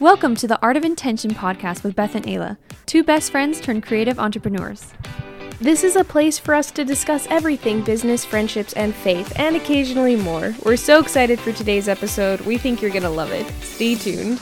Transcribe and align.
Welcome 0.00 0.34
to 0.36 0.48
the 0.48 0.60
Art 0.60 0.76
of 0.76 0.84
Intention 0.84 1.30
podcast 1.30 1.84
with 1.84 1.94
Beth 1.94 2.16
and 2.16 2.24
Ayla, 2.26 2.56
two 2.84 3.04
best 3.04 3.30
friends 3.30 3.60
turned 3.60 3.84
creative 3.84 4.18
entrepreneurs. 4.18 4.92
This 5.60 5.84
is 5.84 5.94
a 5.94 6.02
place 6.02 6.36
for 6.36 6.52
us 6.52 6.72
to 6.72 6.84
discuss 6.84 7.28
everything 7.30 7.80
business, 7.80 8.24
friendships, 8.24 8.72
and 8.72 8.92
faith, 8.92 9.32
and 9.36 9.54
occasionally 9.54 10.16
more. 10.16 10.52
We're 10.64 10.76
so 10.76 10.98
excited 10.98 11.38
for 11.38 11.52
today's 11.52 11.88
episode. 11.88 12.40
We 12.40 12.58
think 12.58 12.82
you're 12.82 12.90
going 12.90 13.04
to 13.04 13.08
love 13.08 13.30
it. 13.30 13.46
Stay 13.62 13.94
tuned. 13.94 14.40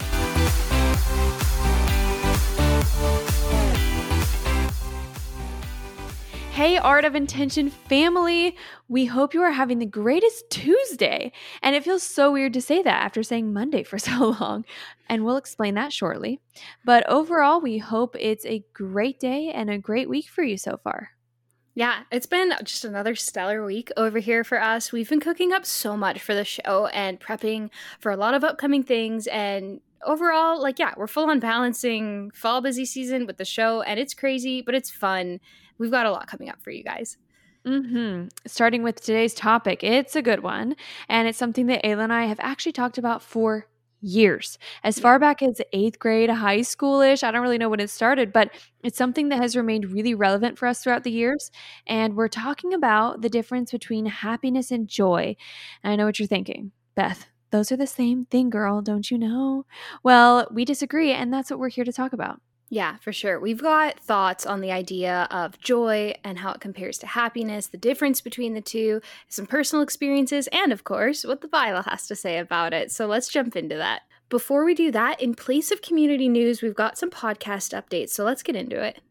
Hey, 6.62 6.78
Art 6.78 7.04
of 7.04 7.16
Intention 7.16 7.70
family! 7.70 8.56
We 8.86 9.06
hope 9.06 9.34
you 9.34 9.42
are 9.42 9.50
having 9.50 9.80
the 9.80 9.84
greatest 9.84 10.48
Tuesday. 10.48 11.32
And 11.60 11.74
it 11.74 11.82
feels 11.82 12.04
so 12.04 12.30
weird 12.30 12.52
to 12.52 12.60
say 12.60 12.84
that 12.84 13.02
after 13.02 13.24
saying 13.24 13.52
Monday 13.52 13.82
for 13.82 13.98
so 13.98 14.36
long. 14.38 14.64
And 15.08 15.24
we'll 15.24 15.38
explain 15.38 15.74
that 15.74 15.92
shortly. 15.92 16.38
But 16.84 17.04
overall, 17.08 17.60
we 17.60 17.78
hope 17.78 18.14
it's 18.16 18.46
a 18.46 18.64
great 18.74 19.18
day 19.18 19.50
and 19.50 19.70
a 19.70 19.76
great 19.76 20.08
week 20.08 20.28
for 20.28 20.44
you 20.44 20.56
so 20.56 20.78
far. 20.84 21.10
Yeah, 21.74 22.04
it's 22.12 22.26
been 22.26 22.52
just 22.62 22.84
another 22.84 23.16
stellar 23.16 23.64
week 23.64 23.90
over 23.96 24.20
here 24.20 24.44
for 24.44 24.62
us. 24.62 24.92
We've 24.92 25.10
been 25.10 25.18
cooking 25.18 25.52
up 25.52 25.66
so 25.66 25.96
much 25.96 26.22
for 26.22 26.32
the 26.32 26.44
show 26.44 26.86
and 26.94 27.18
prepping 27.18 27.70
for 27.98 28.12
a 28.12 28.16
lot 28.16 28.34
of 28.34 28.44
upcoming 28.44 28.84
things. 28.84 29.26
And 29.26 29.80
overall, 30.06 30.62
like, 30.62 30.78
yeah, 30.78 30.94
we're 30.96 31.08
full 31.08 31.28
on 31.28 31.40
balancing 31.40 32.30
fall 32.30 32.60
busy 32.60 32.84
season 32.84 33.26
with 33.26 33.38
the 33.38 33.44
show. 33.44 33.82
And 33.82 33.98
it's 33.98 34.14
crazy, 34.14 34.62
but 34.62 34.76
it's 34.76 34.92
fun 34.92 35.40
we've 35.82 35.90
got 35.90 36.06
a 36.06 36.10
lot 36.10 36.28
coming 36.28 36.48
up 36.48 36.62
for 36.62 36.70
you 36.70 36.84
guys. 36.84 37.18
Mm-hmm. 37.66 38.28
Starting 38.46 38.82
with 38.82 39.00
today's 39.00 39.34
topic, 39.34 39.84
it's 39.84 40.16
a 40.16 40.22
good 40.22 40.42
one, 40.42 40.76
and 41.08 41.28
it's 41.28 41.38
something 41.38 41.66
that 41.66 41.84
Ayla 41.84 42.04
and 42.04 42.12
I 42.12 42.24
have 42.24 42.40
actually 42.40 42.72
talked 42.72 42.98
about 42.98 43.22
for 43.22 43.66
years, 44.00 44.58
as 44.82 44.98
far 44.98 45.18
back 45.18 45.42
as 45.42 45.60
eighth 45.72 45.98
grade, 45.98 46.28
high 46.28 46.60
schoolish. 46.60 47.22
I 47.22 47.30
don't 47.30 47.42
really 47.42 47.58
know 47.58 47.68
when 47.68 47.80
it 47.80 47.90
started, 47.90 48.32
but 48.32 48.50
it's 48.82 48.98
something 48.98 49.28
that 49.28 49.40
has 49.40 49.56
remained 49.56 49.92
really 49.92 50.14
relevant 50.14 50.58
for 50.58 50.66
us 50.66 50.82
throughout 50.82 51.04
the 51.04 51.12
years. 51.12 51.50
And 51.86 52.16
we're 52.16 52.28
talking 52.28 52.74
about 52.74 53.22
the 53.22 53.28
difference 53.28 53.70
between 53.70 54.06
happiness 54.06 54.70
and 54.72 54.88
joy. 54.88 55.36
And 55.84 55.92
I 55.92 55.96
know 55.96 56.06
what 56.06 56.18
you're 56.18 56.26
thinking, 56.26 56.72
Beth. 56.96 57.26
Those 57.52 57.70
are 57.70 57.76
the 57.76 57.86
same 57.86 58.24
thing, 58.24 58.50
girl, 58.50 58.80
don't 58.80 59.10
you 59.10 59.18
know? 59.18 59.66
Well, 60.02 60.48
we 60.50 60.64
disagree, 60.64 61.12
and 61.12 61.32
that's 61.32 61.50
what 61.50 61.60
we're 61.60 61.68
here 61.68 61.84
to 61.84 61.92
talk 61.92 62.12
about. 62.12 62.40
Yeah, 62.72 62.96
for 63.02 63.12
sure. 63.12 63.38
We've 63.38 63.60
got 63.60 64.00
thoughts 64.00 64.46
on 64.46 64.62
the 64.62 64.72
idea 64.72 65.28
of 65.30 65.60
joy 65.60 66.14
and 66.24 66.38
how 66.38 66.52
it 66.52 66.62
compares 66.62 66.96
to 67.00 67.06
happiness, 67.06 67.66
the 67.66 67.76
difference 67.76 68.22
between 68.22 68.54
the 68.54 68.62
two, 68.62 69.02
some 69.28 69.44
personal 69.44 69.82
experiences, 69.82 70.48
and 70.50 70.72
of 70.72 70.82
course, 70.82 71.22
what 71.22 71.42
the 71.42 71.48
Bible 71.48 71.82
has 71.82 72.06
to 72.06 72.16
say 72.16 72.38
about 72.38 72.72
it. 72.72 72.90
So 72.90 73.04
let's 73.04 73.28
jump 73.28 73.56
into 73.56 73.76
that. 73.76 74.04
Before 74.30 74.64
we 74.64 74.72
do 74.72 74.90
that, 74.90 75.20
in 75.20 75.34
place 75.34 75.70
of 75.70 75.82
community 75.82 76.30
news, 76.30 76.62
we've 76.62 76.74
got 76.74 76.96
some 76.96 77.10
podcast 77.10 77.78
updates. 77.78 78.08
So 78.08 78.24
let's 78.24 78.42
get 78.42 78.56
into 78.56 78.82
it. 78.82 79.02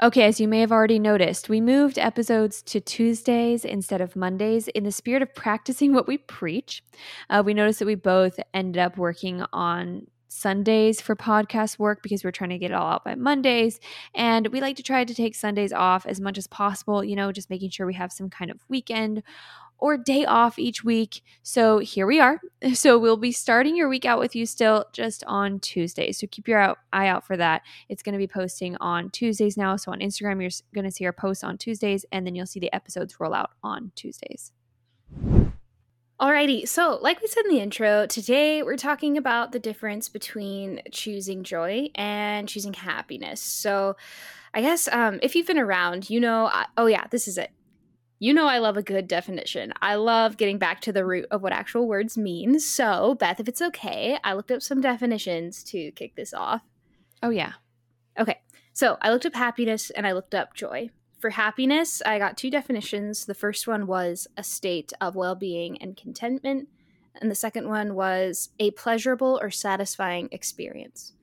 Okay, 0.00 0.22
as 0.22 0.38
you 0.38 0.46
may 0.46 0.60
have 0.60 0.70
already 0.70 1.00
noticed, 1.00 1.48
we 1.48 1.60
moved 1.60 1.98
episodes 1.98 2.62
to 2.62 2.78
Tuesdays 2.78 3.64
instead 3.64 4.00
of 4.00 4.14
Mondays 4.14 4.68
in 4.68 4.84
the 4.84 4.92
spirit 4.92 5.22
of 5.22 5.34
practicing 5.34 5.92
what 5.92 6.06
we 6.06 6.18
preach. 6.18 6.84
Uh, 7.28 7.42
we 7.44 7.52
noticed 7.52 7.80
that 7.80 7.86
we 7.86 7.96
both 7.96 8.38
ended 8.54 8.80
up 8.80 8.96
working 8.96 9.44
on 9.52 10.06
Sundays 10.28 11.00
for 11.00 11.16
podcast 11.16 11.78
work 11.78 12.02
because 12.02 12.22
we're 12.22 12.30
trying 12.30 12.50
to 12.50 12.58
get 12.58 12.70
it 12.70 12.74
all 12.74 12.90
out 12.92 13.04
by 13.04 13.14
Mondays. 13.14 13.80
And 14.14 14.46
we 14.48 14.60
like 14.60 14.76
to 14.76 14.82
try 14.82 15.04
to 15.04 15.14
take 15.14 15.34
Sundays 15.34 15.72
off 15.72 16.06
as 16.06 16.20
much 16.20 16.38
as 16.38 16.46
possible, 16.46 17.02
you 17.02 17.16
know, 17.16 17.32
just 17.32 17.50
making 17.50 17.70
sure 17.70 17.86
we 17.86 17.94
have 17.94 18.12
some 18.12 18.30
kind 18.30 18.50
of 18.50 18.60
weekend 18.68 19.22
or 19.78 19.96
day 19.96 20.24
off 20.24 20.58
each 20.58 20.82
week. 20.82 21.22
So 21.42 21.78
here 21.78 22.06
we 22.06 22.20
are. 22.20 22.40
So 22.74 22.98
we'll 22.98 23.16
be 23.16 23.30
starting 23.30 23.76
your 23.76 23.88
week 23.88 24.04
out 24.04 24.18
with 24.18 24.34
you 24.34 24.44
still 24.44 24.84
just 24.92 25.22
on 25.28 25.60
Tuesdays. 25.60 26.18
So 26.18 26.26
keep 26.28 26.48
your 26.48 26.76
eye 26.92 27.06
out 27.06 27.24
for 27.24 27.36
that. 27.36 27.62
It's 27.88 28.02
going 28.02 28.14
to 28.14 28.18
be 28.18 28.26
posting 28.26 28.76
on 28.80 29.10
Tuesdays 29.10 29.56
now. 29.56 29.76
So 29.76 29.92
on 29.92 30.00
Instagram, 30.00 30.40
you're 30.40 30.50
going 30.74 30.84
to 30.84 30.90
see 30.90 31.06
our 31.06 31.12
posts 31.12 31.44
on 31.44 31.56
Tuesdays, 31.56 32.04
and 32.10 32.26
then 32.26 32.34
you'll 32.34 32.46
see 32.46 32.58
the 32.58 32.74
episodes 32.74 33.20
roll 33.20 33.32
out 33.32 33.50
on 33.62 33.92
Tuesdays. 33.94 34.52
Alrighty, 36.20 36.66
so 36.66 36.98
like 37.00 37.20
we 37.22 37.28
said 37.28 37.44
in 37.44 37.52
the 37.52 37.60
intro, 37.60 38.04
today 38.04 38.64
we're 38.64 38.76
talking 38.76 39.16
about 39.16 39.52
the 39.52 39.60
difference 39.60 40.08
between 40.08 40.82
choosing 40.90 41.44
joy 41.44 41.90
and 41.94 42.48
choosing 42.48 42.72
happiness. 42.72 43.40
So, 43.40 43.94
I 44.52 44.60
guess 44.60 44.88
um, 44.88 45.20
if 45.22 45.36
you've 45.36 45.46
been 45.46 45.60
around, 45.60 46.10
you 46.10 46.18
know, 46.18 46.46
I, 46.46 46.66
oh 46.76 46.86
yeah, 46.86 47.06
this 47.08 47.28
is 47.28 47.38
it. 47.38 47.52
You 48.18 48.34
know, 48.34 48.48
I 48.48 48.58
love 48.58 48.76
a 48.76 48.82
good 48.82 49.06
definition. 49.06 49.72
I 49.80 49.94
love 49.94 50.36
getting 50.36 50.58
back 50.58 50.80
to 50.80 50.92
the 50.92 51.04
root 51.04 51.26
of 51.30 51.40
what 51.40 51.52
actual 51.52 51.86
words 51.86 52.18
mean. 52.18 52.58
So, 52.58 53.14
Beth, 53.14 53.38
if 53.38 53.46
it's 53.46 53.62
okay, 53.62 54.18
I 54.24 54.32
looked 54.32 54.50
up 54.50 54.60
some 54.60 54.80
definitions 54.80 55.62
to 55.64 55.92
kick 55.92 56.16
this 56.16 56.34
off. 56.34 56.62
Oh, 57.22 57.30
yeah. 57.30 57.52
Okay, 58.18 58.40
so 58.72 58.98
I 59.00 59.12
looked 59.12 59.26
up 59.26 59.36
happiness 59.36 59.90
and 59.90 60.04
I 60.04 60.10
looked 60.10 60.34
up 60.34 60.54
joy. 60.54 60.90
For 61.18 61.30
happiness, 61.30 62.00
I 62.06 62.18
got 62.18 62.36
two 62.36 62.50
definitions. 62.50 63.26
The 63.26 63.34
first 63.34 63.66
one 63.66 63.88
was 63.88 64.28
a 64.36 64.44
state 64.44 64.92
of 65.00 65.16
well 65.16 65.34
being 65.34 65.80
and 65.82 65.96
contentment, 65.96 66.68
and 67.20 67.28
the 67.28 67.34
second 67.34 67.68
one 67.68 67.96
was 67.96 68.50
a 68.60 68.70
pleasurable 68.72 69.38
or 69.42 69.50
satisfying 69.50 70.28
experience. 70.30 71.14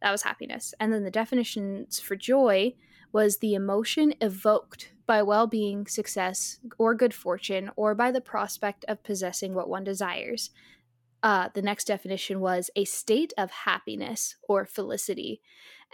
That 0.00 0.12
was 0.12 0.22
happiness. 0.22 0.74
And 0.80 0.92
then 0.92 1.04
the 1.04 1.10
definitions 1.10 2.00
for 2.00 2.16
joy 2.16 2.74
was 3.12 3.38
the 3.38 3.54
emotion 3.54 4.14
evoked 4.20 4.92
by 5.06 5.22
well 5.22 5.46
being, 5.46 5.86
success, 5.86 6.58
or 6.78 6.94
good 6.94 7.12
fortune, 7.12 7.70
or 7.76 7.94
by 7.94 8.10
the 8.10 8.22
prospect 8.22 8.86
of 8.88 9.02
possessing 9.02 9.54
what 9.54 9.68
one 9.68 9.84
desires. 9.84 10.50
Uh, 11.24 11.48
the 11.54 11.62
next 11.62 11.86
definition 11.86 12.38
was 12.38 12.68
a 12.76 12.84
state 12.84 13.32
of 13.38 13.50
happiness 13.50 14.36
or 14.46 14.66
felicity. 14.66 15.40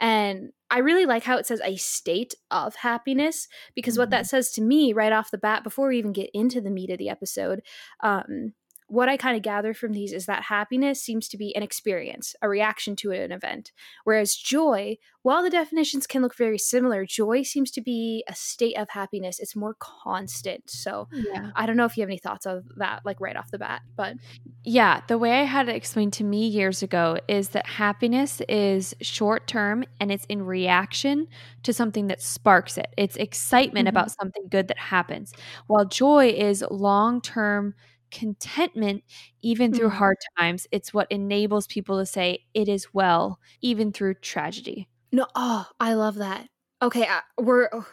And 0.01 0.51
I 0.71 0.79
really 0.79 1.07
like 1.07 1.23
how 1.23 1.37
it 1.37 1.47
says 1.47 1.61
a 1.65 1.77
state 1.77 2.35
of 2.51 2.75
happiness 2.75 3.47
because 3.77 3.95
mm-hmm. 3.95 4.01
what 4.01 4.11
that 4.11 4.23
mm-hmm. 4.23 4.37
says 4.37 4.51
to 4.53 4.61
me 4.61 4.93
right 4.93 5.13
off 5.13 5.31
the 5.31 5.39
bat, 5.39 5.63
before 5.63 5.89
we 5.89 5.99
even 5.99 6.13
get 6.13 6.31
into 6.35 6.61
the 6.61 6.71
meat 6.71 6.91
of 6.91 6.99
the 6.99 7.09
episode, 7.09 7.61
um, 8.03 8.55
what 8.91 9.09
I 9.09 9.17
kind 9.17 9.37
of 9.37 9.43
gather 9.43 9.73
from 9.73 9.93
these 9.93 10.13
is 10.13 10.27
that 10.27 10.43
happiness 10.43 11.01
seems 11.01 11.29
to 11.29 11.37
be 11.37 11.55
an 11.55 11.63
experience, 11.63 12.35
a 12.43 12.49
reaction 12.49 12.97
to 12.97 13.13
an 13.13 13.31
event. 13.31 13.71
Whereas 14.03 14.35
joy, 14.35 14.97
while 15.23 15.45
the 15.45 15.51
definitions 15.51 16.09
can 16.09 16.23
look 16.23 16.37
very 16.37 16.59
similar, 16.59 17.07
joy 17.07 17.45
seems 17.45 17.71
to 17.73 17.81
be 17.81 18.25
a 18.29 18.35
state 18.35 18.77
of 18.77 18.91
happiness. 18.91 19.39
It's 19.39 19.55
more 19.55 19.77
constant. 19.79 20.69
So 20.69 21.09
yeah. 21.13 21.53
I 21.55 21.67
don't 21.67 21.77
know 21.77 21.85
if 21.85 21.97
you 21.97 22.01
have 22.01 22.09
any 22.09 22.19
thoughts 22.19 22.47
of 22.47 22.65
that, 22.79 23.03
like 23.05 23.21
right 23.21 23.37
off 23.37 23.53
the 23.53 23.59
bat, 23.59 23.83
but. 23.97 24.17
Yeah, 24.65 25.03
the 25.07 25.19
way 25.19 25.41
I 25.41 25.45
had 25.45 25.69
it 25.69 25.77
explained 25.77 26.15
to 26.15 26.25
me 26.25 26.49
years 26.49 26.83
ago 26.83 27.19
is 27.29 27.51
that 27.51 27.69
happiness 27.69 28.43
is 28.49 28.93
short 29.01 29.47
term 29.47 29.85
and 30.01 30.11
it's 30.11 30.25
in 30.25 30.43
reaction 30.43 31.29
to 31.63 31.73
something 31.73 32.09
that 32.09 32.21
sparks 32.21 32.77
it. 32.77 32.93
It's 32.97 33.15
excitement 33.17 33.87
mm-hmm. 33.87 33.97
about 33.97 34.11
something 34.11 34.49
good 34.51 34.67
that 34.67 34.79
happens, 34.79 35.33
while 35.69 35.85
joy 35.85 36.31
is 36.31 36.65
long 36.71 37.21
term 37.21 37.75
contentment 38.11 39.05
even 39.43 39.73
through 39.73 39.89
mm-hmm. 39.89 39.99
hard 39.99 40.17
times. 40.39 40.67
It's 40.71 40.93
what 40.93 41.11
enables 41.11 41.67
people 41.67 41.99
to 41.99 42.07
say 42.07 42.47
it 42.55 42.69
is 42.69 42.93
well 42.93 43.39
even 43.61 43.93
through 43.93 44.15
tragedy. 44.15 44.89
No, 45.13 45.27
oh, 45.35 45.67
I 45.79 45.95
love 45.95 46.17
that. 46.17 46.49
Okay, 46.83 47.07
uh, 47.07 47.21
we're 47.39 47.69
oh, 47.73 47.87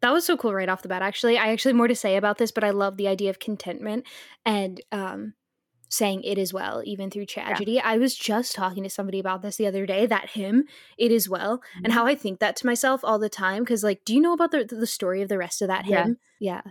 that 0.00 0.12
was 0.12 0.24
so 0.24 0.36
cool 0.36 0.54
right 0.54 0.68
off 0.68 0.82
the 0.82 0.88
bat. 0.88 1.02
Actually, 1.02 1.38
I 1.38 1.48
actually 1.48 1.74
more 1.74 1.88
to 1.88 1.94
say 1.94 2.16
about 2.16 2.38
this, 2.38 2.50
but 2.50 2.64
I 2.64 2.70
love 2.70 2.96
the 2.96 3.08
idea 3.08 3.30
of 3.30 3.38
contentment 3.38 4.06
and 4.44 4.80
um 4.92 5.34
saying 5.88 6.22
it 6.24 6.36
is 6.36 6.52
well 6.52 6.82
even 6.84 7.10
through 7.10 7.26
tragedy. 7.26 7.72
Yeah. 7.72 7.82
I 7.84 7.98
was 7.98 8.16
just 8.16 8.54
talking 8.56 8.82
to 8.82 8.90
somebody 8.90 9.20
about 9.20 9.42
this 9.42 9.56
the 9.56 9.68
other 9.68 9.86
day, 9.86 10.04
that 10.06 10.30
hymn, 10.30 10.64
it 10.98 11.12
is 11.12 11.28
well, 11.28 11.58
mm-hmm. 11.58 11.84
and 11.84 11.92
how 11.92 12.06
I 12.06 12.16
think 12.16 12.40
that 12.40 12.56
to 12.56 12.66
myself 12.66 13.02
all 13.04 13.18
the 13.18 13.28
time 13.28 13.64
cuz 13.64 13.84
like 13.84 14.04
do 14.04 14.14
you 14.14 14.20
know 14.20 14.32
about 14.32 14.50
the 14.50 14.64
the 14.64 14.86
story 14.86 15.22
of 15.22 15.28
the 15.28 15.38
rest 15.38 15.62
of 15.62 15.68
that 15.68 15.86
hymn? 15.86 16.18
Yeah. 16.40 16.62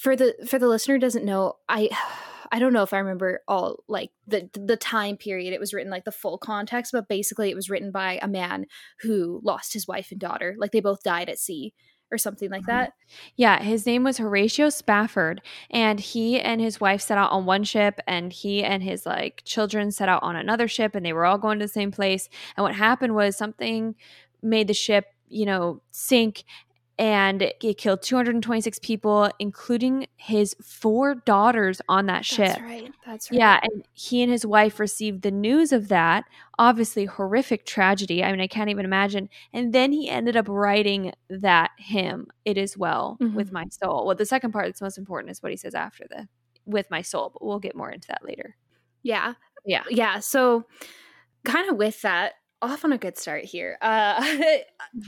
For 0.00 0.16
the 0.16 0.34
for 0.48 0.58
the 0.58 0.68
listener 0.68 0.98
doesn't 0.98 1.24
know 1.24 1.54
i 1.68 1.88
i 2.52 2.58
don't 2.58 2.72
know 2.72 2.82
if 2.82 2.92
i 2.92 2.98
remember 2.98 3.40
all 3.46 3.84
like 3.86 4.10
the 4.26 4.48
the 4.54 4.76
time 4.76 5.16
period 5.16 5.52
it 5.52 5.60
was 5.60 5.72
written 5.72 5.90
like 5.90 6.04
the 6.04 6.10
full 6.10 6.38
context 6.38 6.90
but 6.92 7.08
basically 7.08 7.50
it 7.50 7.54
was 7.54 7.70
written 7.70 7.92
by 7.92 8.18
a 8.22 8.28
man 8.28 8.66
who 9.00 9.40
lost 9.44 9.72
his 9.72 9.86
wife 9.86 10.10
and 10.10 10.18
daughter 10.18 10.56
like 10.58 10.72
they 10.72 10.80
both 10.80 11.02
died 11.02 11.28
at 11.28 11.38
sea 11.38 11.74
or 12.12 12.18
something 12.18 12.50
like 12.50 12.62
mm-hmm. 12.62 12.72
that. 12.72 12.92
Yeah, 13.36 13.62
his 13.62 13.86
name 13.86 14.02
was 14.02 14.18
Horatio 14.18 14.68
Spafford, 14.70 15.40
and 15.70 16.00
he 16.00 16.40
and 16.40 16.60
his 16.60 16.80
wife 16.80 17.00
set 17.00 17.18
out 17.18 17.30
on 17.30 17.46
one 17.46 17.62
ship, 17.62 18.00
and 18.06 18.32
he 18.32 18.64
and 18.64 18.82
his 18.82 19.06
like 19.06 19.42
children 19.44 19.92
set 19.92 20.08
out 20.08 20.22
on 20.24 20.34
another 20.34 20.66
ship, 20.66 20.96
and 20.96 21.06
they 21.06 21.12
were 21.12 21.24
all 21.24 21.38
going 21.38 21.60
to 21.60 21.66
the 21.66 21.72
same 21.72 21.92
place. 21.92 22.28
And 22.56 22.64
what 22.64 22.74
happened 22.74 23.14
was 23.14 23.36
something 23.36 23.94
made 24.42 24.66
the 24.66 24.74
ship, 24.74 25.06
you 25.28 25.46
know, 25.46 25.82
sink, 25.92 26.44
and 27.00 27.40
it 27.40 27.78
killed 27.78 28.02
226 28.02 28.78
people, 28.80 29.30
including 29.38 30.06
his 30.16 30.54
four 30.62 31.14
daughters 31.14 31.80
on 31.88 32.04
that 32.06 32.26
ship. 32.26 32.48
That's 32.48 32.60
right. 32.60 32.92
That's 33.06 33.30
right. 33.30 33.38
Yeah, 33.38 33.60
and 33.62 33.84
he 33.94 34.22
and 34.22 34.30
his 34.30 34.44
wife 34.44 34.78
received 34.78 35.22
the 35.22 35.30
news 35.30 35.72
of 35.72 35.88
that. 35.88 36.24
Obviously, 36.58 37.06
horrific 37.06 37.64
tragedy. 37.64 38.22
I 38.22 38.30
mean, 38.30 38.42
I 38.42 38.46
can't 38.46 38.68
even 38.68 38.84
imagine. 38.84 39.30
And 39.54 39.72
then 39.72 39.92
he 39.92 40.10
ended 40.10 40.36
up 40.36 40.46
writing 40.46 41.14
that 41.30 41.70
hymn, 41.78 42.26
"It 42.44 42.58
Is 42.58 42.76
Well 42.76 43.16
mm-hmm. 43.18 43.34
with 43.34 43.50
My 43.50 43.64
Soul." 43.70 44.04
Well, 44.04 44.14
the 44.14 44.26
second 44.26 44.52
part 44.52 44.66
that's 44.66 44.82
most 44.82 44.98
important 44.98 45.30
is 45.30 45.42
what 45.42 45.52
he 45.52 45.56
says 45.56 45.74
after 45.74 46.04
the 46.10 46.28
"with 46.66 46.90
my 46.90 47.00
soul," 47.00 47.30
but 47.32 47.42
we'll 47.42 47.60
get 47.60 47.74
more 47.74 47.90
into 47.90 48.08
that 48.08 48.26
later. 48.26 48.56
Yeah, 49.02 49.34
yeah, 49.64 49.84
yeah. 49.88 50.18
So 50.18 50.66
kind 51.46 51.70
of 51.70 51.78
with 51.78 52.02
that, 52.02 52.34
off 52.62 52.84
on 52.84 52.92
a 52.92 52.98
good 52.98 53.16
start 53.18 53.44
here. 53.44 53.78
Uh, 53.80 54.22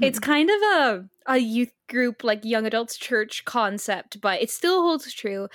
it's 0.00 0.18
kind 0.18 0.50
of 0.50 0.62
a 0.62 1.08
a 1.26 1.38
youth 1.38 1.72
group 1.88 2.24
like 2.24 2.44
young 2.44 2.66
adults 2.66 2.96
church 2.96 3.44
concept, 3.44 4.20
but 4.20 4.40
it 4.42 4.50
still 4.50 4.82
holds 4.82 5.12
true. 5.12 5.48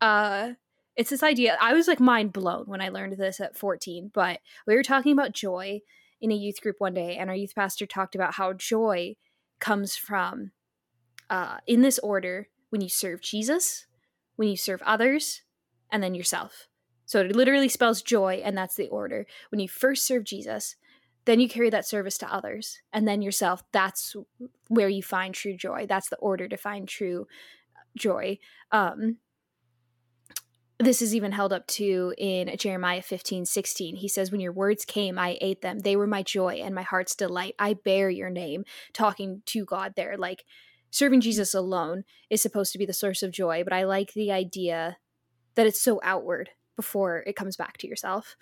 Uh, 0.00 0.52
it's 0.96 1.10
this 1.10 1.22
idea. 1.22 1.56
I 1.60 1.74
was 1.74 1.88
like 1.88 2.00
mind 2.00 2.32
blown 2.32 2.64
when 2.66 2.80
I 2.80 2.88
learned 2.88 3.16
this 3.16 3.40
at 3.40 3.56
14, 3.56 4.10
but 4.12 4.40
we 4.66 4.74
were 4.74 4.82
talking 4.82 5.12
about 5.12 5.32
joy 5.32 5.80
in 6.20 6.30
a 6.30 6.36
youth 6.36 6.60
group 6.60 6.76
one 6.78 6.94
day, 6.94 7.16
and 7.16 7.28
our 7.28 7.36
youth 7.36 7.54
pastor 7.54 7.86
talked 7.86 8.14
about 8.14 8.34
how 8.34 8.52
joy 8.52 9.16
comes 9.58 9.96
from, 9.96 10.52
uh, 11.30 11.58
in 11.66 11.82
this 11.82 11.98
order, 11.98 12.48
when 12.70 12.80
you 12.80 12.88
serve 12.88 13.20
Jesus, 13.20 13.86
when 14.36 14.48
you 14.48 14.56
serve 14.56 14.82
others, 14.82 15.42
and 15.90 16.02
then 16.02 16.14
yourself. 16.14 16.68
So 17.06 17.20
it 17.20 17.36
literally 17.36 17.68
spells 17.68 18.02
joy, 18.02 18.40
and 18.44 18.56
that's 18.56 18.76
the 18.76 18.88
order. 18.88 19.26
When 19.50 19.60
you 19.60 19.68
first 19.68 20.06
serve 20.06 20.24
Jesus, 20.24 20.76
then 21.26 21.40
you 21.40 21.48
carry 21.48 21.70
that 21.70 21.88
service 21.88 22.18
to 22.18 22.32
others, 22.32 22.80
and 22.92 23.08
then 23.08 23.22
yourself. 23.22 23.62
That's 23.72 24.14
where 24.68 24.88
you 24.88 25.02
find 25.02 25.34
true 25.34 25.56
joy. 25.56 25.86
That's 25.88 26.08
the 26.08 26.16
order 26.16 26.48
to 26.48 26.56
find 26.56 26.86
true 26.86 27.26
joy. 27.96 28.38
Um, 28.70 29.18
this 30.78 31.00
is 31.00 31.14
even 31.14 31.32
held 31.32 31.52
up 31.52 31.66
to 31.68 32.12
in 32.18 32.54
Jeremiah 32.58 33.00
15, 33.00 33.46
16. 33.46 33.96
He 33.96 34.08
says, 34.08 34.30
When 34.30 34.40
your 34.40 34.52
words 34.52 34.84
came, 34.84 35.18
I 35.18 35.38
ate 35.40 35.62
them. 35.62 35.78
They 35.80 35.96
were 35.96 36.06
my 36.06 36.22
joy 36.22 36.54
and 36.62 36.74
my 36.74 36.82
heart's 36.82 37.14
delight. 37.14 37.54
I 37.58 37.74
bear 37.74 38.10
your 38.10 38.30
name. 38.30 38.64
Talking 38.92 39.42
to 39.46 39.64
God 39.64 39.94
there. 39.96 40.16
Like 40.18 40.44
serving 40.90 41.20
Jesus 41.20 41.54
alone 41.54 42.04
is 42.28 42.42
supposed 42.42 42.72
to 42.72 42.78
be 42.78 42.86
the 42.86 42.92
source 42.92 43.22
of 43.22 43.30
joy, 43.30 43.62
but 43.64 43.72
I 43.72 43.84
like 43.84 44.12
the 44.12 44.32
idea 44.32 44.98
that 45.54 45.66
it's 45.66 45.80
so 45.80 46.00
outward 46.02 46.50
before 46.76 47.22
it 47.26 47.36
comes 47.36 47.56
back 47.56 47.78
to 47.78 47.86
yourself 47.86 48.36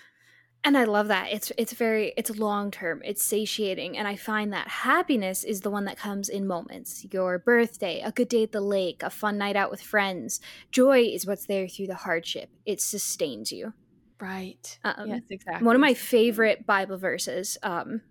and 0.64 0.79
i 0.79 0.85
love 0.85 1.09
that. 1.09 1.32
It's 1.32 1.53
it's 1.59 1.73
very 1.73 2.12
it's 2.17 2.31
long 2.31 2.70
term 2.70 3.03
it's 3.05 3.23
satiating. 3.23 3.97
And 3.97 4.06
i 4.06 4.17
find 4.17 4.53
that 4.53 4.69
happiness 4.69 5.44
is 5.44 5.61
the 5.61 5.70
one 5.70 5.85
that 5.87 5.99
comes 5.99 6.29
in 6.29 6.47
moments. 6.47 7.06
Your 7.11 7.38
birthday 7.38 8.00
a 8.00 8.12
good 8.12 8.29
day 8.29 8.44
at 8.44 8.53
the 8.53 8.61
lake 8.61 9.03
a 9.03 9.11
fun 9.11 9.38
night 9.38 9.56
out 9.56 9.70
with 9.70 9.82
friends. 9.82 10.41
Joy 10.70 11.00
is 11.03 11.26
what's 11.26 11.47
there 11.47 11.69
through 11.69 11.88
the 11.88 11.94
hardship. 11.94 12.50
It 12.64 12.81
sustains 12.81 13.50
you. 13.53 13.73
Right. 14.20 14.79
Um, 14.85 15.09
yes 15.09 15.23
exactly. 15.31 15.67
one 15.67 15.75
of 15.75 15.81
my 15.81 15.94
favorite 15.94 16.64
bible 16.67 16.97
verses 16.97 17.59
um, 17.62 18.03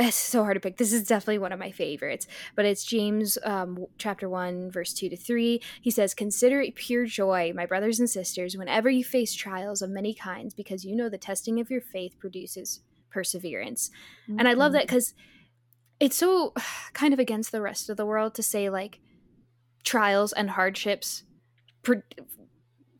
it's 0.00 0.16
so 0.16 0.42
hard 0.42 0.56
to 0.56 0.60
pick. 0.60 0.76
This 0.76 0.92
is 0.92 1.04
definitely 1.04 1.38
one 1.38 1.52
of 1.52 1.58
my 1.58 1.70
favorites, 1.70 2.26
but 2.54 2.64
it's 2.64 2.84
James 2.84 3.38
um, 3.44 3.86
chapter 3.98 4.28
1, 4.28 4.70
verse 4.70 4.92
2 4.92 5.08
to 5.10 5.16
3. 5.16 5.60
He 5.80 5.90
says, 5.90 6.14
Consider 6.14 6.60
it 6.60 6.74
pure 6.74 7.06
joy, 7.06 7.52
my 7.54 7.66
brothers 7.66 8.00
and 8.00 8.08
sisters, 8.08 8.56
whenever 8.56 8.88
you 8.88 9.04
face 9.04 9.34
trials 9.34 9.82
of 9.82 9.90
many 9.90 10.14
kinds, 10.14 10.54
because 10.54 10.84
you 10.84 10.96
know 10.96 11.08
the 11.08 11.18
testing 11.18 11.60
of 11.60 11.70
your 11.70 11.80
faith 11.80 12.18
produces 12.18 12.80
perseverance. 13.10 13.90
Mm-hmm. 14.28 14.38
And 14.38 14.48
I 14.48 14.54
love 14.54 14.72
that 14.72 14.86
because 14.86 15.14
it's 15.98 16.16
so 16.16 16.54
kind 16.92 17.12
of 17.12 17.20
against 17.20 17.52
the 17.52 17.62
rest 17.62 17.90
of 17.90 17.96
the 17.96 18.06
world 18.06 18.34
to 18.34 18.42
say, 18.42 18.70
like, 18.70 19.00
trials 19.84 20.32
and 20.32 20.50
hardships, 20.50 21.24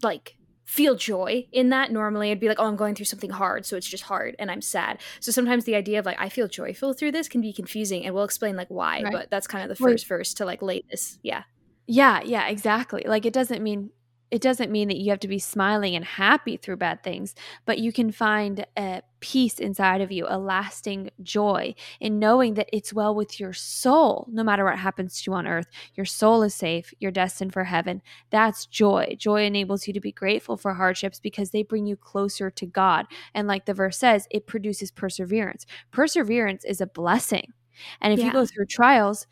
like, 0.02 0.36
feel 0.70 0.94
joy 0.94 1.44
in 1.50 1.70
that 1.70 1.90
normally 1.90 2.30
i'd 2.30 2.38
be 2.38 2.46
like 2.46 2.60
oh 2.60 2.66
i'm 2.66 2.76
going 2.76 2.94
through 2.94 3.04
something 3.04 3.30
hard 3.30 3.66
so 3.66 3.76
it's 3.76 3.88
just 3.88 4.04
hard 4.04 4.36
and 4.38 4.52
i'm 4.52 4.62
sad 4.62 5.00
so 5.18 5.32
sometimes 5.32 5.64
the 5.64 5.74
idea 5.74 5.98
of 5.98 6.06
like 6.06 6.16
i 6.20 6.28
feel 6.28 6.46
joyful 6.46 6.92
through 6.92 7.10
this 7.10 7.28
can 7.28 7.40
be 7.40 7.52
confusing 7.52 8.06
and 8.06 8.14
we'll 8.14 8.22
explain 8.22 8.54
like 8.54 8.68
why 8.68 9.02
right. 9.02 9.12
but 9.12 9.30
that's 9.30 9.48
kind 9.48 9.64
of 9.64 9.68
the 9.68 9.74
first 9.74 10.06
verse 10.06 10.32
to 10.32 10.44
like 10.44 10.62
lay 10.62 10.84
this 10.88 11.18
yeah 11.24 11.42
yeah 11.88 12.20
yeah 12.24 12.46
exactly 12.46 13.02
like 13.04 13.26
it 13.26 13.32
doesn't 13.32 13.64
mean 13.64 13.90
it 14.30 14.40
doesn't 14.40 14.70
mean 14.70 14.88
that 14.88 14.96
you 14.96 15.10
have 15.10 15.20
to 15.20 15.28
be 15.28 15.38
smiling 15.38 15.96
and 15.96 16.04
happy 16.04 16.56
through 16.56 16.76
bad 16.76 17.02
things, 17.02 17.34
but 17.66 17.78
you 17.78 17.92
can 17.92 18.12
find 18.12 18.64
a 18.76 19.02
peace 19.18 19.58
inside 19.58 20.00
of 20.00 20.12
you, 20.12 20.24
a 20.28 20.38
lasting 20.38 21.10
joy 21.22 21.74
in 21.98 22.18
knowing 22.18 22.54
that 22.54 22.68
it's 22.72 22.92
well 22.92 23.14
with 23.14 23.40
your 23.40 23.52
soul, 23.52 24.26
no 24.30 24.42
matter 24.42 24.64
what 24.64 24.78
happens 24.78 25.20
to 25.20 25.30
you 25.30 25.34
on 25.34 25.46
earth. 25.46 25.66
Your 25.94 26.06
soul 26.06 26.42
is 26.42 26.54
safe, 26.54 26.94
you're 27.00 27.10
destined 27.10 27.52
for 27.52 27.64
heaven. 27.64 28.02
That's 28.30 28.66
joy. 28.66 29.16
Joy 29.18 29.44
enables 29.44 29.86
you 29.86 29.92
to 29.92 30.00
be 30.00 30.12
grateful 30.12 30.56
for 30.56 30.74
hardships 30.74 31.20
because 31.20 31.50
they 31.50 31.62
bring 31.62 31.86
you 31.86 31.96
closer 31.96 32.50
to 32.50 32.66
God. 32.66 33.06
And 33.34 33.48
like 33.48 33.66
the 33.66 33.74
verse 33.74 33.98
says, 33.98 34.26
it 34.30 34.46
produces 34.46 34.90
perseverance. 34.90 35.66
Perseverance 35.90 36.64
is 36.64 36.80
a 36.80 36.86
blessing. 36.86 37.52
And 38.00 38.12
if 38.12 38.20
yeah. 38.20 38.26
you 38.26 38.32
go 38.32 38.46
through 38.46 38.66
trials, 38.66 39.26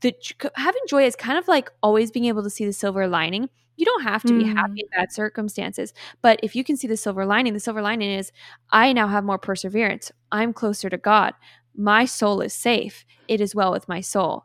the 0.00 0.14
having 0.54 0.82
joy 0.88 1.04
is 1.04 1.16
kind 1.16 1.38
of 1.38 1.48
like 1.48 1.70
always 1.82 2.10
being 2.10 2.26
able 2.26 2.42
to 2.42 2.50
see 2.50 2.64
the 2.64 2.72
silver 2.72 3.08
lining 3.08 3.48
you 3.80 3.86
don't 3.86 4.02
have 4.02 4.22
to 4.24 4.38
be 4.38 4.44
happy 4.44 4.74
mm. 4.74 4.80
in 4.80 4.88
bad 4.94 5.10
circumstances. 5.10 5.94
But 6.20 6.38
if 6.42 6.54
you 6.54 6.62
can 6.62 6.76
see 6.76 6.86
the 6.86 6.96
silver 6.96 7.24
lining, 7.24 7.54
the 7.54 7.60
silver 7.60 7.80
lining 7.80 8.10
is 8.10 8.30
I 8.70 8.92
now 8.92 9.08
have 9.08 9.24
more 9.24 9.38
perseverance. 9.38 10.12
I'm 10.30 10.52
closer 10.52 10.90
to 10.90 10.98
God. 10.98 11.32
My 11.74 12.04
soul 12.04 12.42
is 12.42 12.52
safe. 12.52 13.06
It 13.26 13.40
is 13.40 13.54
well 13.54 13.72
with 13.72 13.88
my 13.88 14.00
soul. 14.02 14.44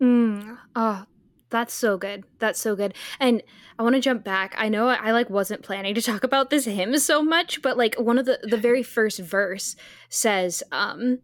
Mm. 0.00 0.56
Oh, 0.76 1.04
that's 1.50 1.74
so 1.74 1.96
good. 1.96 2.24
That's 2.38 2.60
so 2.60 2.76
good. 2.76 2.94
And 3.18 3.42
I 3.78 3.82
want 3.82 3.94
to 3.96 4.00
jump 4.00 4.22
back. 4.22 4.54
I 4.56 4.68
know 4.68 4.88
I 4.88 5.10
like 5.10 5.30
wasn't 5.30 5.62
planning 5.62 5.94
to 5.94 6.02
talk 6.02 6.22
about 6.22 6.50
this 6.50 6.66
hymn 6.66 6.96
so 6.98 7.22
much, 7.22 7.60
but 7.62 7.76
like 7.76 7.96
one 7.96 8.18
of 8.18 8.26
the 8.26 8.38
the 8.42 8.56
very 8.56 8.82
first 8.82 9.18
verse 9.18 9.74
says 10.08 10.62
um 10.70 11.18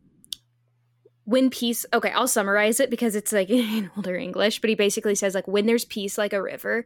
when 1.24 1.50
peace 1.50 1.86
okay 1.92 2.10
i'll 2.10 2.28
summarize 2.28 2.80
it 2.80 2.90
because 2.90 3.14
it's 3.14 3.32
like 3.32 3.50
in 3.50 3.90
older 3.96 4.16
english 4.16 4.60
but 4.60 4.68
he 4.70 4.76
basically 4.76 5.14
says 5.14 5.34
like 5.34 5.48
when 5.48 5.66
there's 5.66 5.84
peace 5.84 6.18
like 6.18 6.32
a 6.32 6.42
river 6.42 6.84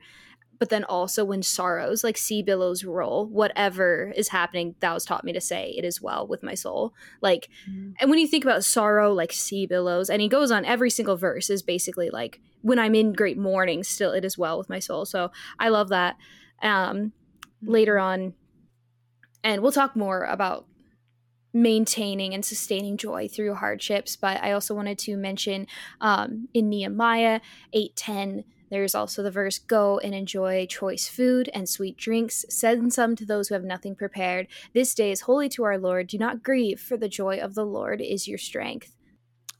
but 0.58 0.70
then 0.70 0.84
also 0.84 1.24
when 1.24 1.42
sorrows 1.42 2.02
like 2.02 2.16
sea 2.16 2.42
billows 2.42 2.84
roll 2.84 3.26
whatever 3.26 4.12
is 4.16 4.28
happening 4.28 4.74
thou 4.80 4.94
hast 4.94 5.06
taught 5.06 5.24
me 5.24 5.32
to 5.32 5.40
say 5.40 5.74
it 5.76 5.84
is 5.84 6.02
well 6.02 6.26
with 6.26 6.42
my 6.42 6.54
soul 6.54 6.92
like 7.20 7.48
mm-hmm. 7.68 7.92
and 8.00 8.10
when 8.10 8.18
you 8.18 8.26
think 8.26 8.44
about 8.44 8.64
sorrow 8.64 9.12
like 9.12 9.32
sea 9.32 9.66
billows 9.66 10.10
and 10.10 10.20
he 10.20 10.28
goes 10.28 10.50
on 10.50 10.64
every 10.64 10.90
single 10.90 11.16
verse 11.16 11.50
is 11.50 11.62
basically 11.62 12.10
like 12.10 12.40
when 12.62 12.78
i'm 12.78 12.94
in 12.94 13.12
great 13.12 13.38
mourning 13.38 13.82
still 13.82 14.12
it 14.12 14.24
is 14.24 14.38
well 14.38 14.58
with 14.58 14.68
my 14.68 14.78
soul 14.78 15.04
so 15.04 15.30
i 15.58 15.68
love 15.68 15.88
that 15.88 16.16
um 16.62 16.70
mm-hmm. 16.70 17.70
later 17.70 17.98
on 17.98 18.34
and 19.44 19.62
we'll 19.62 19.72
talk 19.72 19.94
more 19.94 20.24
about 20.24 20.66
maintaining 21.62 22.34
and 22.34 22.44
sustaining 22.44 22.96
joy 22.96 23.28
through 23.28 23.54
hardships. 23.54 24.16
But 24.16 24.42
I 24.42 24.52
also 24.52 24.74
wanted 24.74 24.98
to 25.00 25.16
mention 25.16 25.66
um, 26.00 26.48
in 26.54 26.68
Nehemiah 26.68 27.40
8:10, 27.74 28.44
there's 28.70 28.94
also 28.94 29.22
the 29.22 29.30
verse, 29.30 29.58
"Go 29.58 29.98
and 29.98 30.14
enjoy 30.14 30.66
choice 30.66 31.08
food 31.08 31.48
and 31.54 31.68
sweet 31.68 31.96
drinks. 31.96 32.44
Send 32.50 32.92
some 32.92 33.16
to 33.16 33.24
those 33.24 33.48
who 33.48 33.54
have 33.54 33.64
nothing 33.64 33.94
prepared. 33.94 34.46
This 34.74 34.94
day 34.94 35.10
is 35.10 35.22
holy 35.22 35.48
to 35.50 35.64
our 35.64 35.78
Lord. 35.78 36.06
Do 36.06 36.18
not 36.18 36.42
grieve, 36.42 36.80
for 36.80 36.96
the 36.96 37.08
joy 37.08 37.38
of 37.38 37.54
the 37.54 37.64
Lord 37.64 38.00
is 38.00 38.28
your 38.28 38.38
strength." 38.38 38.97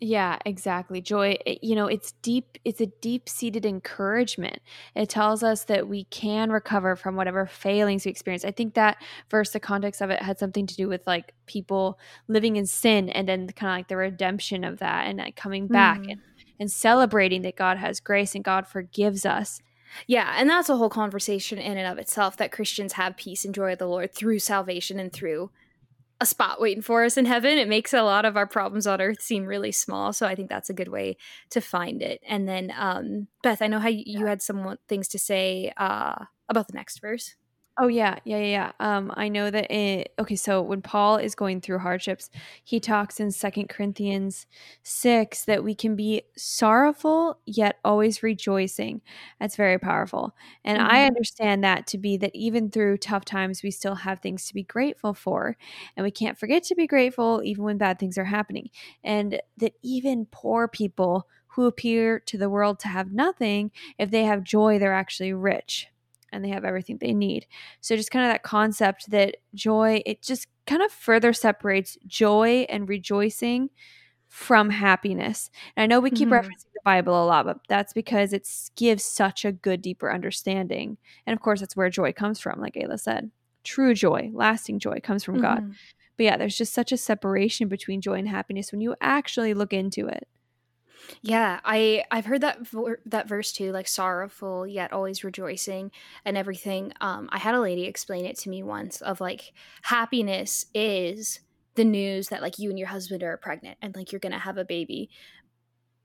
Yeah, 0.00 0.38
exactly. 0.46 1.00
Joy, 1.00 1.38
you 1.60 1.74
know, 1.74 1.86
it's 1.86 2.12
deep, 2.22 2.58
it's 2.64 2.80
a 2.80 2.86
deep 2.86 3.28
seated 3.28 3.66
encouragement. 3.66 4.60
It 4.94 5.08
tells 5.08 5.42
us 5.42 5.64
that 5.64 5.88
we 5.88 6.04
can 6.04 6.52
recover 6.52 6.94
from 6.94 7.16
whatever 7.16 7.46
failings 7.46 8.04
we 8.04 8.12
experience. 8.12 8.44
I 8.44 8.52
think 8.52 8.74
that 8.74 9.02
verse, 9.28 9.50
the 9.50 9.58
context 9.58 10.00
of 10.00 10.10
it 10.10 10.22
had 10.22 10.38
something 10.38 10.68
to 10.68 10.76
do 10.76 10.88
with 10.88 11.04
like 11.06 11.34
people 11.46 11.98
living 12.28 12.54
in 12.54 12.66
sin 12.66 13.08
and 13.08 13.28
then 13.28 13.48
kind 13.48 13.72
of 13.72 13.78
like 13.78 13.88
the 13.88 13.96
redemption 13.96 14.62
of 14.62 14.78
that 14.78 15.08
and 15.08 15.18
like 15.18 15.34
coming 15.34 15.66
back 15.66 15.98
mm. 15.98 16.12
and, 16.12 16.20
and 16.60 16.70
celebrating 16.70 17.42
that 17.42 17.56
God 17.56 17.78
has 17.78 17.98
grace 17.98 18.36
and 18.36 18.44
God 18.44 18.68
forgives 18.68 19.26
us. 19.26 19.60
Yeah, 20.06 20.34
and 20.36 20.48
that's 20.48 20.68
a 20.68 20.76
whole 20.76 20.90
conversation 20.90 21.58
in 21.58 21.76
and 21.76 21.90
of 21.90 21.98
itself 21.98 22.36
that 22.36 22.52
Christians 22.52 22.92
have 22.92 23.16
peace 23.16 23.44
and 23.44 23.54
joy 23.54 23.72
of 23.72 23.78
the 23.78 23.88
Lord 23.88 24.14
through 24.14 24.38
salvation 24.38 25.00
and 25.00 25.12
through 25.12 25.50
a 26.20 26.26
spot 26.26 26.60
waiting 26.60 26.82
for 26.82 27.04
us 27.04 27.16
in 27.16 27.26
heaven. 27.26 27.58
It 27.58 27.68
makes 27.68 27.92
a 27.92 28.02
lot 28.02 28.24
of 28.24 28.36
our 28.36 28.46
problems 28.46 28.86
on 28.86 29.00
earth 29.00 29.22
seem 29.22 29.44
really 29.44 29.72
small. 29.72 30.12
So 30.12 30.26
I 30.26 30.34
think 30.34 30.48
that's 30.48 30.70
a 30.70 30.74
good 30.74 30.88
way 30.88 31.16
to 31.50 31.60
find 31.60 32.02
it. 32.02 32.20
And 32.26 32.48
then, 32.48 32.72
um, 32.76 33.28
Beth, 33.42 33.62
I 33.62 33.68
know 33.68 33.78
how 33.78 33.88
you 33.88 34.26
had 34.26 34.42
some 34.42 34.76
things 34.88 35.08
to 35.08 35.18
say 35.18 35.72
uh, 35.76 36.24
about 36.48 36.66
the 36.66 36.74
next 36.74 37.00
verse. 37.00 37.36
Oh 37.80 37.86
yeah, 37.86 38.18
yeah, 38.24 38.38
yeah. 38.38 38.72
Um, 38.80 39.12
I 39.16 39.28
know 39.28 39.50
that. 39.52 39.70
It, 39.70 40.12
okay, 40.18 40.34
so 40.34 40.60
when 40.62 40.82
Paul 40.82 41.16
is 41.18 41.36
going 41.36 41.60
through 41.60 41.78
hardships, 41.78 42.28
he 42.64 42.80
talks 42.80 43.20
in 43.20 43.30
Second 43.30 43.68
Corinthians 43.68 44.46
six 44.82 45.44
that 45.44 45.62
we 45.62 45.76
can 45.76 45.94
be 45.94 46.22
sorrowful 46.36 47.38
yet 47.46 47.78
always 47.84 48.20
rejoicing. 48.24 49.00
That's 49.38 49.54
very 49.54 49.78
powerful, 49.78 50.34
and 50.64 50.78
mm-hmm. 50.78 50.90
I 50.90 51.04
understand 51.06 51.62
that 51.62 51.86
to 51.88 51.98
be 51.98 52.16
that 52.16 52.34
even 52.34 52.68
through 52.70 52.96
tough 52.98 53.24
times, 53.24 53.62
we 53.62 53.70
still 53.70 53.94
have 53.94 54.18
things 54.20 54.46
to 54.48 54.54
be 54.54 54.64
grateful 54.64 55.14
for, 55.14 55.56
and 55.96 56.02
we 56.02 56.10
can't 56.10 56.38
forget 56.38 56.64
to 56.64 56.74
be 56.74 56.88
grateful 56.88 57.42
even 57.44 57.62
when 57.62 57.78
bad 57.78 58.00
things 58.00 58.18
are 58.18 58.24
happening, 58.24 58.70
and 59.04 59.40
that 59.56 59.74
even 59.84 60.26
poor 60.32 60.66
people 60.66 61.28
who 61.52 61.66
appear 61.66 62.18
to 62.20 62.36
the 62.38 62.50
world 62.50 62.80
to 62.80 62.88
have 62.88 63.12
nothing, 63.12 63.70
if 63.98 64.10
they 64.10 64.24
have 64.24 64.42
joy, 64.42 64.78
they're 64.80 64.92
actually 64.94 65.32
rich 65.32 65.86
and 66.32 66.44
they 66.44 66.50
have 66.50 66.64
everything 66.64 66.98
they 66.98 67.14
need. 67.14 67.46
So 67.80 67.96
just 67.96 68.10
kind 68.10 68.24
of 68.24 68.32
that 68.32 68.42
concept 68.42 69.10
that 69.10 69.36
joy, 69.54 70.02
it 70.06 70.22
just 70.22 70.46
kind 70.66 70.82
of 70.82 70.92
further 70.92 71.32
separates 71.32 71.96
joy 72.06 72.66
and 72.68 72.88
rejoicing 72.88 73.70
from 74.28 74.70
happiness. 74.70 75.50
And 75.74 75.82
I 75.82 75.86
know 75.86 76.00
we 76.00 76.10
keep 76.10 76.28
mm-hmm. 76.28 76.46
referencing 76.46 76.72
the 76.74 76.80
Bible 76.84 77.24
a 77.24 77.24
lot, 77.24 77.46
but 77.46 77.60
that's 77.68 77.92
because 77.92 78.32
it 78.32 78.46
gives 78.76 79.02
such 79.02 79.44
a 79.44 79.52
good, 79.52 79.80
deeper 79.82 80.12
understanding. 80.12 80.98
And 81.26 81.34
of 81.34 81.40
course, 81.42 81.60
that's 81.60 81.76
where 81.76 81.90
joy 81.90 82.12
comes 82.12 82.38
from, 82.38 82.60
like 82.60 82.74
Ayla 82.74 83.00
said. 83.00 83.30
True 83.64 83.94
joy, 83.94 84.30
lasting 84.34 84.78
joy 84.78 85.00
comes 85.02 85.24
from 85.24 85.36
mm-hmm. 85.36 85.42
God. 85.42 85.74
But 86.16 86.24
yeah, 86.24 86.36
there's 86.36 86.58
just 86.58 86.74
such 86.74 86.92
a 86.92 86.96
separation 86.96 87.68
between 87.68 88.00
joy 88.00 88.14
and 88.14 88.28
happiness 88.28 88.70
when 88.70 88.80
you 88.80 88.94
actually 89.00 89.54
look 89.54 89.72
into 89.72 90.06
it. 90.06 90.28
Yeah, 91.22 91.60
I 91.64 92.04
I've 92.10 92.26
heard 92.26 92.40
that 92.42 92.58
that 93.06 93.28
verse 93.28 93.52
too, 93.52 93.72
like 93.72 93.88
sorrowful 93.88 94.66
yet 94.66 94.92
always 94.92 95.24
rejoicing 95.24 95.90
and 96.24 96.36
everything. 96.36 96.92
Um, 97.00 97.28
I 97.32 97.38
had 97.38 97.54
a 97.54 97.60
lady 97.60 97.84
explain 97.84 98.24
it 98.24 98.38
to 98.40 98.50
me 98.50 98.62
once 98.62 99.00
of 99.00 99.20
like 99.20 99.52
happiness 99.82 100.66
is 100.74 101.40
the 101.74 101.84
news 101.84 102.28
that 102.28 102.42
like 102.42 102.58
you 102.58 102.70
and 102.70 102.78
your 102.78 102.88
husband 102.88 103.22
are 103.22 103.36
pregnant 103.36 103.78
and 103.80 103.94
like 103.94 104.12
you're 104.12 104.18
gonna 104.20 104.38
have 104.38 104.58
a 104.58 104.64
baby, 104.64 105.10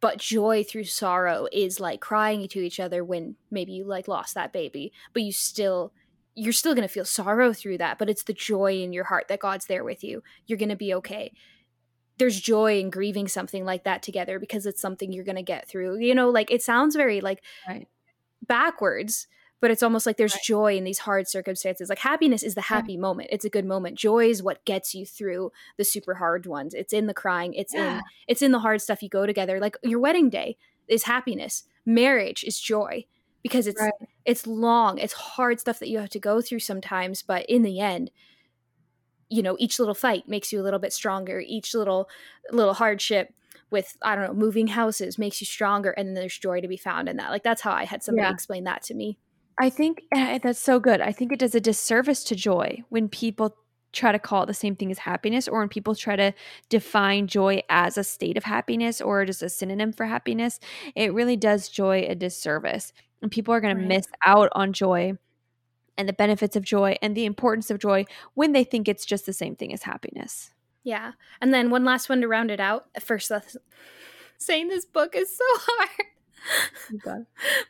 but 0.01 0.17
joy 0.19 0.63
through 0.63 0.83
sorrow 0.85 1.47
is 1.51 1.79
like 1.79 2.01
crying 2.01 2.47
to 2.49 2.59
each 2.59 2.79
other 2.79 3.03
when 3.03 3.35
maybe 3.51 3.73
you 3.73 3.85
like 3.85 4.07
lost 4.07 4.35
that 4.35 4.53
baby, 4.53 4.91
but 5.13 5.23
you 5.23 5.31
still 5.31 5.93
you're 6.35 6.53
still 6.53 6.75
gonna 6.75 6.87
feel 6.87 7.05
sorrow 7.05 7.53
through 7.53 7.77
that, 7.77 7.99
but 7.99 8.09
it's 8.09 8.23
the 8.23 8.33
joy 8.33 8.73
in 8.81 8.93
your 8.93 9.05
heart 9.05 9.27
that 9.29 9.39
God's 9.39 9.65
there 9.67 9.83
with 9.83 10.03
you. 10.03 10.23
You're 10.47 10.57
gonna 10.59 10.75
be 10.75 10.93
okay 10.95 11.33
there's 12.17 12.39
joy 12.39 12.79
in 12.79 12.89
grieving 12.89 13.27
something 13.27 13.65
like 13.65 13.83
that 13.83 14.03
together 14.03 14.39
because 14.39 14.65
it's 14.65 14.81
something 14.81 15.11
you're 15.11 15.23
going 15.23 15.35
to 15.35 15.41
get 15.41 15.67
through. 15.67 15.99
You 15.99 16.15
know, 16.15 16.29
like 16.29 16.51
it 16.51 16.61
sounds 16.61 16.95
very 16.95 17.21
like 17.21 17.43
right. 17.67 17.87
backwards, 18.45 19.27
but 19.59 19.71
it's 19.71 19.83
almost 19.83 20.05
like 20.05 20.17
there's 20.17 20.35
right. 20.35 20.43
joy 20.43 20.77
in 20.77 20.83
these 20.83 20.99
hard 20.99 21.27
circumstances. 21.27 21.89
Like 21.89 21.99
happiness 21.99 22.43
is 22.43 22.55
the 22.55 22.61
happy 22.61 22.97
moment. 22.97 23.29
It's 23.31 23.45
a 23.45 23.49
good 23.49 23.65
moment. 23.65 23.97
Joy 23.97 24.29
is 24.29 24.43
what 24.43 24.65
gets 24.65 24.93
you 24.93 25.05
through 25.05 25.51
the 25.77 25.85
super 25.85 26.15
hard 26.15 26.45
ones. 26.45 26.73
It's 26.73 26.93
in 26.93 27.07
the 27.07 27.13
crying. 27.13 27.53
It's 27.53 27.73
yeah. 27.73 27.97
in 27.97 28.01
it's 28.27 28.41
in 28.41 28.51
the 28.51 28.59
hard 28.59 28.81
stuff 28.81 29.01
you 29.01 29.09
go 29.09 29.25
together. 29.25 29.59
Like 29.59 29.77
your 29.81 29.99
wedding 29.99 30.29
day 30.29 30.57
is 30.87 31.03
happiness. 31.03 31.63
Marriage 31.85 32.43
is 32.43 32.59
joy 32.59 33.05
because 33.41 33.67
it's 33.67 33.81
it's 34.25 34.45
long. 34.45 34.97
It's 34.97 35.13
hard 35.13 35.59
stuff 35.59 35.79
that 35.79 35.89
you 35.89 35.99
have 35.99 36.09
to 36.09 36.19
go 36.19 36.41
through 36.41 36.59
sometimes, 36.59 37.21
but 37.21 37.45
in 37.47 37.63
the 37.63 37.79
end, 37.79 38.11
you 39.29 39.41
know 39.41 39.55
each 39.59 39.79
little 39.79 39.93
fight 39.93 40.27
makes 40.27 40.51
you 40.51 40.61
a 40.61 40.63
little 40.63 40.79
bit 40.79 40.93
stronger 40.93 41.41
each 41.45 41.73
little 41.73 42.09
little 42.51 42.73
hardship 42.73 43.33
with 43.71 43.97
i 44.01 44.15
don't 44.15 44.25
know 44.25 44.33
moving 44.33 44.67
houses 44.67 45.17
makes 45.17 45.41
you 45.41 45.45
stronger 45.45 45.91
and 45.91 46.15
there's 46.15 46.37
joy 46.37 46.61
to 46.61 46.67
be 46.67 46.77
found 46.77 47.09
in 47.09 47.17
that 47.17 47.31
like 47.31 47.43
that's 47.43 47.61
how 47.61 47.71
i 47.71 47.85
had 47.85 48.03
somebody 48.03 48.25
yeah. 48.25 48.33
explain 48.33 48.63
that 48.63 48.83
to 48.83 48.93
me 48.93 49.17
i 49.59 49.69
think 49.69 50.01
eh, 50.13 50.39
that's 50.41 50.59
so 50.59 50.79
good 50.79 51.01
i 51.01 51.11
think 51.11 51.31
it 51.31 51.39
does 51.39 51.55
a 51.55 51.59
disservice 51.59 52.23
to 52.23 52.35
joy 52.35 52.81
when 52.89 53.09
people 53.09 53.55
try 53.91 54.11
to 54.11 54.19
call 54.19 54.43
it 54.43 54.47
the 54.47 54.53
same 54.53 54.75
thing 54.75 54.89
as 54.91 54.99
happiness 54.99 55.47
or 55.47 55.59
when 55.59 55.69
people 55.69 55.93
try 55.93 56.15
to 56.15 56.33
define 56.69 57.27
joy 57.27 57.61
as 57.69 57.97
a 57.97 58.03
state 58.03 58.37
of 58.37 58.43
happiness 58.43 58.99
or 58.99 59.23
just 59.23 59.43
a 59.43 59.49
synonym 59.49 59.93
for 59.93 60.05
happiness 60.05 60.59
it 60.95 61.13
really 61.13 61.37
does 61.37 61.69
joy 61.69 62.05
a 62.07 62.15
disservice 62.15 62.91
and 63.21 63.31
people 63.31 63.53
are 63.53 63.61
going 63.61 63.75
right. 63.75 63.81
to 63.83 63.87
miss 63.87 64.07
out 64.25 64.49
on 64.53 64.73
joy 64.73 65.13
and 65.97 66.07
the 66.07 66.13
benefits 66.13 66.55
of 66.55 66.63
joy 66.63 66.95
and 67.01 67.15
the 67.15 67.25
importance 67.25 67.69
of 67.69 67.79
joy 67.79 68.05
when 68.33 68.51
they 68.51 68.63
think 68.63 68.87
it's 68.87 69.05
just 69.05 69.25
the 69.25 69.33
same 69.33 69.55
thing 69.55 69.73
as 69.73 69.83
happiness. 69.83 70.51
Yeah. 70.83 71.13
And 71.41 71.53
then 71.53 71.69
one 71.69 71.85
last 71.85 72.09
one 72.09 72.21
to 72.21 72.27
round 72.27 72.51
it 72.51 72.59
out. 72.59 72.87
First, 72.99 73.31
saying 74.37 74.67
this 74.67 74.85
book 74.85 75.15
is 75.15 75.35
so 75.35 75.43
hard. 75.47 77.25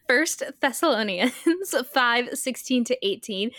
First 0.08 0.44
Thessalonians 0.60 1.34
5 1.94 2.30
16 2.38 2.84
to 2.86 3.08
18. 3.08 3.52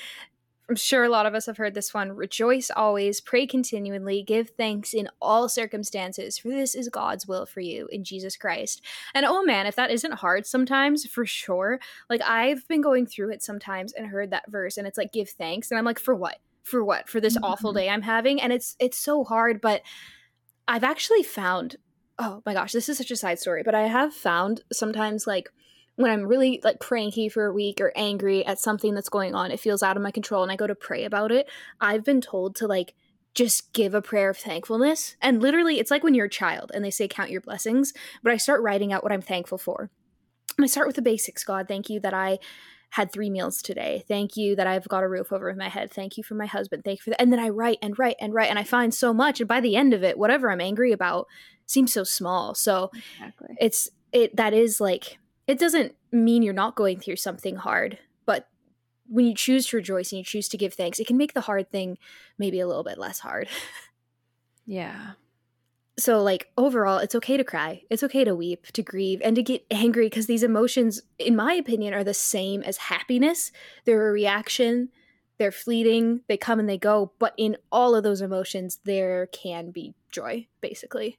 I'm 0.69 0.77
sure 0.77 1.05
a 1.05 1.11
lot 1.11 1.27
of 1.27 1.35
us 1.35 1.47
have 1.47 1.59
heard 1.59 1.75
this 1.75 1.93
one. 1.93 2.13
Rejoice 2.13 2.71
always, 2.75 3.21
pray 3.21 3.47
continually, 3.47 4.23
give 4.23 4.51
thanks 4.51 4.95
in 4.95 5.09
all 5.21 5.49
circumstances, 5.49 6.39
for 6.39 6.49
this 6.49 6.75
is 6.75 6.89
God's 6.89 7.27
will 7.27 7.45
for 7.45 7.61
you 7.61 7.87
in 7.93 8.03
Jesus 8.03 8.37
Christ. 8.37 8.83
And 9.15 9.27
oh 9.27 9.45
man, 9.45 9.67
if 9.67 9.77
that 9.77 9.91
isn't 9.91 10.15
hard 10.15 10.47
sometimes, 10.47 11.05
for 11.07 11.27
sure. 11.27 11.81
Like 12.09 12.23
I've 12.23 12.67
been 12.67 12.81
going 12.81 13.07
through 13.07 13.31
it 13.33 13.43
sometimes 13.43 13.93
and 13.93 14.07
heard 14.07 14.31
that 14.31 14.51
verse, 14.51 14.79
and 14.79 14.87
it's 14.87 14.97
like, 14.97 15.13
give 15.13 15.29
thanks. 15.29 15.71
And 15.71 15.79
I'm 15.79 15.85
like, 15.85 15.99
for 15.99 16.15
what? 16.15 16.39
For 16.63 16.83
what? 16.83 17.09
For 17.09 17.21
this 17.21 17.35
mm-hmm. 17.35 17.45
awful 17.45 17.75
day 17.75 17.91
I'm 17.91 18.03
having? 18.03 18.41
And 18.41 18.53
it's 18.53 18.75
it's 18.79 18.97
so 18.97 19.23
hard, 19.25 19.61
but 19.61 19.83
I've 20.67 20.85
actually 20.85 21.23
found 21.23 21.77
oh 22.19 22.43
my 22.47 22.55
gosh, 22.55 22.73
this 22.73 22.89
is 22.89 22.99
such 22.99 23.11
a 23.11 23.17
side 23.17 23.39
story, 23.39 23.63
but 23.65 23.75
I 23.75 23.89
have 23.89 24.15
found 24.15 24.63
sometimes 24.73 25.27
like 25.27 25.51
when 25.97 26.11
I'm 26.11 26.27
really 26.27 26.61
like 26.65 26.81
cranky 26.81 27.29
for 27.29 27.47
a 27.47 27.53
week 27.53 27.81
or 27.81 27.93
angry 27.95 28.45
at 28.45 28.59
something 28.59 28.95
that's 28.95 29.09
going 29.09 29.35
on, 29.35 29.51
it 29.51 29.61
feels 29.61 29.83
out 29.83 29.97
of 29.97 30.03
my 30.03 30.11
control 30.11 30.43
and 30.43 30.51
I 30.51 30.57
go 30.57 30.67
to 30.67 30.75
pray 30.75 31.05
about 31.05 31.31
it, 31.31 31.49
I've 31.81 32.05
been 32.05 32.21
told 32.21 32.57
to 32.57 32.67
like 32.67 32.95
just 33.35 33.73
give 33.73 33.95
a 33.95 34.03
prayer 34.03 34.31
of 34.31 34.39
thankfulness. 34.39 35.17
And 35.21 35.43
literally, 35.43 35.79
it's 35.79 35.91
like 35.91 36.05
when 36.05 36.15
you're 36.15 36.27
a 36.27 36.31
child 36.31 36.71
and 36.75 36.85
they 36.85 36.91
say 36.91 37.09
count 37.09 37.31
your 37.31 37.41
blessings, 37.41 37.93
but 38.23 38.33
I 38.33 38.37
start 38.37 38.63
writing 38.63 38.93
out 38.93 39.03
what 39.03 39.13
I'm 39.13 39.23
thankful 39.23 39.59
for. 39.59 39.91
I 40.61 40.67
start 40.67 40.87
with 40.87 40.97
the 40.97 41.03
basics 41.03 41.43
God, 41.43 41.67
thank 41.67 41.91
you 41.91 41.99
that 42.01 42.15
I 42.15 42.39
had 42.91 43.11
three 43.11 43.29
meals 43.29 43.61
today. 43.61 44.05
Thank 44.07 44.37
you 44.37 44.55
that 44.55 44.69
I've 44.69 44.87
got 44.87 45.03
a 45.03 45.09
roof 45.09 45.33
over 45.33 45.53
my 45.55 45.69
head. 45.69 45.91
Thank 45.91 46.17
you 46.17 46.23
for 46.23 46.37
my 46.37 46.47
husband. 46.47 46.85
Thank 46.85 47.01
you 47.01 47.03
for 47.03 47.11
that. 47.11 47.21
And 47.21 47.33
then 47.33 47.41
I 47.41 47.49
write 47.49 47.79
and 47.83 47.99
write 47.99 48.15
and 48.21 48.33
write 48.33 48.51
and 48.51 48.59
I 48.59 48.63
find 48.63 48.95
so 48.95 49.13
much. 49.13 49.41
And 49.41 49.49
by 49.49 49.61
the 49.61 49.75
end 49.75 49.93
of 49.93 50.05
it, 50.05 50.17
whatever 50.17 50.49
I'm 50.49 50.61
angry 50.61 50.93
about 50.93 51.27
seems 51.67 51.93
so 51.93 52.05
small. 52.05 52.55
So 52.55 52.93
exactly. 52.95 53.57
it's 53.61 53.89
it 54.13 54.37
that 54.37 54.55
is 54.55 54.81
like 54.81 55.19
it 55.47 55.59
doesn't 55.59 55.95
mean 56.13 56.43
you're 56.43 56.55
not 56.55 56.75
going 56.75 57.01
through 57.01 57.17
something 57.17 57.57
hard, 57.57 57.99
but 58.27 58.49
when 59.07 59.27
you 59.27 59.35
choose 59.35 59.67
to 59.67 59.77
rejoice 59.77 60.13
and 60.13 60.19
you 60.19 60.25
choose 60.25 60.49
to 60.49 60.57
give 60.57 60.75
thanks, 60.75 60.99
it 60.99 61.07
can 61.07 61.17
make 61.17 61.35
the 61.35 61.43
hard 61.43 61.71
thing 61.71 61.99
maybe 62.39 62.61
a 62.61 62.67
little 62.67 62.85
bit 62.85 62.99
less 62.99 63.19
hard. 63.19 63.49
yeah. 64.67 65.13
So, 65.97 66.23
like, 66.23 66.51
overall, 66.57 66.99
it's 66.99 67.15
okay 67.15 67.37
to 67.37 67.45
cry. 67.45 67.83
It's 67.89 68.03
okay 68.03 68.25
to 68.25 68.35
weep, 68.35 68.67
to 68.73 68.83
grieve, 68.83 69.21
and 69.23 69.37
to 69.37 69.43
get 69.43 69.65
angry 69.71 70.07
because 70.07 70.27
these 70.27 70.43
emotions, 70.43 71.03
in 71.19 71.37
my 71.37 71.55
opinion, 71.55 71.95
are 71.95 72.03
the 72.03 72.15
same 72.15 72.63
as 72.63 72.79
happiness. 72.79 73.53
They're 73.85 74.09
a 74.09 74.13
reaction, 74.13 74.89
they're 75.39 75.53
fleeting, 75.53 76.23
they 76.27 76.37
come 76.37 76.59
and 76.59 76.69
they 76.69 76.79
go. 76.79 77.13
But 77.21 77.35
in 77.37 77.57
all 77.71 77.95
of 77.95 78.03
those 78.03 78.23
emotions, 78.23 78.81
there 78.85 79.27
can 79.27 79.71
be 79.71 79.95
joy, 80.11 80.49
basically. 80.61 81.19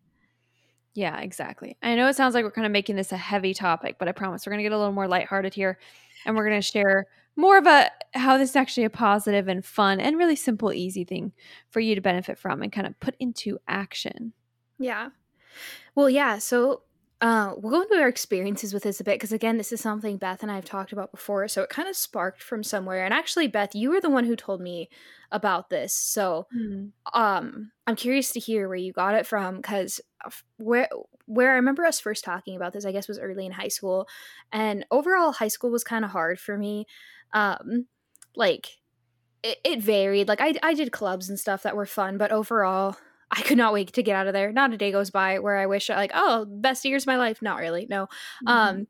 Yeah, 0.96 1.20
exactly. 1.20 1.78
I 1.84 1.96
know 1.96 2.08
it 2.08 2.16
sounds 2.16 2.34
like 2.34 2.46
we're 2.46 2.52
kind 2.52 2.66
of 2.66 2.72
making 2.72 2.96
this 2.96 3.12
a 3.12 3.18
heavy 3.18 3.54
topic, 3.54 3.98
but 4.00 4.08
I 4.08 4.14
promise 4.14 4.46
we're 4.46 4.52
going 4.52 4.60
to 4.60 4.64
get 4.64 4.72
a 4.72 4.78
little 4.78 4.94
more 4.94 5.10
lighthearted 5.10 5.54
here 5.54 5.78
and 6.26 6.36
we're 6.36 6.48
going 6.48 6.60
to 6.60 6.66
share 6.66 7.06
more 7.36 7.58
of 7.58 7.68
a 7.68 7.92
how 8.14 8.38
this 8.38 8.52
is 8.52 8.56
actually 8.56 8.86
a 8.86 8.90
positive 8.90 9.50
and 9.50 9.64
fun 9.66 10.00
and 10.00 10.18
really 10.18 10.38
simple 10.38 10.72
easy 10.72 11.04
thing 11.04 11.34
for 11.70 11.82
you 11.82 11.96
to 11.96 12.02
benefit 12.02 12.40
from 12.40 12.62
and 12.62 12.72
kind 12.72 12.88
of 12.88 12.98
put 13.02 13.16
into 13.20 13.60
action. 13.68 14.32
Yeah. 14.80 15.10
Well, 15.96 16.10
yeah, 16.10 16.38
so 16.38 16.84
uh, 17.26 17.56
we'll 17.58 17.72
go 17.72 17.82
into 17.82 17.96
our 17.96 18.08
experiences 18.08 18.72
with 18.72 18.84
this 18.84 19.00
a 19.00 19.04
bit 19.04 19.16
because 19.16 19.32
again, 19.32 19.58
this 19.58 19.72
is 19.72 19.82
something 19.82 20.18
Beth 20.18 20.44
and 20.44 20.52
I 20.52 20.56
have 20.56 20.66
talked 20.66 20.92
about 20.92 21.10
before, 21.10 21.48
so 21.48 21.64
it 21.64 21.72
kind 21.72 21.90
of 21.90 21.96
sparked 21.96 22.44
from 22.44 22.62
somewhere. 22.62 23.04
And 23.04 23.16
actually, 23.16 23.48
Beth, 23.48 23.74
you 23.74 23.90
were 23.90 24.00
the 24.00 24.12
one 24.12 24.26
who 24.26 24.36
told 24.36 24.62
me 24.62 24.90
about 25.32 25.72
this, 25.72 25.92
so 25.92 26.46
mm. 26.56 26.92
um, 27.16 27.72
I'm 27.88 27.96
curious 27.96 28.32
to 28.34 28.40
hear 28.40 28.68
where 28.68 28.78
you 28.78 28.94
got 28.94 29.16
it 29.16 29.26
from 29.26 29.56
because 29.56 30.00
where 30.58 30.88
where 31.26 31.50
I 31.50 31.56
remember 31.56 31.84
us 31.84 32.00
first 32.00 32.24
talking 32.24 32.56
about 32.56 32.74
this, 32.74 32.86
I 32.86 32.92
guess, 32.92 33.08
was 33.08 33.18
early 33.18 33.48
in 33.48 33.54
high 33.54 33.70
school, 33.70 34.08
and 34.52 34.86
overall, 34.92 35.32
high 35.32 35.48
school 35.48 35.72
was 35.72 35.84
kind 35.84 36.06
of 36.06 36.12
hard 36.12 36.40
for 36.40 36.60
me. 36.60 36.86
Um, 37.34 37.88
like 38.36 38.68
it, 39.42 39.58
it 39.64 39.82
varied. 39.82 40.28
Like 40.28 40.42
I 40.42 40.54
I 40.62 40.76
did 40.76 40.92
clubs 40.92 41.28
and 41.28 41.40
stuff 41.40 41.64
that 41.64 41.76
were 41.76 41.88
fun, 41.88 42.20
but 42.20 42.32
overall, 42.32 42.98
I 43.32 43.42
could 43.42 43.58
not 43.58 43.74
wait 43.74 43.92
to 43.94 44.04
get 44.04 44.16
out 44.16 44.28
of 44.28 44.34
there. 44.34 44.52
Not 44.52 44.74
a 44.74 44.78
day 44.78 44.92
goes 44.92 45.10
by 45.10 45.40
where 45.40 45.58
I 45.58 45.66
wish 45.66 45.90
like, 45.90 46.12
oh, 46.14 46.46
best 46.46 46.86
years 46.86 47.04
of 47.04 47.08
my 47.08 47.18
life. 47.18 47.42
Not 47.42 47.60
really. 47.60 47.88
No. 47.90 48.06
Mm-hmm. 48.46 48.48
Um 48.48 48.88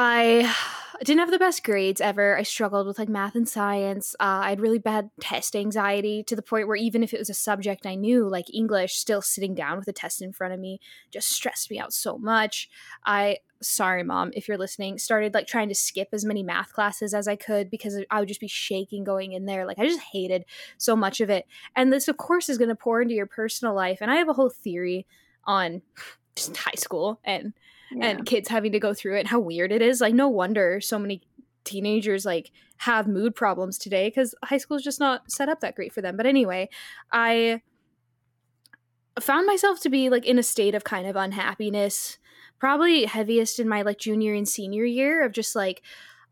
I 0.00 0.54
didn't 1.00 1.18
have 1.18 1.32
the 1.32 1.40
best 1.40 1.64
grades 1.64 2.00
ever. 2.00 2.38
I 2.38 2.44
struggled 2.44 2.86
with 2.86 3.00
like 3.00 3.08
math 3.08 3.34
and 3.34 3.48
science. 3.48 4.14
Uh, 4.20 4.42
I 4.44 4.50
had 4.50 4.60
really 4.60 4.78
bad 4.78 5.10
test 5.20 5.56
anxiety 5.56 6.22
to 6.24 6.36
the 6.36 6.42
point 6.42 6.68
where 6.68 6.76
even 6.76 7.02
if 7.02 7.12
it 7.12 7.18
was 7.18 7.30
a 7.30 7.34
subject 7.34 7.84
I 7.84 7.96
knew, 7.96 8.28
like 8.28 8.52
English, 8.54 8.94
still 8.94 9.20
sitting 9.20 9.56
down 9.56 9.78
with 9.78 9.88
a 9.88 9.92
test 9.92 10.22
in 10.22 10.32
front 10.32 10.54
of 10.54 10.60
me 10.60 10.80
just 11.10 11.30
stressed 11.30 11.68
me 11.68 11.80
out 11.80 11.92
so 11.92 12.16
much. 12.16 12.70
I, 13.04 13.38
sorry, 13.60 14.04
mom, 14.04 14.30
if 14.34 14.46
you're 14.46 14.56
listening, 14.56 14.98
started 14.98 15.34
like 15.34 15.48
trying 15.48 15.68
to 15.68 15.74
skip 15.74 16.10
as 16.12 16.24
many 16.24 16.44
math 16.44 16.72
classes 16.72 17.12
as 17.12 17.26
I 17.26 17.34
could 17.34 17.68
because 17.68 18.00
I 18.08 18.20
would 18.20 18.28
just 18.28 18.40
be 18.40 18.48
shaking 18.48 19.02
going 19.02 19.32
in 19.32 19.46
there. 19.46 19.66
Like 19.66 19.80
I 19.80 19.86
just 19.86 20.00
hated 20.00 20.44
so 20.76 20.94
much 20.94 21.20
of 21.20 21.28
it. 21.28 21.44
And 21.74 21.92
this, 21.92 22.06
of 22.06 22.18
course, 22.18 22.48
is 22.48 22.58
going 22.58 22.70
to 22.70 22.76
pour 22.76 23.02
into 23.02 23.14
your 23.14 23.26
personal 23.26 23.74
life. 23.74 23.98
And 24.00 24.12
I 24.12 24.16
have 24.16 24.28
a 24.28 24.34
whole 24.34 24.50
theory 24.50 25.06
on 25.44 25.82
just 26.36 26.56
high 26.56 26.76
school 26.76 27.18
and 27.24 27.52
yeah. 27.92 28.06
and 28.06 28.26
kids 28.26 28.48
having 28.48 28.72
to 28.72 28.80
go 28.80 28.94
through 28.94 29.16
it 29.16 29.20
and 29.20 29.28
how 29.28 29.38
weird 29.38 29.72
it 29.72 29.82
is 29.82 30.00
like 30.00 30.14
no 30.14 30.28
wonder 30.28 30.80
so 30.80 30.98
many 30.98 31.22
teenagers 31.64 32.24
like 32.24 32.50
have 32.78 33.06
mood 33.06 33.34
problems 33.34 33.76
today 33.76 34.08
because 34.08 34.34
high 34.44 34.56
school 34.58 34.76
is 34.76 34.82
just 34.82 35.00
not 35.00 35.30
set 35.30 35.48
up 35.48 35.60
that 35.60 35.74
great 35.74 35.92
for 35.92 36.00
them 36.00 36.16
but 36.16 36.26
anyway 36.26 36.68
i 37.12 37.60
found 39.20 39.46
myself 39.46 39.80
to 39.80 39.90
be 39.90 40.08
like 40.08 40.24
in 40.24 40.38
a 40.38 40.42
state 40.42 40.74
of 40.74 40.84
kind 40.84 41.06
of 41.06 41.16
unhappiness 41.16 42.18
probably 42.58 43.04
heaviest 43.04 43.58
in 43.58 43.68
my 43.68 43.82
like 43.82 43.98
junior 43.98 44.34
and 44.34 44.48
senior 44.48 44.84
year 44.84 45.24
of 45.24 45.32
just 45.32 45.54
like 45.54 45.82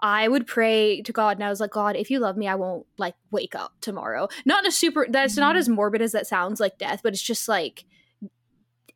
I 0.00 0.28
would 0.28 0.46
pray 0.46 1.00
to 1.02 1.12
God 1.12 1.38
and 1.38 1.44
I 1.44 1.48
was 1.48 1.60
like, 1.60 1.70
God, 1.70 1.96
if 1.96 2.10
you 2.10 2.20
love 2.20 2.36
me, 2.36 2.46
I 2.46 2.54
won't 2.54 2.86
like 2.98 3.14
wake 3.30 3.54
up 3.54 3.72
tomorrow. 3.80 4.28
Not 4.44 4.64
in 4.64 4.68
a 4.68 4.72
super 4.72 5.06
that's 5.08 5.34
mm-hmm. 5.34 5.40
not 5.40 5.56
as 5.56 5.68
morbid 5.68 6.02
as 6.02 6.12
that 6.12 6.26
sounds 6.26 6.60
like 6.60 6.78
death, 6.78 7.00
but 7.02 7.14
it's 7.14 7.22
just 7.22 7.48
like 7.48 7.84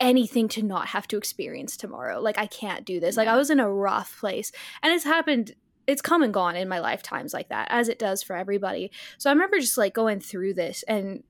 anything 0.00 0.48
to 0.48 0.62
not 0.62 0.88
have 0.88 1.06
to 1.08 1.18
experience 1.18 1.76
tomorrow. 1.76 2.20
Like 2.20 2.38
I 2.38 2.46
can't 2.46 2.84
do 2.84 3.00
this. 3.00 3.16
Like 3.16 3.28
I 3.28 3.36
was 3.36 3.50
in 3.50 3.60
a 3.60 3.70
rough 3.70 4.18
place. 4.18 4.50
And 4.82 4.92
it's 4.92 5.04
happened 5.04 5.54
it's 5.86 6.02
come 6.02 6.22
and 6.22 6.32
gone 6.32 6.54
in 6.54 6.68
my 6.68 6.78
lifetimes 6.78 7.34
like 7.34 7.48
that 7.48 7.66
as 7.68 7.88
it 7.88 7.98
does 7.98 8.22
for 8.22 8.36
everybody. 8.36 8.92
So 9.18 9.28
I 9.28 9.32
remember 9.32 9.58
just 9.58 9.76
like 9.76 9.92
going 9.92 10.20
through 10.20 10.54
this 10.54 10.84
and 10.84 11.24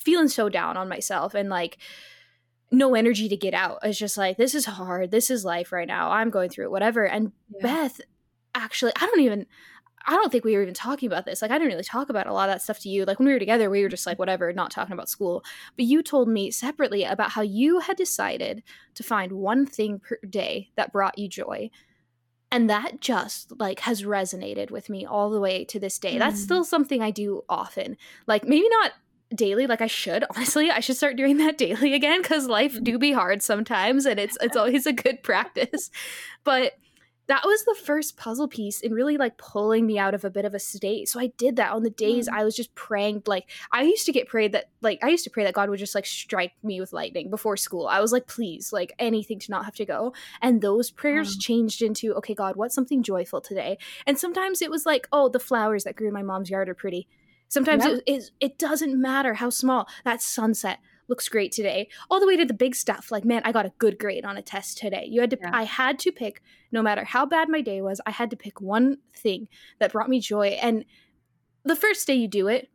feeling 0.00 0.26
so 0.26 0.48
down 0.48 0.76
on 0.76 0.88
myself 0.88 1.34
and 1.34 1.48
like 1.48 1.78
no 2.72 2.94
energy 2.94 3.28
to 3.28 3.36
get 3.36 3.54
out. 3.54 3.78
It's 3.82 3.98
just 3.98 4.16
like, 4.16 4.36
this 4.36 4.54
is 4.54 4.64
hard. 4.64 5.10
This 5.10 5.30
is 5.30 5.44
life 5.44 5.70
right 5.70 5.86
now. 5.86 6.10
I'm 6.10 6.30
going 6.30 6.50
through 6.50 6.64
it, 6.64 6.70
whatever. 6.72 7.04
And 7.06 7.32
yeah. 7.48 7.62
Beth, 7.62 8.00
actually, 8.54 8.92
I 8.96 9.06
don't 9.06 9.20
even, 9.20 9.46
I 10.06 10.12
don't 10.12 10.30
think 10.30 10.44
we 10.44 10.54
were 10.54 10.62
even 10.62 10.74
talking 10.74 11.06
about 11.06 11.24
this. 11.24 11.40
Like, 11.40 11.50
I 11.50 11.54
didn't 11.54 11.72
really 11.72 11.84
talk 11.84 12.10
about 12.10 12.26
a 12.26 12.32
lot 12.32 12.48
of 12.48 12.54
that 12.54 12.62
stuff 12.62 12.78
to 12.80 12.88
you. 12.88 13.04
Like, 13.04 13.18
when 13.18 13.26
we 13.26 13.32
were 13.32 13.38
together, 13.38 13.70
we 13.70 13.82
were 13.82 13.88
just 13.88 14.06
like, 14.06 14.18
whatever, 14.18 14.52
not 14.52 14.70
talking 14.70 14.92
about 14.92 15.08
school. 15.08 15.44
But 15.76 15.86
you 15.86 16.02
told 16.02 16.28
me 16.28 16.50
separately 16.50 17.04
about 17.04 17.30
how 17.30 17.42
you 17.42 17.80
had 17.80 17.96
decided 17.96 18.62
to 18.94 19.02
find 19.02 19.32
one 19.32 19.66
thing 19.66 20.00
per 20.00 20.18
day 20.28 20.70
that 20.76 20.92
brought 20.92 21.18
you 21.18 21.28
joy. 21.28 21.70
And 22.50 22.70
that 22.70 23.00
just 23.00 23.58
like 23.58 23.80
has 23.80 24.02
resonated 24.02 24.70
with 24.70 24.88
me 24.88 25.04
all 25.04 25.30
the 25.30 25.40
way 25.40 25.64
to 25.64 25.80
this 25.80 25.98
day. 25.98 26.16
Mm. 26.16 26.18
That's 26.18 26.40
still 26.40 26.64
something 26.64 27.02
I 27.02 27.10
do 27.10 27.42
often. 27.48 27.96
Like, 28.26 28.44
maybe 28.44 28.68
not 28.68 28.92
daily 29.34 29.66
like 29.66 29.80
I 29.80 29.86
should. 29.86 30.24
Honestly, 30.36 30.70
I 30.70 30.80
should 30.80 30.96
start 30.96 31.16
doing 31.16 31.38
that 31.38 31.58
daily 31.58 31.94
again 31.94 32.22
cuz 32.22 32.46
life 32.46 32.78
do 32.82 32.98
be 32.98 33.12
hard 33.12 33.42
sometimes 33.42 34.06
and 34.06 34.20
it's 34.20 34.38
it's 34.40 34.56
always 34.56 34.86
a 34.86 34.92
good 34.92 35.22
practice. 35.22 35.90
But 36.44 36.74
that 37.26 37.42
was 37.44 37.64
the 37.64 37.74
first 37.74 38.16
puzzle 38.16 38.48
piece 38.48 38.80
in 38.80 38.92
really 38.92 39.16
like 39.16 39.38
pulling 39.38 39.86
me 39.86 39.98
out 39.98 40.14
of 40.14 40.24
a 40.24 40.30
bit 40.30 40.44
of 40.44 40.54
a 40.54 40.58
state. 40.58 41.08
So 41.08 41.18
I 41.18 41.28
did 41.38 41.56
that 41.56 41.72
on 41.72 41.82
the 41.82 41.90
days 41.90 42.28
mm. 42.28 42.34
I 42.34 42.44
was 42.44 42.54
just 42.54 42.74
praying. 42.74 43.22
Like 43.26 43.50
I 43.72 43.82
used 43.82 44.06
to 44.06 44.12
get 44.12 44.28
prayed 44.28 44.52
that 44.52 44.70
like 44.82 44.98
I 45.02 45.08
used 45.08 45.24
to 45.24 45.30
pray 45.30 45.44
that 45.44 45.54
God 45.54 45.70
would 45.70 45.78
just 45.78 45.94
like 45.94 46.06
strike 46.06 46.52
me 46.62 46.80
with 46.80 46.92
lightning 46.92 47.30
before 47.30 47.56
school. 47.56 47.86
I 47.86 48.00
was 48.00 48.12
like, 48.12 48.26
please, 48.26 48.72
like 48.72 48.92
anything 48.98 49.38
to 49.38 49.50
not 49.50 49.64
have 49.64 49.74
to 49.76 49.86
go. 49.86 50.12
And 50.42 50.60
those 50.60 50.90
prayers 50.90 51.36
mm. 51.36 51.40
changed 51.40 51.82
into, 51.82 52.14
okay, 52.14 52.34
God, 52.34 52.56
what's 52.56 52.74
something 52.74 53.02
joyful 53.02 53.40
today? 53.40 53.78
And 54.06 54.18
sometimes 54.18 54.60
it 54.60 54.70
was 54.70 54.84
like, 54.84 55.08
oh, 55.12 55.28
the 55.28 55.40
flowers 55.40 55.84
that 55.84 55.96
grew 55.96 56.08
in 56.08 56.14
my 56.14 56.22
mom's 56.22 56.50
yard 56.50 56.68
are 56.68 56.74
pretty. 56.74 57.08
Sometimes 57.48 57.84
yep. 57.84 57.98
it, 57.98 58.02
it, 58.06 58.30
it 58.40 58.58
doesn't 58.58 59.00
matter 59.00 59.34
how 59.34 59.48
small 59.48 59.86
that 60.04 60.20
sunset 60.20 60.78
looks 61.08 61.28
great 61.28 61.52
today 61.52 61.88
all 62.10 62.20
the 62.20 62.26
way 62.26 62.36
to 62.36 62.44
the 62.44 62.54
big 62.54 62.74
stuff 62.74 63.10
like 63.10 63.24
man 63.24 63.42
i 63.44 63.52
got 63.52 63.66
a 63.66 63.72
good 63.78 63.98
grade 63.98 64.24
on 64.24 64.36
a 64.36 64.42
test 64.42 64.78
today 64.78 65.06
you 65.08 65.20
had 65.20 65.30
to 65.30 65.38
yeah. 65.40 65.50
i 65.52 65.62
had 65.64 65.98
to 65.98 66.12
pick 66.12 66.42
no 66.72 66.82
matter 66.82 67.04
how 67.04 67.26
bad 67.26 67.48
my 67.48 67.60
day 67.60 67.80
was 67.80 68.00
i 68.06 68.10
had 68.10 68.30
to 68.30 68.36
pick 68.36 68.60
one 68.60 68.98
thing 69.14 69.48
that 69.78 69.92
brought 69.92 70.08
me 70.08 70.20
joy 70.20 70.48
and 70.62 70.84
the 71.64 71.76
first 71.76 72.06
day 72.06 72.14
you 72.14 72.28
do 72.28 72.48
it 72.48 72.68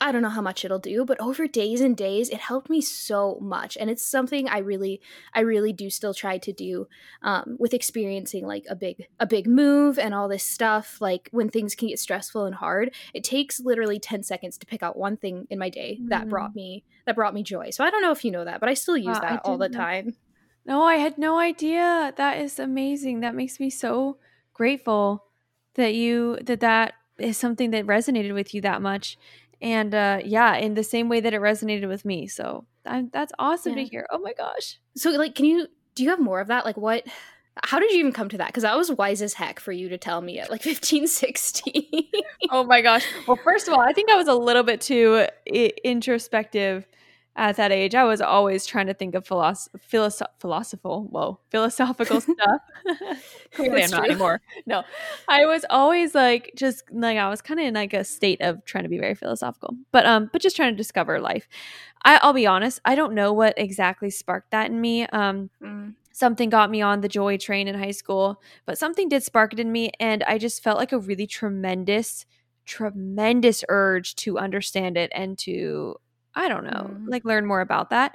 I 0.00 0.12
don't 0.12 0.22
know 0.22 0.28
how 0.28 0.42
much 0.42 0.64
it'll 0.64 0.78
do, 0.78 1.04
but 1.04 1.20
over 1.20 1.48
days 1.48 1.80
and 1.80 1.96
days, 1.96 2.28
it 2.28 2.38
helped 2.38 2.70
me 2.70 2.80
so 2.80 3.38
much, 3.40 3.76
and 3.76 3.90
it's 3.90 4.02
something 4.02 4.48
I 4.48 4.58
really, 4.58 5.00
I 5.34 5.40
really 5.40 5.72
do 5.72 5.90
still 5.90 6.14
try 6.14 6.38
to 6.38 6.52
do 6.52 6.86
um, 7.22 7.56
with 7.58 7.74
experiencing 7.74 8.46
like 8.46 8.64
a 8.70 8.76
big, 8.76 9.08
a 9.18 9.26
big 9.26 9.48
move 9.48 9.98
and 9.98 10.14
all 10.14 10.28
this 10.28 10.44
stuff. 10.44 11.00
Like 11.00 11.28
when 11.32 11.48
things 11.48 11.74
can 11.74 11.88
get 11.88 11.98
stressful 11.98 12.44
and 12.44 12.54
hard, 12.54 12.94
it 13.12 13.24
takes 13.24 13.58
literally 13.60 13.98
ten 13.98 14.22
seconds 14.22 14.56
to 14.58 14.66
pick 14.66 14.82
out 14.82 14.96
one 14.96 15.16
thing 15.16 15.46
in 15.50 15.58
my 15.58 15.68
day 15.68 15.98
mm. 16.00 16.08
that 16.10 16.28
brought 16.28 16.54
me 16.54 16.84
that 17.06 17.16
brought 17.16 17.34
me 17.34 17.42
joy. 17.42 17.70
So 17.70 17.84
I 17.84 17.90
don't 17.90 18.02
know 18.02 18.12
if 18.12 18.24
you 18.24 18.30
know 18.30 18.44
that, 18.44 18.60
but 18.60 18.68
I 18.68 18.74
still 18.74 18.96
use 18.96 19.18
wow, 19.20 19.20
that 19.20 19.40
all 19.44 19.58
the 19.58 19.68
time. 19.68 20.14
No, 20.64 20.82
I 20.82 20.96
had 20.96 21.16
no 21.16 21.38
idea. 21.38 22.12
That 22.16 22.38
is 22.38 22.58
amazing. 22.58 23.20
That 23.20 23.34
makes 23.34 23.58
me 23.58 23.70
so 23.70 24.18
grateful 24.52 25.24
that 25.74 25.94
you 25.94 26.38
that 26.42 26.60
that 26.60 26.94
is 27.18 27.36
something 27.36 27.70
that 27.70 27.86
resonated 27.86 28.34
with 28.34 28.54
you 28.54 28.60
that 28.60 28.82
much 28.82 29.16
and 29.60 29.94
uh, 29.94 30.20
yeah, 30.24 30.56
in 30.56 30.74
the 30.74 30.84
same 30.84 31.08
way 31.08 31.20
that 31.20 31.34
it 31.34 31.40
resonated 31.40 31.88
with 31.88 32.04
me. 32.04 32.26
So 32.26 32.66
I, 32.86 33.06
that's 33.12 33.32
awesome 33.38 33.76
yeah. 33.76 33.84
to 33.84 33.90
hear. 33.90 34.06
Oh 34.10 34.18
my 34.18 34.32
gosh. 34.32 34.78
So 34.96 35.10
like, 35.10 35.34
can 35.34 35.44
you 35.44 35.66
do 35.94 36.04
you 36.04 36.10
have 36.10 36.20
more 36.20 36.40
of 36.40 36.48
that? 36.48 36.64
Like, 36.64 36.76
what? 36.76 37.06
How 37.64 37.80
did 37.80 37.90
you 37.90 37.98
even 37.98 38.12
come 38.12 38.28
to 38.28 38.38
that? 38.38 38.46
Because 38.48 38.62
I 38.62 38.76
was 38.76 38.92
wise 38.92 39.20
as 39.20 39.34
heck 39.34 39.58
for 39.58 39.72
you 39.72 39.88
to 39.88 39.98
tell 39.98 40.20
me 40.20 40.38
at 40.38 40.48
like 40.48 40.62
15, 40.62 41.06
16. 41.08 41.84
oh 42.50 42.62
my 42.62 42.80
gosh. 42.80 43.04
Well, 43.26 43.38
first 43.42 43.66
of 43.66 43.74
all, 43.74 43.80
I 43.80 43.92
think 43.92 44.10
I 44.10 44.14
was 44.14 44.28
a 44.28 44.34
little 44.34 44.62
bit 44.62 44.80
too 44.80 45.26
I- 45.52 45.72
introspective 45.82 46.86
at 47.38 47.56
that 47.56 47.70
age, 47.70 47.94
I 47.94 48.02
was 48.02 48.20
always 48.20 48.66
trying 48.66 48.88
to 48.88 48.94
think 48.94 49.14
of 49.14 49.24
philosoph- 49.24 49.68
philosoph- 49.80 50.40
philosophical, 50.40 51.04
whoa, 51.04 51.38
philosophical 51.50 52.20
stuff. 52.20 52.60
Clearly, 53.54 53.84
I'm 53.84 53.90
not 53.90 54.04
anymore. 54.04 54.40
No, 54.66 54.82
I 55.28 55.46
was 55.46 55.64
always 55.70 56.14
like, 56.14 56.52
just 56.56 56.82
like 56.92 57.16
I 57.16 57.30
was 57.30 57.40
kind 57.40 57.60
of 57.60 57.66
in 57.66 57.74
like 57.74 57.94
a 57.94 58.02
state 58.02 58.40
of 58.40 58.64
trying 58.64 58.82
to 58.82 58.90
be 58.90 58.98
very 58.98 59.14
philosophical, 59.14 59.76
but 59.92 60.04
um, 60.04 60.28
but 60.32 60.42
just 60.42 60.56
trying 60.56 60.72
to 60.72 60.76
discover 60.76 61.20
life. 61.20 61.48
I, 62.02 62.18
will 62.24 62.32
be 62.32 62.46
honest, 62.46 62.80
I 62.84 62.96
don't 62.96 63.14
know 63.14 63.32
what 63.32 63.54
exactly 63.56 64.10
sparked 64.10 64.50
that 64.50 64.70
in 64.70 64.80
me. 64.80 65.06
Um, 65.06 65.50
mm. 65.62 65.94
Something 66.12 66.50
got 66.50 66.70
me 66.70 66.82
on 66.82 67.00
the 67.00 67.08
joy 67.08 67.36
train 67.36 67.68
in 67.68 67.78
high 67.78 67.92
school, 67.92 68.42
but 68.66 68.76
something 68.78 69.08
did 69.08 69.22
spark 69.22 69.52
it 69.52 69.60
in 69.60 69.70
me, 69.70 69.92
and 70.00 70.24
I 70.24 70.38
just 70.38 70.62
felt 70.62 70.76
like 70.76 70.90
a 70.90 70.98
really 70.98 71.28
tremendous, 71.28 72.26
tremendous 72.66 73.64
urge 73.68 74.16
to 74.16 74.38
understand 74.38 74.96
it 74.96 75.12
and 75.14 75.38
to 75.38 75.96
I 76.38 76.48
don't 76.48 76.64
know, 76.64 76.90
mm. 76.94 77.08
like 77.08 77.24
learn 77.24 77.46
more 77.46 77.60
about 77.60 77.90
that. 77.90 78.14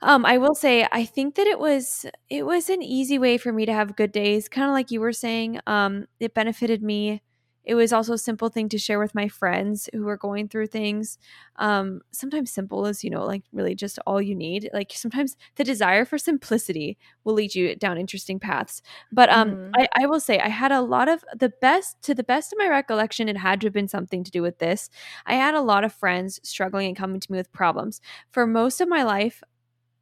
Um, 0.00 0.26
I 0.26 0.38
will 0.38 0.54
say 0.54 0.86
I 0.90 1.04
think 1.04 1.34
that 1.36 1.46
it 1.46 1.58
was 1.58 2.06
it 2.28 2.44
was 2.44 2.68
an 2.68 2.82
easy 2.82 3.18
way 3.18 3.38
for 3.38 3.52
me 3.52 3.66
to 3.66 3.72
have 3.72 3.96
good 3.96 4.12
days, 4.12 4.48
kind 4.48 4.68
of 4.68 4.72
like 4.72 4.90
you 4.90 5.00
were 5.00 5.12
saying. 5.12 5.60
Um, 5.66 6.06
it 6.20 6.34
benefited 6.34 6.82
me 6.82 7.22
it 7.64 7.74
was 7.74 7.92
also 7.92 8.12
a 8.12 8.18
simple 8.18 8.48
thing 8.48 8.68
to 8.68 8.78
share 8.78 8.98
with 8.98 9.14
my 9.14 9.28
friends 9.28 9.88
who 9.92 10.04
were 10.04 10.16
going 10.16 10.48
through 10.48 10.66
things. 10.66 11.18
Um, 11.56 12.02
sometimes 12.10 12.50
simple 12.50 12.84
is, 12.86 13.02
you 13.02 13.10
know, 13.10 13.24
like 13.24 13.42
really 13.52 13.74
just 13.74 13.98
all 14.06 14.20
you 14.20 14.34
need. 14.34 14.68
Like 14.72 14.92
sometimes 14.94 15.36
the 15.56 15.64
desire 15.64 16.04
for 16.04 16.18
simplicity 16.18 16.98
will 17.24 17.34
lead 17.34 17.54
you 17.54 17.74
down 17.76 17.96
interesting 17.96 18.38
paths. 18.38 18.82
But 19.10 19.30
um, 19.30 19.50
mm. 19.50 19.70
I, 19.76 19.88
I 19.96 20.06
will 20.06 20.20
say 20.20 20.38
I 20.38 20.48
had 20.48 20.72
a 20.72 20.82
lot 20.82 21.08
of 21.08 21.24
the 21.34 21.52
best, 21.60 22.02
to 22.02 22.14
the 22.14 22.24
best 22.24 22.52
of 22.52 22.58
my 22.58 22.68
recollection, 22.68 23.28
it 23.28 23.38
had 23.38 23.60
to 23.62 23.66
have 23.66 23.74
been 23.74 23.88
something 23.88 24.24
to 24.24 24.30
do 24.30 24.42
with 24.42 24.58
this. 24.58 24.90
I 25.26 25.34
had 25.34 25.54
a 25.54 25.62
lot 25.62 25.84
of 25.84 25.92
friends 25.92 26.40
struggling 26.42 26.88
and 26.88 26.96
coming 26.96 27.20
to 27.20 27.32
me 27.32 27.38
with 27.38 27.52
problems. 27.52 28.00
For 28.30 28.46
most 28.46 28.80
of 28.80 28.88
my 28.88 29.04
life, 29.04 29.42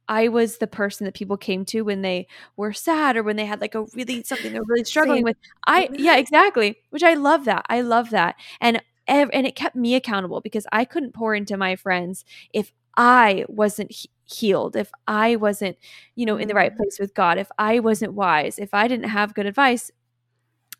I 0.07 0.27
was 0.27 0.57
the 0.57 0.67
person 0.67 1.05
that 1.05 1.13
people 1.13 1.37
came 1.37 1.65
to 1.65 1.81
when 1.81 2.01
they 2.01 2.27
were 2.57 2.73
sad 2.73 3.15
or 3.15 3.23
when 3.23 3.35
they 3.35 3.45
had 3.45 3.61
like 3.61 3.75
a 3.75 3.83
really 3.93 4.23
something 4.23 4.51
they're 4.51 4.63
really 4.63 4.83
struggling 4.83 5.19
Same. 5.19 5.23
with. 5.23 5.37
I 5.65 5.89
yeah, 5.93 6.17
exactly. 6.17 6.77
Which 6.89 7.03
I 7.03 7.13
love 7.13 7.45
that. 7.45 7.65
I 7.69 7.81
love 7.81 8.09
that. 8.09 8.35
And 8.59 8.81
and 9.07 9.29
it 9.33 9.55
kept 9.55 9.75
me 9.75 9.95
accountable 9.95 10.41
because 10.41 10.65
I 10.71 10.85
couldn't 10.85 11.13
pour 11.13 11.35
into 11.35 11.57
my 11.57 11.75
friends 11.75 12.23
if 12.53 12.71
I 12.95 13.45
wasn't 13.49 13.91
he- 13.91 14.09
healed, 14.25 14.75
if 14.75 14.91
I 15.07 15.35
wasn't, 15.35 15.77
you 16.15 16.25
know, 16.25 16.37
in 16.37 16.47
the 16.47 16.53
right 16.53 16.73
mm. 16.73 16.77
place 16.77 16.99
with 16.99 17.13
God, 17.13 17.37
if 17.37 17.49
I 17.57 17.79
wasn't 17.79 18.13
wise, 18.13 18.59
if 18.59 18.73
I 18.73 18.87
didn't 18.87 19.09
have 19.09 19.33
good 19.33 19.45
advice, 19.45 19.91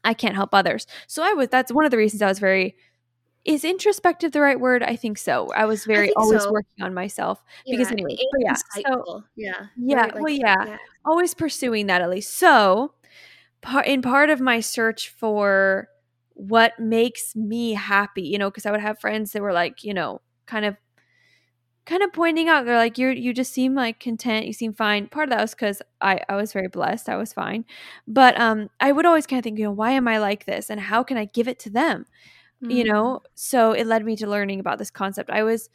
I 0.04 0.14
can't 0.14 0.36
help 0.36 0.54
others. 0.54 0.86
So 1.08 1.24
I 1.24 1.34
was 1.34 1.50
that's 1.50 1.72
one 1.72 1.86
of 1.86 1.92
the 1.92 1.98
reasons 1.98 2.22
I 2.22 2.28
was 2.28 2.40
very 2.40 2.76
is 3.45 3.65
introspective 3.65 4.32
the 4.32 4.41
right 4.41 4.60
word? 4.60 4.84
I 4.84 4.95
think 4.95 5.17
so. 5.17 5.51
I 5.53 5.65
was 5.65 5.86
very 5.86 6.10
I 6.10 6.13
always 6.15 6.43
so. 6.43 6.51
working 6.51 6.84
on 6.84 6.93
myself 6.93 7.43
yeah, 7.65 7.77
because 7.77 7.91
anyway, 7.91 8.17
yeah, 8.39 8.56
so, 8.56 9.23
yeah, 9.36 9.53
yeah, 9.77 9.95
right, 9.97 10.13
like, 10.13 10.23
well, 10.23 10.34
yeah, 10.34 10.65
yeah, 10.65 10.77
always 11.06 11.34
pursuing 11.34 11.88
that 11.88 12.01
at 12.01 12.10
least. 12.10 12.38
So, 12.38 12.93
part 13.62 13.86
in 13.88 14.01
part 14.01 14.29
of 14.29 14.39
my 14.39 14.60
search 14.60 15.10
for 15.10 15.89
what 16.36 16.79
makes 16.79 17.36
me 17.36 17.73
happy, 17.73 18.23
you 18.23 18.38
know, 18.38 18.49
because 18.49 18.65
I 18.65 18.71
would 18.71 18.79
have 18.79 18.99
friends 18.99 19.34
that 19.34 19.41
were 19.41 19.53
like, 19.53 19.84
you 19.84 19.93
know, 19.93 20.21
kind 20.45 20.65
of 20.65 20.77
kind 21.86 22.01
of 22.01 22.13
pointing 22.13 22.47
out 22.47 22.65
they're 22.65 22.77
like 22.77 22.97
you 22.97 23.10
you 23.10 23.34
just 23.34 23.51
seem 23.51 23.75
like 23.75 23.99
content 23.99 24.45
you 24.45 24.53
seem 24.53 24.73
fine 24.73 25.08
part 25.08 25.27
of 25.27 25.32
that 25.32 25.41
was 25.41 25.53
because 25.53 25.82
I, 25.99 26.21
I 26.29 26.36
was 26.36 26.53
very 26.53 26.69
blessed 26.69 27.10
i 27.10 27.17
was 27.17 27.34
fine 27.34 27.65
but 28.08 28.39
um 28.39 28.69
i 28.79 28.91
would 28.91 29.06
always 29.06 29.27
kind 29.27 29.38
of 29.39 29.43
think 29.43 29.60
you 29.60 29.65
know 29.65 29.71
why 29.71 29.91
am 29.91 30.08
i 30.08 30.17
like 30.17 30.45
this 30.45 30.69
and 30.69 30.79
how 30.79 31.03
can 31.03 31.17
i 31.17 31.25
give 31.25 31.49
it 31.49 31.60
to 31.60 31.69
them 31.69 32.06
mm-hmm. 32.63 32.71
you 32.71 32.84
know 32.86 33.21
so 33.36 33.71
it 33.73 33.86
led 33.86 34.06
me 34.06 34.15
to 34.15 34.28
learning 34.28 34.60
about 34.60 34.78
this 34.78 34.91
concept. 34.91 35.30
I 35.30 35.43
was 35.43 35.69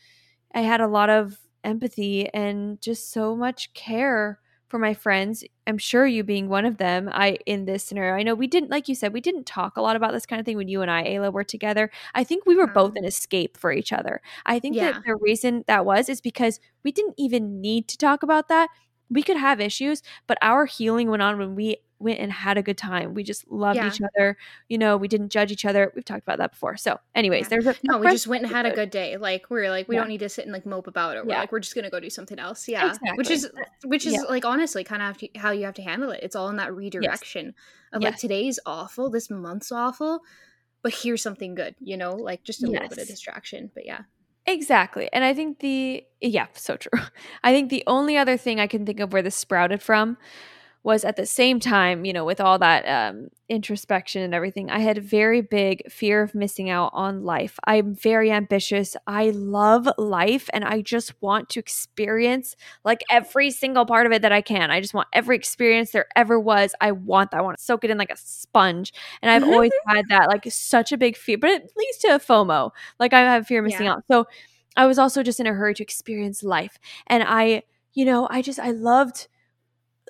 i 0.55 0.61
had 0.61 0.81
a 0.81 0.89
lot 0.89 1.11
of 1.11 1.39
empathy 1.65 2.29
and 2.33 2.81
just 2.81 3.13
so 3.13 3.37
much 3.37 3.73
care 3.75 4.39
for 4.69 4.79
my 4.79 4.95
friends 4.95 5.45
i'm 5.67 5.79
sure 5.79 6.07
you 6.07 6.23
being 6.23 6.49
one 6.49 6.65
of 6.65 6.79
them 6.79 7.09
i 7.13 7.39
in 7.47 7.65
this 7.65 7.85
scenario. 7.85 8.15
I 8.15 8.23
know 8.23 8.35
we 8.35 8.47
didn't 8.47 8.71
like 8.71 8.89
you 8.89 8.95
said 8.95 9.13
we 9.13 9.21
didn't 9.21 9.45
talk 9.45 9.77
a 9.77 9.83
lot 9.83 9.97
about 9.97 10.13
this 10.13 10.27
kind 10.27 10.41
of 10.41 10.47
thing 10.47 10.57
when 10.57 10.69
you 10.69 10.83
and 10.83 10.91
i 10.91 11.05
ayla 11.05 11.33
were 11.33 11.45
together. 11.45 11.91
I 12.15 12.25
think 12.25 12.47
we 12.47 12.57
were 12.57 12.67
both 12.67 12.97
an 12.97 13.05
escape 13.05 13.57
for 13.57 13.73
each 13.73 13.93
other. 13.93 14.21
I 14.47 14.59
think 14.59 14.77
yeah. 14.77 14.93
that 14.93 15.03
the 15.05 15.17
reason 15.21 15.65
that 15.67 15.85
was 15.85 16.09
is 16.09 16.21
because 16.21 16.61
we 16.85 16.93
didn't 16.93 17.15
even 17.19 17.61
need 17.61 17.89
to 17.89 17.99
talk 17.99 18.23
about 18.23 18.49
that. 18.49 18.69
We 19.11 19.23
could 19.23 19.39
have 19.39 19.61
issues 19.61 20.03
but 20.27 20.39
our 20.43 20.67
healing 20.67 21.11
went 21.11 21.23
on 21.23 21.39
when 21.39 21.55
we 21.55 21.79
went 21.99 22.21
and 22.21 22.33
had 22.33 22.59
a 22.59 22.63
good 22.63 22.79
time. 22.79 23.15
We 23.15 23.23
just 23.23 23.51
loved 23.51 23.77
yeah. 23.77 23.89
each 23.89 24.01
other. 24.01 24.37
You 24.69 24.79
know, 24.79 24.97
we 24.97 25.09
didn't 25.09 25.31
judge 25.31 25.51
each 25.51 25.65
other. 25.65 25.93
We've 25.95 26.05
talked 26.05 26.23
about 26.23 26.39
that 26.39 26.53
before. 26.53 26.77
So, 26.77 26.99
anyways, 27.15 27.45
yeah. 27.45 27.49
there's 27.49 27.67
a 27.67 27.75
no. 27.83 27.99
We 27.99 28.11
just 28.11 28.27
went 28.27 28.45
and 28.45 28.53
had 28.53 28.67
a 28.67 28.73
good 28.73 28.91
day. 28.91 29.17
Like 29.17 29.51
we 29.51 29.61
are 29.61 29.71
like 29.71 29.89
we 29.89 29.97
yeah. 29.97 30.03
don't 30.03 30.09
need 30.09 30.19
to 30.19 30.29
sit 30.29 30.45
and 30.45 30.53
like 30.53 30.67
mope 30.67 30.87
about 30.87 31.17
it. 31.17 31.27
We're 31.27 31.35
like 31.35 31.53
we're 31.53 31.61
just 31.61 31.75
gonna 31.75 31.91
go 31.91 32.01
do 32.01 32.11
something 32.11 32.39
else. 32.39 32.69
Yeah, 32.69 32.87
exactly. 32.87 33.13
which 33.17 33.31
is 33.31 33.51
which 33.85 34.07
is 34.07 34.25
like 34.29 34.45
honestly 34.45 34.85
kind 34.85 35.03
of 35.03 35.17
how 35.37 35.51
you 35.51 35.65
have 35.65 35.75
to 35.75 35.83
handle 35.83 36.11
it. 36.11 36.21
It's 36.23 36.37
all 36.37 36.49
in 36.49 36.57
that 36.57 36.75
redirection 36.75 37.47
yes. 37.47 37.55
of 37.93 38.03
like 38.03 38.17
today's 38.17 38.59
awful, 38.67 39.11
this 39.11 39.31
month's 39.31 39.73
awful, 39.73 40.21
but 40.83 40.95
here's 40.95 41.23
something 41.23 41.55
good. 41.55 41.75
You 41.81 41.97
know, 41.97 42.15
like 42.15 42.45
just 42.45 42.63
a 42.63 42.67
yes. 42.67 42.73
little 42.73 42.89
bit 42.89 42.99
of 42.99 43.09
distraction. 43.09 43.71
But 43.75 43.87
yeah. 43.87 44.03
Exactly. 44.47 45.11
And 45.13 45.25
I 45.25 45.35
think 45.35 45.59
the, 45.59 46.03
yeah, 46.23 46.47
so 46.55 46.77
true. 46.77 46.99
I 47.45 47.53
think 47.53 47.69
the 47.69 47.85
only 47.87 48.17
other 48.17 48.39
thing 48.39 48.59
I 48.59 48.67
can 48.67 48.87
think 48.87 48.99
of 48.99 49.13
where 49.13 49.21
this 49.21 49.37
sprouted 49.37 49.83
from 49.83 50.17
was 50.83 51.05
at 51.05 51.17
the 51.17 51.27
same 51.27 51.59
time, 51.59 52.05
you 52.05 52.13
know, 52.13 52.25
with 52.25 52.41
all 52.41 52.59
that 52.59 52.87
um, 52.87 53.29
introspection 53.49 54.23
and 54.23 54.33
everything, 54.33 54.71
I 54.71 54.79
had 54.79 54.97
a 54.97 55.01
very 55.01 55.41
big 55.41 55.91
fear 55.91 56.23
of 56.23 56.35
missing 56.35 56.71
out 56.71 56.91
on 56.95 57.25
life. 57.25 57.59
I'm 57.65 57.95
very 57.95 58.31
ambitious. 58.31 58.97
I 59.07 59.31
love 59.31 59.89
life 59.99 60.49
and 60.53 60.65
I 60.65 60.81
just 60.81 61.21
want 61.21 61.49
to 61.51 61.61
experience 61.61 62.55
like 62.85 63.03
every 63.11 63.51
single 63.51 63.87
part 63.87 64.07
of 64.07 64.13
it 64.13 64.23
that 64.23 64.33
I 64.33 64.41
can. 64.41 64.71
I 64.71 64.81
just 64.81 64.95
want 64.95 65.09
every 65.13 65.37
experience 65.37 65.91
there 65.91 66.07
ever 66.15 66.39
was. 66.39 66.75
I 66.81 66.93
want 66.93 67.33
that. 67.33 67.39
I 67.39 67.43
want 67.43 67.59
to 67.59 67.65
soak 67.65 67.85
it 67.85 67.91
in 67.91 67.99
like 67.99 68.11
a 68.11 68.17
sponge. 68.17 68.93
And 69.21 69.31
I've 69.31 69.45
always 69.45 69.73
had 69.89 70.05
that 70.11 70.29
like 70.29 70.47
such 70.49 70.93
a 70.93 70.97
big 70.97 71.17
fear, 71.17 71.39
but 71.39 71.51
it 71.51 71.73
leads 71.77 71.99
to 71.99 72.15
a 72.15 72.21
FOMO. 72.21 72.71
Like 73.01 73.13
I 73.13 73.21
have 73.21 73.47
fear 73.47 73.59
of 73.59 73.65
missing 73.65 73.87
yeah. 73.87 73.95
out. 73.95 74.05
So 74.09 74.27
I 74.77 74.87
was 74.87 74.99
also 74.99 75.25
just 75.25 75.41
in 75.41 75.47
a 75.47 75.53
hurry 75.53 75.75
to 75.75 75.83
experience 75.83 76.45
life. 76.45 76.79
And 77.09 77.25
I, 77.27 77.65
you 77.95 78.05
know, 78.05 78.29
I 78.31 78.43
just, 78.43 78.61
I 78.61 78.71
loved 78.71 79.27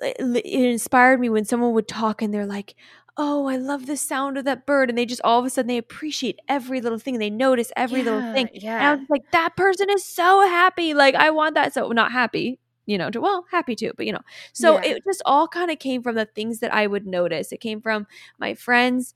Eh, 0.01 0.13
it 0.19 0.45
inspired 0.45 1.19
me 1.19 1.29
when 1.29 1.45
someone 1.45 1.73
would 1.73 1.87
talk 1.87 2.21
and 2.21 2.33
they're 2.33 2.45
like, 2.45 2.75
oh, 3.17 3.47
I 3.47 3.57
love 3.57 3.85
the 3.85 3.97
sound 3.97 4.37
of 4.37 4.45
that 4.45 4.65
bird. 4.65 4.89
And 4.89 4.97
they 4.97 5.05
just 5.05 5.21
all 5.23 5.39
of 5.39 5.45
a 5.45 5.49
sudden 5.49 5.67
they 5.67 5.77
appreciate 5.77 6.39
every 6.47 6.79
little 6.79 6.97
thing 6.97 7.15
and 7.15 7.21
they 7.21 7.29
notice 7.29 7.71
every 7.75 7.99
yeah, 7.99 8.05
little 8.05 8.33
thing. 8.33 8.49
Yeah. 8.53 8.77
And 8.77 8.85
I 8.85 8.95
was 8.95 9.09
like, 9.09 9.29
that 9.31 9.57
person 9.57 9.89
is 9.89 10.05
so 10.05 10.41
happy. 10.47 10.93
Like, 10.93 11.15
I 11.15 11.29
want 11.29 11.55
that. 11.55 11.73
So, 11.73 11.89
not 11.89 12.11
happy, 12.11 12.59
you 12.85 12.97
know, 12.97 13.09
to, 13.11 13.19
well, 13.19 13.45
happy 13.51 13.75
too, 13.75 13.91
but 13.97 14.05
you 14.05 14.13
know. 14.13 14.21
So 14.53 14.75
yeah. 14.75 14.91
it 14.95 15.03
just 15.05 15.21
all 15.25 15.47
kind 15.47 15.69
of 15.69 15.79
came 15.79 16.01
from 16.01 16.15
the 16.15 16.25
things 16.25 16.59
that 16.59 16.73
I 16.73 16.87
would 16.87 17.05
notice. 17.05 17.51
It 17.51 17.59
came 17.59 17.81
from 17.81 18.07
my 18.39 18.53
friends, 18.53 19.13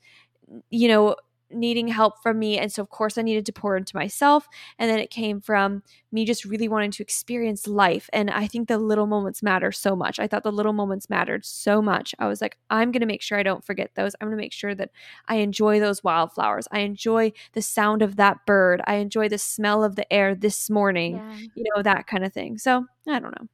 you 0.70 0.90
know, 0.90 1.16
needing 1.54 1.88
help 1.88 2.22
from 2.22 2.40
me. 2.40 2.58
And 2.58 2.72
so, 2.72 2.82
of 2.82 2.90
course, 2.90 3.18
I 3.18 3.22
needed 3.22 3.46
to 3.48 3.54
pour 3.54 3.78
into 3.78 3.96
myself. 3.96 4.48
And 4.80 4.90
then 4.90 5.00
it 5.00 5.10
came 5.10 5.42
from 5.42 5.84
me 6.12 6.26
just 6.26 6.46
really 6.46 6.68
wanting 6.68 6.92
to 6.92 7.04
experience 7.04 7.68
life. 7.68 8.10
And 8.14 8.30
I 8.30 8.48
think 8.48 8.68
the 8.68 8.78
little 8.78 9.08
moments 9.08 9.44
matter 9.44 9.72
so 9.72 9.96
much. 9.96 10.20
I 10.20 10.28
thought 10.28 10.44
the 10.44 10.52
little 10.52 10.74
moments 10.74 11.10
mattered 11.10 11.46
so 11.46 11.82
much. 11.82 12.14
I 12.20 12.28
was 12.28 12.42
like, 12.42 12.58
I'm 12.70 12.92
going 12.92 13.02
to 13.02 13.08
make 13.08 13.22
sure 13.22 13.38
I 13.38 13.44
don't 13.44 13.66
forget 13.66 13.92
those. 13.96 14.14
I'm 14.20 14.28
going 14.28 14.38
to 14.38 14.44
make 14.44 14.54
sure 14.54 14.76
that 14.76 14.92
I 15.28 15.36
enjoy 15.36 15.80
those 15.80 16.04
wildflowers. 16.04 16.68
I 16.72 16.80
enjoy 16.80 17.34
the 17.54 17.62
sound 17.62 18.02
of 18.02 18.16
that 18.18 18.46
bird. 18.46 18.82
I 18.86 18.96
enjoy 18.96 19.30
the 19.30 19.38
smell 19.38 19.84
of 19.84 19.96
the 19.96 20.12
air 20.12 20.36
this 20.36 20.70
morning, 20.70 21.16
yeah. 21.16 21.38
you 21.56 21.64
know, 21.76 21.82
that 21.82 22.08
kind 22.08 22.24
of 22.24 22.34
thing. 22.34 22.58
So, 22.58 22.86
I 23.08 23.20
don't 23.20 23.40
know. 23.40 23.48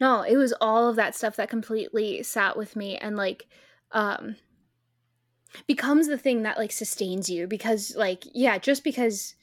No, 0.00 0.22
it 0.22 0.36
was 0.36 0.52
all 0.60 0.88
of 0.88 0.96
that 0.96 1.14
stuff 1.14 1.36
that 1.36 1.50
completely 1.50 2.22
sat 2.22 2.56
with 2.56 2.76
me. 2.76 2.96
And 2.96 3.16
like, 3.16 3.46
um, 3.92 4.36
becomes 5.66 6.06
the 6.06 6.18
thing 6.18 6.42
that 6.42 6.58
like 6.58 6.72
sustains 6.72 7.28
you 7.28 7.46
because 7.46 7.94
like 7.96 8.24
yeah 8.32 8.58
just 8.58 8.84
because 8.84 9.34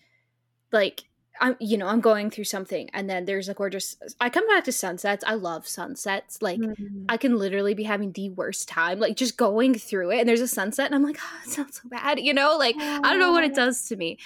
like 0.71 1.05
I'm 1.41 1.55
you 1.59 1.77
know 1.77 1.87
I'm 1.87 2.01
going 2.01 2.29
through 2.29 2.45
something 2.45 2.89
and 2.93 3.09
then 3.09 3.25
there's 3.25 3.49
a 3.49 3.53
gorgeous 3.53 3.97
I 4.21 4.29
come 4.29 4.47
back 4.47 4.63
to 4.65 4.71
sunsets 4.71 5.23
I 5.27 5.33
love 5.33 5.67
sunsets 5.67 6.41
like 6.41 6.59
mm-hmm. 6.59 7.05
I 7.09 7.17
can 7.17 7.37
literally 7.37 7.73
be 7.73 7.83
having 7.83 8.11
the 8.13 8.29
worst 8.29 8.69
time 8.69 8.99
like 8.99 9.17
just 9.17 9.35
going 9.35 9.75
through 9.75 10.11
it 10.11 10.19
and 10.19 10.29
there's 10.29 10.41
a 10.41 10.47
sunset 10.47 10.85
and 10.85 10.95
I'm 10.95 11.03
like 11.03 11.17
oh 11.19 11.39
it 11.45 11.51
sounds 11.51 11.81
so 11.81 11.89
bad 11.89 12.19
you 12.19 12.33
know 12.33 12.57
like 12.57 12.75
I 12.77 13.01
don't 13.01 13.19
know 13.19 13.31
what 13.31 13.43
it 13.43 13.53
does 13.55 13.87
to 13.89 13.95
me 13.95 14.17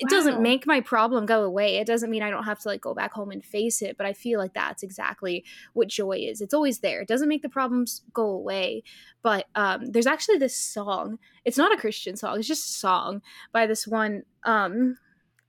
it 0.00 0.04
wow. 0.04 0.08
doesn't 0.10 0.42
make 0.42 0.66
my 0.66 0.80
problem 0.80 1.26
go 1.26 1.42
away 1.42 1.76
it 1.76 1.86
doesn't 1.86 2.10
mean 2.10 2.22
I 2.22 2.30
don't 2.30 2.44
have 2.44 2.58
to 2.60 2.68
like 2.68 2.80
go 2.80 2.94
back 2.94 3.12
home 3.12 3.30
and 3.30 3.44
face 3.44 3.80
it 3.80 3.96
but 3.96 4.06
I 4.06 4.12
feel 4.12 4.38
like 4.38 4.52
that's 4.52 4.82
exactly 4.82 5.44
what 5.72 5.88
joy 5.88 6.18
is 6.18 6.40
it's 6.40 6.54
always 6.54 6.80
there 6.80 7.00
it 7.00 7.08
doesn't 7.08 7.28
make 7.28 7.42
the 7.42 7.48
problems 7.48 8.02
go 8.12 8.26
away 8.26 8.82
but 9.22 9.46
um 9.54 9.86
there's 9.86 10.06
actually 10.06 10.38
this 10.38 10.56
song 10.56 11.18
it's 11.44 11.58
not 11.58 11.72
a 11.72 11.80
Christian 11.80 12.16
song 12.16 12.38
it's 12.38 12.48
just 12.48 12.68
a 12.68 12.78
song 12.78 13.22
by 13.52 13.66
this 13.66 13.86
one 13.86 14.24
um 14.44 14.98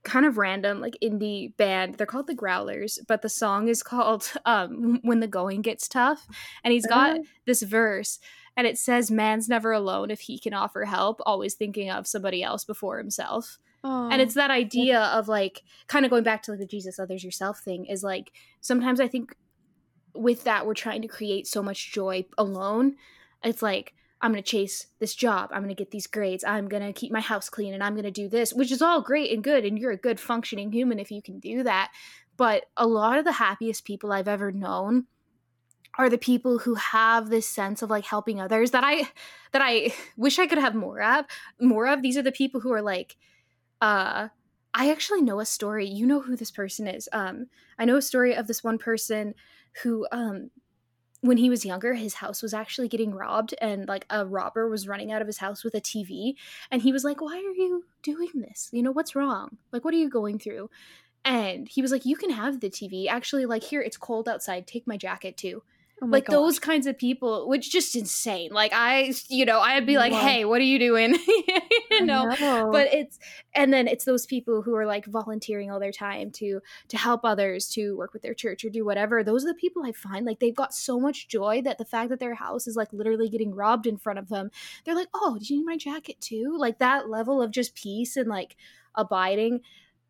kind 0.02 0.24
of 0.24 0.38
random 0.38 0.80
like 0.80 0.96
indie 1.02 1.54
band 1.56 1.94
they're 1.94 2.06
called 2.06 2.26
the 2.26 2.34
growlers 2.34 2.98
but 3.06 3.22
the 3.22 3.28
song 3.28 3.68
is 3.68 3.82
called 3.90 4.32
um 4.46 4.98
when 5.02 5.20
the 5.20 5.26
going 5.26 5.62
gets 5.62 5.88
tough 5.88 6.26
and 6.64 6.72
he's 6.72 6.86
got 6.86 7.10
uh-huh. 7.10 7.22
this 7.46 7.62
verse 7.62 8.18
and 8.56 8.66
it 8.66 8.78
says 8.78 9.10
man's 9.10 9.48
never 9.48 9.72
alone 9.72 10.10
if 10.10 10.20
he 10.20 10.38
can 10.38 10.54
offer 10.54 10.84
help 10.84 11.20
always 11.26 11.54
thinking 11.54 11.90
of 11.90 12.06
somebody 12.06 12.42
else 12.42 12.64
before 12.64 12.98
himself 12.98 13.58
Aww. 13.84 14.12
and 14.12 14.22
it's 14.22 14.34
that 14.34 14.50
idea 14.50 15.00
of 15.00 15.28
like 15.28 15.62
kind 15.86 16.04
of 16.04 16.10
going 16.10 16.24
back 16.24 16.42
to 16.44 16.52
like 16.52 16.60
the 16.60 16.66
jesus 16.66 16.98
others 16.98 17.22
yourself 17.22 17.60
thing 17.60 17.84
is 17.84 18.02
like 18.02 18.32
sometimes 18.60 19.00
i 19.00 19.08
think 19.08 19.34
with 20.14 20.44
that 20.44 20.66
we're 20.66 20.74
trying 20.74 21.02
to 21.02 21.08
create 21.08 21.46
so 21.46 21.62
much 21.62 21.92
joy 21.92 22.24
alone 22.38 22.96
it's 23.44 23.62
like 23.62 23.94
I'm 24.22 24.32
going 24.32 24.42
to 24.42 24.48
chase 24.48 24.86
this 24.98 25.14
job. 25.14 25.50
I'm 25.52 25.62
going 25.62 25.74
to 25.74 25.80
get 25.80 25.90
these 25.90 26.06
grades. 26.06 26.44
I'm 26.44 26.68
going 26.68 26.82
to 26.82 26.92
keep 26.92 27.10
my 27.10 27.20
house 27.20 27.48
clean 27.48 27.72
and 27.72 27.82
I'm 27.82 27.94
going 27.94 28.04
to 28.04 28.10
do 28.10 28.28
this, 28.28 28.52
which 28.52 28.70
is 28.70 28.82
all 28.82 29.00
great 29.00 29.32
and 29.32 29.42
good. 29.42 29.64
And 29.64 29.78
you're 29.78 29.92
a 29.92 29.96
good 29.96 30.20
functioning 30.20 30.72
human 30.72 30.98
if 30.98 31.10
you 31.10 31.22
can 31.22 31.38
do 31.38 31.62
that. 31.62 31.90
But 32.36 32.66
a 32.76 32.86
lot 32.86 33.18
of 33.18 33.24
the 33.24 33.32
happiest 33.32 33.84
people 33.84 34.12
I've 34.12 34.28
ever 34.28 34.52
known 34.52 35.06
are 35.98 36.08
the 36.08 36.18
people 36.18 36.58
who 36.58 36.74
have 36.74 37.28
this 37.28 37.48
sense 37.48 37.82
of 37.82 37.90
like 37.90 38.04
helping 38.04 38.40
others 38.40 38.70
that 38.70 38.84
I 38.84 39.08
that 39.52 39.62
I 39.62 39.92
wish 40.16 40.38
I 40.38 40.46
could 40.46 40.58
have 40.58 40.74
more 40.74 41.02
of. 41.02 41.24
More 41.60 41.86
of 41.86 42.02
these 42.02 42.16
are 42.16 42.22
the 42.22 42.32
people 42.32 42.60
who 42.60 42.72
are 42.72 42.82
like 42.82 43.16
uh 43.80 44.28
I 44.72 44.90
actually 44.90 45.22
know 45.22 45.40
a 45.40 45.46
story. 45.46 45.86
You 45.86 46.06
know 46.06 46.20
who 46.20 46.36
this 46.36 46.50
person 46.50 46.86
is. 46.86 47.08
Um 47.12 47.46
I 47.78 47.84
know 47.84 47.96
a 47.96 48.02
story 48.02 48.34
of 48.34 48.46
this 48.46 48.62
one 48.62 48.78
person 48.78 49.34
who 49.82 50.06
um 50.12 50.50
when 51.22 51.36
he 51.36 51.50
was 51.50 51.66
younger, 51.66 51.94
his 51.94 52.14
house 52.14 52.42
was 52.42 52.54
actually 52.54 52.88
getting 52.88 53.14
robbed, 53.14 53.54
and 53.60 53.86
like 53.86 54.06
a 54.10 54.24
robber 54.24 54.68
was 54.68 54.88
running 54.88 55.12
out 55.12 55.20
of 55.20 55.26
his 55.26 55.38
house 55.38 55.62
with 55.62 55.74
a 55.74 55.80
TV. 55.80 56.34
And 56.70 56.82
he 56.82 56.92
was 56.92 57.04
like, 57.04 57.20
Why 57.20 57.36
are 57.36 57.54
you 57.54 57.84
doing 58.02 58.30
this? 58.34 58.70
You 58.72 58.82
know, 58.82 58.92
what's 58.92 59.14
wrong? 59.14 59.58
Like, 59.72 59.84
what 59.84 59.94
are 59.94 59.98
you 59.98 60.08
going 60.08 60.38
through? 60.38 60.70
And 61.24 61.68
he 61.68 61.82
was 61.82 61.92
like, 61.92 62.06
You 62.06 62.16
can 62.16 62.30
have 62.30 62.60
the 62.60 62.70
TV. 62.70 63.06
Actually, 63.08 63.46
like, 63.46 63.62
here, 63.62 63.82
it's 63.82 63.96
cold 63.98 64.28
outside. 64.28 64.66
Take 64.66 64.86
my 64.86 64.96
jacket 64.96 65.36
too. 65.36 65.62
Oh 66.02 66.06
like 66.06 66.26
gosh. 66.26 66.32
those 66.32 66.58
kinds 66.58 66.86
of 66.86 66.96
people, 66.96 67.46
which 67.46 67.70
just 67.70 67.94
insane. 67.94 68.52
Like 68.52 68.72
I, 68.74 69.12
you 69.28 69.44
know, 69.44 69.60
I'd 69.60 69.86
be 69.86 69.98
like, 69.98 70.12
"Hey, 70.12 70.44
what 70.46 70.60
are 70.60 70.64
you 70.64 70.78
doing?" 70.78 71.14
you 71.90 72.04
know? 72.06 72.24
know? 72.40 72.70
But 72.72 72.92
it's 72.92 73.18
and 73.54 73.72
then 73.72 73.86
it's 73.86 74.04
those 74.04 74.24
people 74.24 74.62
who 74.62 74.74
are 74.76 74.86
like 74.86 75.04
volunteering 75.04 75.70
all 75.70 75.78
their 75.78 75.92
time 75.92 76.30
to 76.32 76.60
to 76.88 76.96
help 76.96 77.20
others, 77.24 77.68
to 77.70 77.96
work 77.96 78.14
with 78.14 78.22
their 78.22 78.34
church 78.34 78.64
or 78.64 78.70
do 78.70 78.84
whatever. 78.84 79.22
Those 79.22 79.44
are 79.44 79.48
the 79.48 79.54
people 79.54 79.84
I 79.84 79.92
find 79.92 80.24
like 80.24 80.40
they've 80.40 80.54
got 80.54 80.72
so 80.72 80.98
much 80.98 81.28
joy 81.28 81.60
that 81.62 81.76
the 81.76 81.84
fact 81.84 82.08
that 82.10 82.20
their 82.20 82.34
house 82.34 82.66
is 82.66 82.76
like 82.76 82.92
literally 82.92 83.28
getting 83.28 83.54
robbed 83.54 83.86
in 83.86 83.98
front 83.98 84.18
of 84.18 84.28
them, 84.28 84.50
they're 84.84 84.94
like, 84.94 85.08
"Oh, 85.14 85.36
did 85.38 85.50
you 85.50 85.58
need 85.58 85.66
my 85.66 85.76
jacket 85.76 86.20
too?" 86.20 86.56
Like 86.58 86.78
that 86.78 87.10
level 87.10 87.42
of 87.42 87.50
just 87.50 87.74
peace 87.74 88.16
and 88.16 88.28
like 88.28 88.56
abiding 88.94 89.60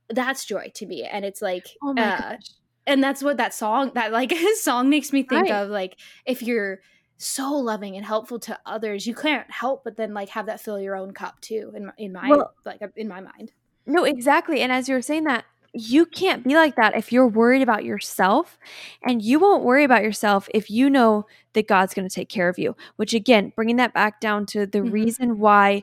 that's 0.09 0.45
joy 0.45 0.71
to 0.75 0.87
me 0.87 1.05
and 1.05 1.25
it's 1.25 1.41
like 1.41 1.67
oh 1.83 1.93
my 1.93 2.03
uh, 2.03 2.19
gosh 2.19 2.47
and 2.87 3.03
that's 3.03 3.23
what 3.23 3.37
that 3.37 3.55
song 3.55 3.93
that 3.95 4.13
like 4.13 4.33
song 4.57 4.89
makes 4.89 5.13
me 5.13 5.23
think 5.23 5.49
right. 5.49 5.63
of 5.63 5.69
like 5.69 5.97
if 6.27 6.43
you're 6.43 6.81
so 7.17 7.53
loving 7.53 7.97
and 7.97 8.05
helpful 8.05 8.39
to 8.39 8.59
others 8.65 9.07
you 9.07 9.15
can't 9.15 9.51
help 9.51 9.85
but 9.85 9.97
then 9.97 10.15
like 10.15 10.29
have 10.31 10.47
that 10.47 10.61
fill 10.61 10.81
your 10.81 10.97
own 10.97 11.13
cup 11.13 11.39
too 11.41 11.73
in 11.75 11.87
my, 11.87 11.93
in 11.99 12.13
my 12.13 12.29
well, 12.29 12.55
like 12.65 12.81
in 12.97 13.09
my 13.09 13.21
mind 13.21 13.53
no 13.87 14.05
exactly 14.05 14.61
and 14.63 14.73
as 14.73 14.89
you 14.89 14.95
were 14.95 15.03
saying 15.03 15.25
that 15.25 15.45
you 15.73 16.05
can't 16.05 16.43
be 16.43 16.55
like 16.55 16.75
that 16.77 16.97
if 16.97 17.13
you're 17.13 17.29
worried 17.29 17.63
about 17.63 17.85
yourself 17.85 18.59
and 19.05 19.23
you 19.23 19.39
won't 19.39 19.63
worry 19.63 19.85
about 19.85 20.03
yourself 20.03 20.49
if 20.53 20.69
you 20.69 20.91
know 20.91 21.25
that 21.53 21.69
God's 21.69 21.95
going 21.95 22.09
to 22.09 22.15
take 22.15 22.29
care 22.29 22.49
of 22.49 22.59
you 22.59 22.75
which 22.97 23.15
again 23.15 23.53
bringing 23.55 23.77
that 23.77 23.95
back 23.95 24.21
down 24.21 24.47
to 24.47 24.67
the 24.67 24.79
mm-hmm. 24.79 24.91
reason 24.91 25.39
why 25.39 25.83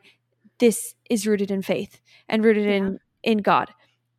this 0.57 0.95
is 1.09 1.27
rooted 1.27 1.51
in 1.51 1.61
faith 1.61 2.01
and 2.27 2.43
rooted 2.43 2.65
yeah. 2.65 2.75
in 2.75 2.99
in 3.23 3.37
God 3.37 3.69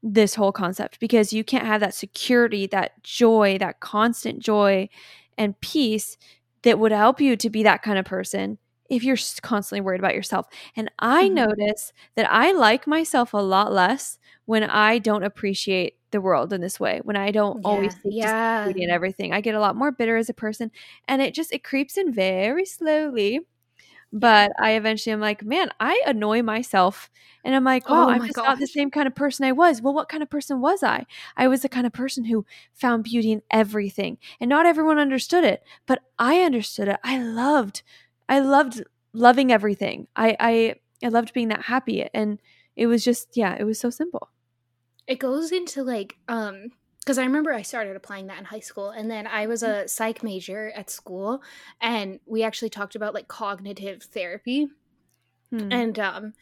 this 0.02 0.34
whole 0.34 0.52
concept 0.52 1.00
because 1.00 1.32
you 1.32 1.42
can't 1.42 1.66
have 1.66 1.80
that 1.80 1.94
security, 1.94 2.66
that 2.66 3.02
joy, 3.02 3.58
that 3.58 3.80
constant 3.80 4.40
joy 4.40 4.88
and 5.36 5.58
peace 5.60 6.16
that 6.62 6.78
would 6.78 6.92
help 6.92 7.20
you 7.20 7.36
to 7.36 7.50
be 7.50 7.62
that 7.62 7.82
kind 7.82 7.98
of 7.98 8.04
person 8.04 8.58
if 8.88 9.04
you're 9.04 9.18
constantly 9.42 9.80
worried 9.80 10.00
about 10.00 10.14
yourself. 10.14 10.46
And 10.74 10.90
I 10.98 11.24
mm-hmm. 11.24 11.34
notice 11.34 11.92
that 12.16 12.30
I 12.30 12.52
like 12.52 12.86
myself 12.86 13.34
a 13.34 13.38
lot 13.38 13.72
less 13.72 14.18
when 14.46 14.64
I 14.64 14.98
don't 14.98 15.24
appreciate 15.24 15.94
the 16.10 16.20
world 16.20 16.52
in 16.52 16.62
this 16.62 16.80
way, 16.80 17.00
when 17.04 17.16
I 17.16 17.30
don't 17.30 17.60
yeah, 17.62 17.68
always 17.68 17.94
see 17.96 18.16
yeah. 18.16 18.66
and 18.66 18.90
everything. 18.90 19.32
I 19.32 19.42
get 19.42 19.54
a 19.54 19.60
lot 19.60 19.76
more 19.76 19.92
bitter 19.92 20.16
as 20.16 20.30
a 20.30 20.34
person 20.34 20.70
and 21.06 21.20
it 21.20 21.34
just 21.34 21.52
it 21.52 21.64
creeps 21.64 21.98
in 21.98 22.12
very 22.12 22.64
slowly 22.64 23.40
but 24.12 24.52
I 24.58 24.72
eventually 24.72 25.12
am 25.12 25.20
like, 25.20 25.44
man, 25.44 25.70
I 25.80 26.02
annoy 26.06 26.42
myself. 26.42 27.10
And 27.44 27.54
I'm 27.54 27.64
like, 27.64 27.84
oh, 27.86 28.08
I'm 28.08 28.22
just 28.22 28.34
gosh. 28.34 28.46
not 28.46 28.58
the 28.58 28.66
same 28.66 28.90
kind 28.90 29.06
of 29.06 29.14
person 29.14 29.44
I 29.44 29.52
was. 29.52 29.80
Well, 29.80 29.94
what 29.94 30.08
kind 30.08 30.22
of 30.22 30.30
person 30.30 30.60
was 30.60 30.82
I? 30.82 31.06
I 31.36 31.48
was 31.48 31.62
the 31.62 31.68
kind 31.68 31.86
of 31.86 31.92
person 31.92 32.24
who 32.24 32.44
found 32.74 33.04
beauty 33.04 33.32
in 33.32 33.42
everything. 33.50 34.18
And 34.40 34.48
not 34.48 34.66
everyone 34.66 34.98
understood 34.98 35.44
it, 35.44 35.62
but 35.86 36.02
I 36.18 36.40
understood 36.40 36.88
it. 36.88 36.98
I 37.04 37.22
loved, 37.22 37.82
I 38.28 38.40
loved 38.40 38.82
loving 39.12 39.52
everything. 39.52 40.08
I, 40.16 40.36
I, 40.40 40.74
I 41.02 41.08
loved 41.08 41.32
being 41.32 41.48
that 41.48 41.62
happy. 41.62 42.06
And 42.12 42.40
it 42.76 42.86
was 42.86 43.04
just, 43.04 43.36
yeah, 43.36 43.56
it 43.58 43.64
was 43.64 43.78
so 43.78 43.90
simple. 43.90 44.30
It 45.06 45.18
goes 45.18 45.52
into 45.52 45.82
like, 45.82 46.16
um, 46.28 46.70
because 47.08 47.16
I 47.16 47.24
remember 47.24 47.54
I 47.54 47.62
started 47.62 47.96
applying 47.96 48.26
that 48.26 48.38
in 48.38 48.44
high 48.44 48.60
school, 48.60 48.90
and 48.90 49.10
then 49.10 49.26
I 49.26 49.46
was 49.46 49.62
a 49.62 49.88
psych 49.88 50.22
major 50.22 50.70
at 50.76 50.90
school, 50.90 51.42
and 51.80 52.20
we 52.26 52.42
actually 52.42 52.68
talked 52.68 52.96
about 52.96 53.14
like 53.14 53.28
cognitive 53.28 54.02
therapy, 54.02 54.68
hmm. 55.48 55.72
and 55.72 55.98
um, 55.98 56.34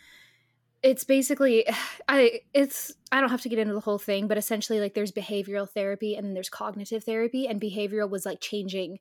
it's 0.83 1.05
basically 1.05 1.65
I 2.09 2.41
it's 2.53 2.95
I 3.13 3.21
don't 3.21 3.31
have 3.31 3.43
to 3.43 3.49
get 3.49 3.61
into 3.61 3.75
the 3.75 3.81
whole 3.81 4.01
thing, 4.01 4.27
but 4.27 4.39
essentially 4.39 4.81
like 4.81 4.95
there's 4.95 5.13
behavioral 5.13 5.71
therapy 5.71 6.17
and 6.17 6.27
then 6.27 6.35
there's 6.35 6.49
cognitive 6.49 7.05
therapy, 7.05 7.47
and 7.47 7.61
behavioral 7.61 8.11
was 8.11 8.27
like 8.27 8.41
changing 8.41 8.99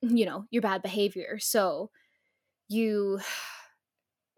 you 0.00 0.24
know 0.24 0.46
your 0.50 0.62
bad 0.62 0.80
behavior 0.80 1.38
so 1.38 1.90
you 2.68 3.20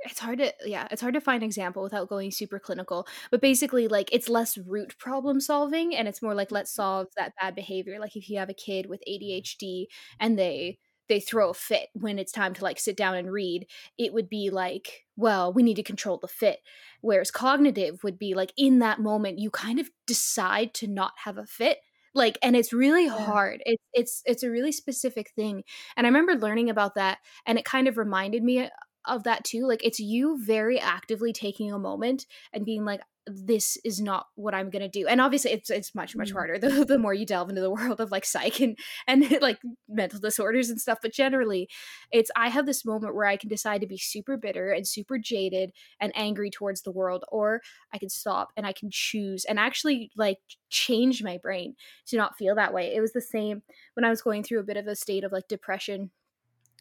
it's 0.05 0.19
hard 0.19 0.39
to 0.39 0.53
yeah 0.65 0.89
it's 0.91 1.01
hard 1.01 1.15
to 1.15 1.21
find 1.21 1.43
example 1.43 1.83
without 1.83 2.09
going 2.09 2.31
super 2.31 2.59
clinical 2.59 3.07
but 3.31 3.41
basically 3.41 3.89
like 3.89 4.09
it's 4.13 4.29
less 4.29 4.57
root 4.57 4.97
problem 4.99 5.41
solving 5.41 5.95
and 5.95 6.09
it's 6.09 6.23
more 6.23 6.35
like 6.35 6.51
let's 6.51 6.71
mm-hmm. 6.71 6.83
solve 6.83 7.07
that 7.17 7.33
bad 7.41 7.55
behavior. 7.55 7.99
Like 7.99 8.17
if 8.17 8.29
you 8.29 8.39
have 8.39 8.51
a 8.51 8.55
kid 8.55 8.87
with 8.87 9.03
mm-hmm. 9.07 9.25
adhd 9.25 9.87
and 10.19 10.39
they 10.39 10.79
they 11.09 11.21
throw 11.21 11.51
a 11.51 11.55
fit 11.55 11.89
when 11.95 12.21
it's 12.21 12.31
time 12.31 12.55
to 12.55 12.63
like 12.63 12.79
sit 12.79 12.97
down 12.97 13.17
and 13.17 13.33
read 13.33 13.67
it 13.99 14.13
would 14.13 14.29
be 14.29 14.49
like 14.49 15.07
well 15.17 15.53
we 15.53 15.63
need 15.63 15.75
to 15.75 15.83
control 15.83 16.19
the 16.19 16.29
fit. 16.29 16.61
Whereas 17.01 17.31
cognitive 17.31 18.03
would 18.05 18.19
be 18.19 18.35
like 18.35 18.53
in 18.57 18.79
that 18.79 19.01
moment 19.01 19.39
you 19.39 19.51
kind 19.51 19.81
of 19.81 19.91
decide 20.07 20.73
to 20.75 20.87
not 20.87 21.13
have 21.25 21.39
a 21.39 21.47
fit 21.47 21.79
like 22.13 22.39
and 22.43 22.57
it's 22.57 22.73
really 22.73 23.07
hard. 23.07 23.63
It's 23.67 23.85
it's 23.93 24.23
it's 24.25 24.43
a 24.43 24.51
really 24.51 24.73
specific 24.73 25.31
thing 25.31 25.65
and 25.97 26.07
i 26.07 26.09
remember 26.09 26.35
learning 26.35 26.71
about 26.71 26.95
that 26.95 27.19
and 27.47 27.59
it 27.59 27.65
kind 27.65 27.89
of 27.89 27.99
reminded 27.99 28.43
me 28.43 28.69
of 29.07 29.25
that 29.25 29.45
too 29.45 29.67
like 29.67 29.85
it's 29.85 30.01
you 30.01 30.39
very 30.45 30.79
actively 30.79 31.33
taking 31.33 31.73
a 31.73 31.79
moment 31.79 32.27
and 32.53 32.65
being 32.65 32.85
like 32.85 33.01
this 33.27 33.77
is 33.85 34.01
not 34.01 34.27
what 34.35 34.55
i'm 34.55 34.71
going 34.71 34.83
to 34.83 34.89
do 34.89 35.07
and 35.07 35.21
obviously 35.21 35.53
it's 35.53 35.71
it's 35.71 35.95
much 35.95 36.17
much 36.17 36.31
Mm. 36.31 36.33
harder 36.33 36.59
the, 36.59 36.85
the 36.89 36.99
more 36.99 37.15
you 37.15 37.25
delve 37.27 37.49
into 37.49 37.61
the 37.61 37.71
world 37.71 38.01
of 38.01 38.11
like 38.11 38.25
psych 38.25 38.61
and 38.61 38.77
and 39.07 39.31
like 39.41 39.59
mental 39.89 40.19
disorders 40.19 40.69
and 40.71 40.81
stuff 40.81 40.99
but 41.03 41.13
generally 41.13 41.69
it's 42.11 42.31
i 42.35 42.49
have 42.49 42.67
this 42.67 42.85
moment 42.85 43.15
where 43.15 43.27
i 43.27 43.37
can 43.37 43.49
decide 43.49 43.81
to 43.81 43.87
be 43.87 43.99
super 43.99 44.37
bitter 44.37 44.71
and 44.71 44.87
super 44.87 45.19
jaded 45.19 45.71
and 46.01 46.13
angry 46.17 46.51
towards 46.51 46.83
the 46.83 46.93
world 46.93 47.25
or 47.29 47.61
i 47.93 47.99
can 47.99 48.09
stop 48.09 48.49
and 48.57 48.67
i 48.67 48.73
can 48.73 48.89
choose 48.91 49.45
and 49.45 49.59
actually 49.59 50.11
like 50.17 50.39
change 50.69 51.23
my 51.23 51.39
brain 51.39 51.75
to 52.07 52.17
not 52.17 52.37
feel 52.37 52.55
that 52.55 52.75
way 52.75 52.95
it 52.95 53.01
was 53.01 53.13
the 53.13 53.21
same 53.21 53.63
when 53.95 54.05
i 54.05 54.11
was 54.11 54.23
going 54.23 54.43
through 54.43 54.61
a 54.61 54.65
bit 54.65 54.77
of 54.77 54.87
a 54.87 54.97
state 54.97 55.25
of 55.25 55.33
like 55.33 55.47
depression 55.47 56.11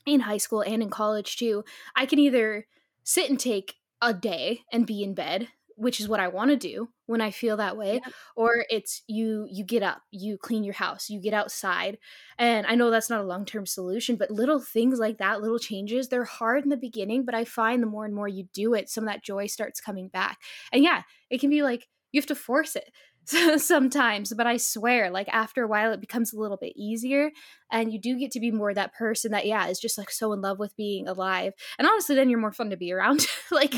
in 0.06 0.22
high 0.22 0.38
school 0.38 0.62
and 0.62 0.82
in 0.84 0.90
college 0.90 1.38
too 1.38 1.64
i 1.96 2.06
can 2.06 2.20
either 2.20 2.66
sit 3.04 3.30
and 3.30 3.40
take 3.40 3.76
a 4.02 4.14
day 4.14 4.62
and 4.72 4.86
be 4.88 5.04
in 5.04 5.14
bed 5.14 5.48
which 5.76 6.00
is 6.00 6.08
what 6.10 6.20
i 6.20 6.28
want 6.28 6.50
to 6.52 6.58
do 6.58 6.90
when 7.06 7.22
i 7.22 7.32
feel 7.32 7.58
that 7.58 7.78
way 7.78 8.02
Yeah. 8.06 8.12
or 8.36 8.66
it's 8.70 9.02
you 9.08 9.48
you 9.50 9.64
get 9.64 9.82
up 9.84 10.02
you 10.12 10.38
clean 10.38 10.64
your 10.64 10.74
house 10.74 11.10
you 11.10 11.22
get 11.22 11.34
outside 11.34 11.98
and 12.38 12.66
i 12.68 12.76
know 12.76 12.90
that's 12.92 13.10
not 13.10 13.22
a 13.22 13.28
long-term 13.28 13.66
solution 13.66 14.16
but 14.16 14.32
little 14.32 14.60
things 14.60 15.00
like 15.00 15.18
that 15.20 15.42
little 15.42 15.60
changes 15.60 16.08
they're 16.10 16.26
hard 16.26 16.64
in 16.64 16.70
the 16.70 16.78
beginning 16.78 17.24
but 17.26 17.36
i 17.36 17.46
find 17.46 17.82
the 17.82 17.88
more 17.88 18.06
and 18.06 18.14
more 18.16 18.28
you 18.28 18.46
do 18.54 18.74
it 18.74 18.90
some 18.90 19.04
of 19.06 19.10
that 19.10 19.24
joy 19.24 19.48
starts 19.48 19.80
coming 19.82 20.08
back 20.10 20.38
and 20.72 20.84
yeah 20.84 21.04
it 21.30 21.40
can 21.40 21.50
be 21.50 21.62
like 21.64 21.88
you 22.12 22.20
have 22.20 22.28
to 22.28 22.36
force 22.36 22.76
it 22.76 22.92
sometimes 23.58 24.34
but 24.34 24.48
i 24.48 24.58
swear 24.58 25.10
like 25.12 25.28
after 25.30 25.64
a 25.64 25.68
while 25.68 25.92
it 25.92 26.02
becomes 26.02 26.34
a 26.34 26.40
little 26.40 26.58
bit 26.58 26.74
easier 26.76 27.30
and 27.72 27.94
you 27.94 28.00
do 28.00 28.18
get 28.18 28.32
to 28.32 28.40
be 28.40 28.52
more 28.52 28.74
that 28.74 28.94
person 28.94 29.32
that 29.32 29.46
yeah 29.46 29.68
is 29.68 29.80
just 29.80 29.98
like 29.98 30.10
so 30.10 30.34
in 30.34 30.42
love 30.42 30.58
with 30.60 30.76
being 30.76 31.08
alive 31.08 31.54
and 31.78 31.88
honestly 31.88 32.16
then 32.16 32.30
you're 32.30 32.40
more 32.40 32.52
fun 32.52 32.70
to 32.70 32.78
be 32.78 32.92
around 32.92 33.26
like 33.52 33.76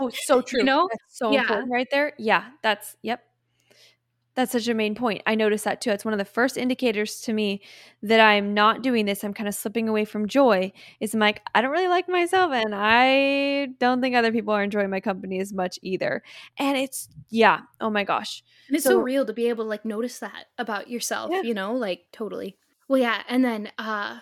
oh, 0.00 0.10
so 0.14 0.40
true. 0.40 0.60
You 0.60 0.66
know? 0.66 0.88
That's 0.90 1.18
so 1.18 1.32
Yeah. 1.32 1.40
important 1.40 1.70
right 1.72 1.88
there. 1.90 2.12
Yeah, 2.18 2.44
that's 2.62 2.96
yep. 3.02 3.22
That's 4.36 4.50
such 4.52 4.66
a 4.66 4.74
main 4.74 4.94
point. 4.96 5.22
I 5.26 5.36
noticed 5.36 5.64
that 5.64 5.80
too. 5.80 5.90
It's 5.90 6.04
one 6.04 6.12
of 6.12 6.18
the 6.18 6.24
first 6.24 6.56
indicators 6.56 7.20
to 7.20 7.32
me 7.32 7.60
that 8.02 8.18
I'm 8.18 8.52
not 8.52 8.82
doing 8.82 9.06
this. 9.06 9.22
I'm 9.22 9.32
kind 9.32 9.48
of 9.48 9.54
slipping 9.54 9.88
away 9.88 10.04
from 10.04 10.26
joy. 10.26 10.72
Is 10.98 11.14
I'm 11.14 11.20
like, 11.20 11.40
I 11.54 11.60
don't 11.62 11.70
really 11.70 11.86
like 11.86 12.08
myself, 12.08 12.50
and 12.52 12.74
I 12.74 13.66
don't 13.78 14.00
think 14.00 14.16
other 14.16 14.32
people 14.32 14.52
are 14.52 14.62
enjoying 14.64 14.90
my 14.90 15.00
company 15.00 15.38
as 15.38 15.52
much 15.52 15.78
either. 15.82 16.22
And 16.58 16.76
it's 16.76 17.08
yeah. 17.30 17.60
Oh 17.80 17.90
my 17.90 18.02
gosh. 18.02 18.42
And 18.68 18.74
it's 18.76 18.84
so, 18.84 18.90
So- 18.90 18.98
real 19.02 19.24
to 19.24 19.32
be 19.32 19.48
able 19.48 19.64
to 19.64 19.68
like 19.68 19.84
notice 19.84 20.18
that 20.18 20.46
about 20.58 20.88
yourself, 20.90 21.30
Yeah. 21.32 21.42
you 21.42 21.54
know, 21.54 21.74
like 21.74 22.06
totally. 22.12 22.56
Well, 22.88 22.98
yeah, 22.98 23.22
and 23.28 23.44
then 23.44 23.70
uh 23.78 24.18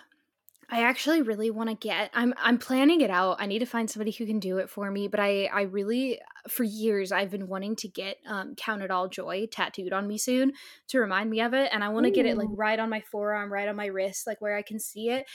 I 0.69 0.81
actually 0.83 1.21
really 1.21 1.51
want 1.51 1.69
to 1.69 1.75
get 1.75 2.09
I'm 2.13 2.33
I'm 2.37 2.57
planning 2.57 3.01
it 3.01 3.09
out. 3.09 3.37
I 3.39 3.45
need 3.47 3.59
to 3.59 3.65
find 3.65 3.89
somebody 3.89 4.11
who 4.11 4.25
can 4.25 4.39
do 4.39 4.57
it 4.59 4.69
for 4.69 4.89
me, 4.91 5.07
but 5.07 5.19
I 5.19 5.45
I 5.45 5.63
really 5.63 6.19
for 6.47 6.63
years 6.63 7.11
I've 7.11 7.29
been 7.29 7.47
wanting 7.47 7.75
to 7.77 7.87
get 7.87 8.17
um 8.27 8.55
count 8.55 8.81
it 8.81 8.91
all 8.91 9.07
joy 9.07 9.47
tattooed 9.51 9.93
on 9.93 10.07
me 10.07 10.17
soon 10.17 10.53
to 10.89 10.99
remind 10.99 11.29
me 11.29 11.41
of 11.41 11.53
it 11.53 11.69
and 11.71 11.83
I 11.83 11.89
want 11.89 12.05
to 12.05 12.11
get 12.11 12.25
it 12.25 12.37
like 12.37 12.49
right 12.51 12.79
on 12.79 12.89
my 12.89 13.01
forearm, 13.01 13.51
right 13.51 13.67
on 13.67 13.75
my 13.75 13.85
wrist, 13.85 14.27
like 14.27 14.41
where 14.41 14.57
I 14.57 14.61
can 14.61 14.79
see 14.79 15.09
it. 15.09 15.25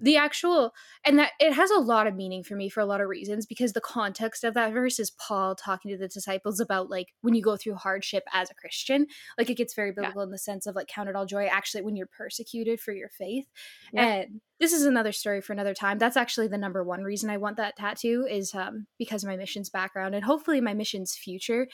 The 0.00 0.16
actual 0.16 0.72
and 1.04 1.18
that 1.18 1.32
it 1.40 1.52
has 1.52 1.70
a 1.70 1.78
lot 1.78 2.06
of 2.06 2.14
meaning 2.14 2.42
for 2.42 2.56
me 2.56 2.68
for 2.68 2.80
a 2.80 2.86
lot 2.86 3.00
of 3.00 3.08
reasons 3.08 3.46
because 3.46 3.72
the 3.72 3.80
context 3.80 4.44
of 4.44 4.54
that 4.54 4.72
verse 4.72 4.98
is 4.98 5.10
Paul 5.10 5.54
talking 5.54 5.90
to 5.90 5.96
the 5.96 6.08
disciples 6.08 6.60
about 6.60 6.90
like 6.90 7.14
when 7.20 7.34
you 7.34 7.42
go 7.42 7.56
through 7.56 7.74
hardship 7.76 8.24
as 8.32 8.50
a 8.50 8.54
Christian, 8.54 9.06
like 9.38 9.50
it 9.50 9.56
gets 9.56 9.74
very 9.74 9.92
biblical 9.92 10.22
in 10.22 10.30
the 10.30 10.38
sense 10.38 10.66
of 10.66 10.74
like 10.74 10.88
count 10.88 11.08
it 11.08 11.16
all 11.16 11.26
joy 11.26 11.46
actually 11.46 11.82
when 11.82 11.96
you're 11.96 12.06
persecuted 12.06 12.80
for 12.80 12.92
your 12.92 13.08
faith. 13.08 13.46
Yeah. 13.92 14.04
And 14.04 14.40
this 14.60 14.72
is 14.72 14.84
another 14.84 15.12
story 15.12 15.40
for 15.40 15.52
another 15.52 15.74
time. 15.74 15.98
That's 15.98 16.16
actually 16.16 16.48
the 16.48 16.58
number 16.58 16.82
one 16.82 17.02
reason 17.02 17.28
I 17.30 17.36
want 17.36 17.56
that 17.58 17.76
tattoo 17.76 18.26
is 18.28 18.54
um 18.54 18.86
because 18.98 19.22
of 19.22 19.28
my 19.28 19.36
missions 19.36 19.70
background 19.70 20.14
and 20.14 20.24
hopefully 20.24 20.60
my 20.60 20.74
missions 20.74 21.14
future. 21.14 21.68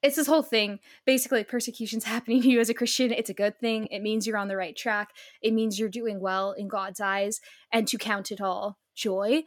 It's 0.00 0.14
this 0.14 0.28
whole 0.28 0.44
thing. 0.44 0.78
Basically, 1.06 1.42
persecution's 1.42 2.04
happening 2.14 2.42
to 2.42 2.48
you 2.48 2.60
as 2.60 2.68
a 2.68 2.74
Christian. 2.74 3.12
It's 3.12 3.30
a 3.30 3.34
good 3.34 3.58
thing. 3.58 3.86
It 3.90 4.00
means 4.00 4.26
you're 4.26 4.38
on 4.38 4.48
the 4.48 4.56
right 4.56 4.76
track. 4.76 5.10
It 5.42 5.52
means 5.52 5.78
you're 5.78 5.88
doing 5.88 6.20
well 6.20 6.52
in 6.52 6.68
God's 6.68 7.00
eyes 7.00 7.40
and 7.72 7.88
to 7.88 7.98
count 7.98 8.30
it 8.30 8.40
all 8.40 8.78
joy. 8.94 9.42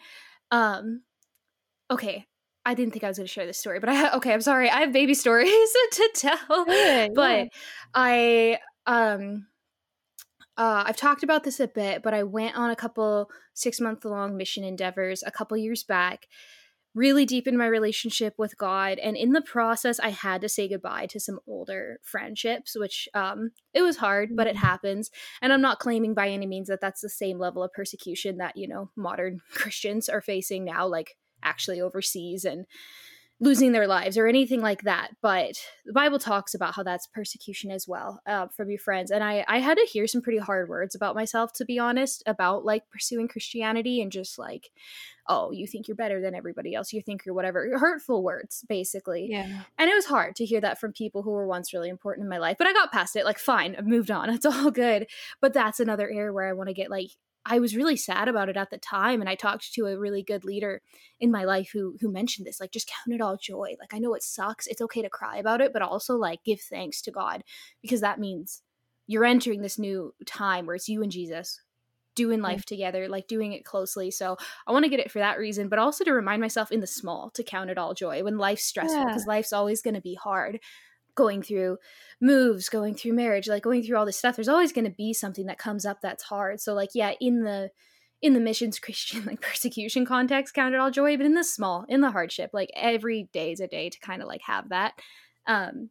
Um 0.51 1.03
okay, 1.89 2.25
I 2.65 2.73
didn't 2.73 2.93
think 2.93 3.03
I 3.03 3.07
was 3.07 3.17
going 3.17 3.27
to 3.27 3.31
share 3.33 3.45
this 3.45 3.57
story, 3.57 3.79
but 3.79 3.89
I 3.89 3.95
ha- 3.95 4.11
okay, 4.17 4.33
I'm 4.33 4.41
sorry. 4.41 4.69
I 4.69 4.81
have 4.81 4.93
baby 4.93 5.13
stories 5.13 5.49
to 5.91 6.09
tell. 6.15 6.65
Good, 6.65 7.13
But 7.15 7.37
yeah. 7.37 7.45
I 7.93 8.59
um 8.85 9.47
uh, 10.57 10.83
I've 10.85 10.97
talked 10.97 11.23
about 11.23 11.43
this 11.43 11.59
a 11.59 11.67
bit, 11.67 12.03
but 12.03 12.13
I 12.13 12.23
went 12.23 12.57
on 12.57 12.69
a 12.69 12.75
couple 12.75 13.29
six 13.53 13.79
month 13.79 14.05
long 14.05 14.37
mission 14.37 14.63
endeavors 14.63 15.23
a 15.25 15.31
couple 15.31 15.57
years 15.57 15.83
back, 15.83 16.27
really 16.93 17.25
deep 17.25 17.47
in 17.47 17.57
my 17.57 17.67
relationship 17.67 18.35
with 18.37 18.57
God. 18.57 18.99
And 18.99 19.15
in 19.15 19.31
the 19.31 19.41
process, 19.41 19.99
I 19.99 20.09
had 20.09 20.41
to 20.41 20.49
say 20.49 20.67
goodbye 20.67 21.07
to 21.07 21.19
some 21.19 21.39
older 21.47 21.99
friendships, 22.03 22.75
which 22.77 23.07
um, 23.13 23.51
it 23.73 23.81
was 23.81 23.97
hard, 23.97 24.35
but 24.35 24.47
it 24.47 24.57
happens. 24.57 25.09
And 25.41 25.53
I'm 25.53 25.61
not 25.61 25.79
claiming 25.79 26.13
by 26.13 26.29
any 26.29 26.45
means 26.45 26.67
that 26.67 26.81
that's 26.81 27.01
the 27.01 27.09
same 27.09 27.39
level 27.39 27.63
of 27.63 27.71
persecution 27.73 28.37
that, 28.37 28.57
you 28.57 28.67
know, 28.67 28.91
modern 28.95 29.39
Christians 29.53 30.09
are 30.09 30.21
facing 30.21 30.65
now, 30.65 30.85
like 30.85 31.15
actually 31.43 31.79
overseas 31.81 32.45
and 32.45 32.65
losing 33.41 33.73
their 33.73 33.87
lives 33.87 34.17
or 34.17 34.27
anything 34.27 34.61
like 34.61 34.83
that 34.83 35.09
but 35.21 35.55
the 35.85 35.91
bible 35.93 36.19
talks 36.19 36.53
about 36.53 36.75
how 36.75 36.83
that's 36.83 37.07
persecution 37.07 37.71
as 37.71 37.87
well 37.87 38.21
uh, 38.25 38.47
from 38.55 38.69
your 38.69 38.79
friends 38.79 39.11
and 39.11 39.23
I, 39.23 39.43
I 39.47 39.59
had 39.59 39.77
to 39.77 39.87
hear 39.91 40.07
some 40.07 40.21
pretty 40.21 40.37
hard 40.37 40.69
words 40.69 40.95
about 40.95 41.15
myself 41.15 41.51
to 41.53 41.65
be 41.65 41.79
honest 41.79 42.23
about 42.25 42.63
like 42.63 42.89
pursuing 42.89 43.27
christianity 43.27 44.01
and 44.01 44.11
just 44.11 44.37
like 44.39 44.69
oh 45.27 45.51
you 45.51 45.65
think 45.67 45.87
you're 45.87 45.95
better 45.95 46.21
than 46.21 46.35
everybody 46.35 46.75
else. 46.75 46.93
You 46.93 47.01
think 47.01 47.25
you're 47.25 47.35
whatever. 47.35 47.77
Hurtful 47.77 48.23
words 48.23 48.65
basically. 48.67 49.27
Yeah. 49.29 49.63
and 49.77 49.89
it 49.89 49.95
was 49.95 50.05
hard 50.05 50.35
to 50.35 50.45
hear 50.45 50.61
that 50.61 50.79
from 50.79 50.93
people 50.93 51.23
who 51.23 51.31
were 51.31 51.47
once 51.47 51.73
really 51.73 51.89
important 51.89 52.25
in 52.25 52.29
my 52.29 52.37
life 52.37 52.57
but 52.57 52.67
i 52.67 52.73
got 52.73 52.91
past 52.91 53.15
it 53.15 53.25
like 53.25 53.39
fine 53.39 53.75
i've 53.77 53.87
moved 53.87 54.11
on 54.11 54.29
it's 54.33 54.45
all 54.45 54.71
good. 54.71 55.07
But 55.39 55.53
that's 55.53 55.79
another 55.79 56.09
area 56.09 56.33
where 56.33 56.47
i 56.47 56.53
want 56.53 56.67
to 56.67 56.73
get 56.73 56.91
like 56.91 57.11
i 57.45 57.59
was 57.59 57.75
really 57.75 57.95
sad 57.97 58.27
about 58.27 58.49
it 58.49 58.57
at 58.57 58.69
the 58.69 58.77
time 58.77 59.19
and 59.21 59.29
i 59.29 59.35
talked 59.35 59.73
to 59.73 59.85
a 59.85 59.97
really 59.97 60.21
good 60.23 60.43
leader 60.45 60.81
in 61.19 61.31
my 61.31 61.43
life 61.43 61.69
who 61.73 61.95
who 61.99 62.11
mentioned 62.11 62.45
this 62.45 62.59
like 62.59 62.71
just 62.71 62.87
count 62.89 63.15
it 63.15 63.21
all 63.21 63.37
joy. 63.37 63.75
Like 63.79 63.93
i 63.93 63.99
know 63.99 64.13
it 64.13 64.23
sucks. 64.23 64.67
It's 64.67 64.81
okay 64.81 65.01
to 65.01 65.09
cry 65.09 65.37
about 65.37 65.61
it 65.61 65.73
but 65.73 65.81
also 65.81 66.15
like 66.15 66.43
give 66.43 66.61
thanks 66.61 67.01
to 67.03 67.11
god 67.11 67.43
because 67.81 68.01
that 68.01 68.19
means 68.19 68.61
you're 69.07 69.25
entering 69.25 69.61
this 69.61 69.79
new 69.79 70.13
time 70.25 70.65
where 70.65 70.75
it's 70.75 70.87
you 70.87 71.01
and 71.03 71.11
jesus 71.11 71.61
doing 72.13 72.41
life 72.41 72.65
together 72.65 73.07
like 73.07 73.27
doing 73.27 73.53
it 73.53 73.63
closely. 73.63 74.11
So 74.11 74.35
i 74.67 74.71
want 74.71 74.83
to 74.83 74.89
get 74.89 74.99
it 74.99 75.11
for 75.11 75.19
that 75.19 75.39
reason 75.39 75.69
but 75.69 75.79
also 75.79 76.03
to 76.03 76.11
remind 76.13 76.41
myself 76.41 76.71
in 76.71 76.81
the 76.81 76.87
small 76.87 77.29
to 77.31 77.43
count 77.43 77.69
it 77.69 77.77
all 77.77 77.93
joy 77.93 78.23
when 78.23 78.37
life's 78.37 78.65
stressful 78.65 78.99
Yeah. 78.99 79.05
because 79.05 79.25
life's 79.25 79.53
always 79.53 79.81
going 79.81 79.93
to 79.95 80.01
be 80.01 80.15
hard 80.15 80.59
going 81.15 81.41
through 81.41 81.77
moves 82.19 82.69
going 82.69 82.93
through 82.93 83.13
marriage 83.13 83.47
like 83.47 83.63
going 83.63 83.83
through 83.83 83.97
all 83.97 84.05
this 84.05 84.17
stuff 84.17 84.35
there's 84.35 84.47
always 84.47 84.71
going 84.71 84.85
to 84.85 84.91
be 84.91 85.13
something 85.13 85.45
that 85.47 85.57
comes 85.57 85.85
up 85.85 85.99
that's 86.01 86.23
hard. 86.23 86.59
So 86.59 86.73
like 86.73 86.89
yeah 86.93 87.13
in 87.19 87.43
the 87.43 87.69
in 88.21 88.33
the 88.33 88.39
missions 88.39 88.79
christian 88.85 89.25
like 89.25 89.41
persecution 89.41 90.05
context 90.05 90.53
count 90.53 90.73
it 90.73 90.79
all 90.79 90.91
joy 90.91 91.17
but 91.17 91.25
in 91.25 91.33
the 91.33 91.43
small 91.43 91.85
in 91.89 92.01
the 92.01 92.11
hardship 92.11 92.51
like 92.53 92.69
every 92.75 93.29
day 93.33 93.51
is 93.51 93.59
a 93.59 93.67
day 93.67 93.89
to 93.89 93.99
kind 93.99 94.21
of 94.21 94.27
like 94.27 94.41
have 94.41 94.69
that. 94.69 94.93
Um 95.47 95.89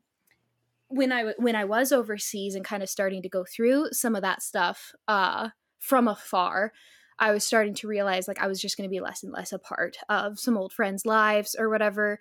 when 0.89 1.13
I 1.13 1.35
when 1.39 1.55
i 1.55 1.65
was 1.65 1.93
overseas 1.93 2.55
and 2.55 2.65
kind 2.65 2.83
of 2.83 2.89
starting 2.89 3.23
to 3.23 3.29
go 3.29 3.45
through 3.45 3.89
some 3.93 4.17
of 4.17 4.23
that 4.23 4.43
stuff 4.43 4.93
uh 5.07 5.51
from 5.79 6.09
afar 6.09 6.73
i 7.21 7.31
was 7.31 7.45
starting 7.45 7.75
to 7.75 7.87
realize 7.87 8.27
like 8.27 8.41
i 8.41 8.49
was 8.49 8.61
just 8.61 8.77
going 8.77 8.89
to 8.89 8.93
be 8.93 9.01
less 9.01 9.23
and 9.23 9.33
less 9.33 9.53
a 9.53 9.59
part 9.61 9.97
of 10.09 10.41
some 10.41 10.57
old 10.57 10.73
friends 10.73 11.07
lives 11.07 11.55
or 11.57 11.69
whatever. 11.69 12.19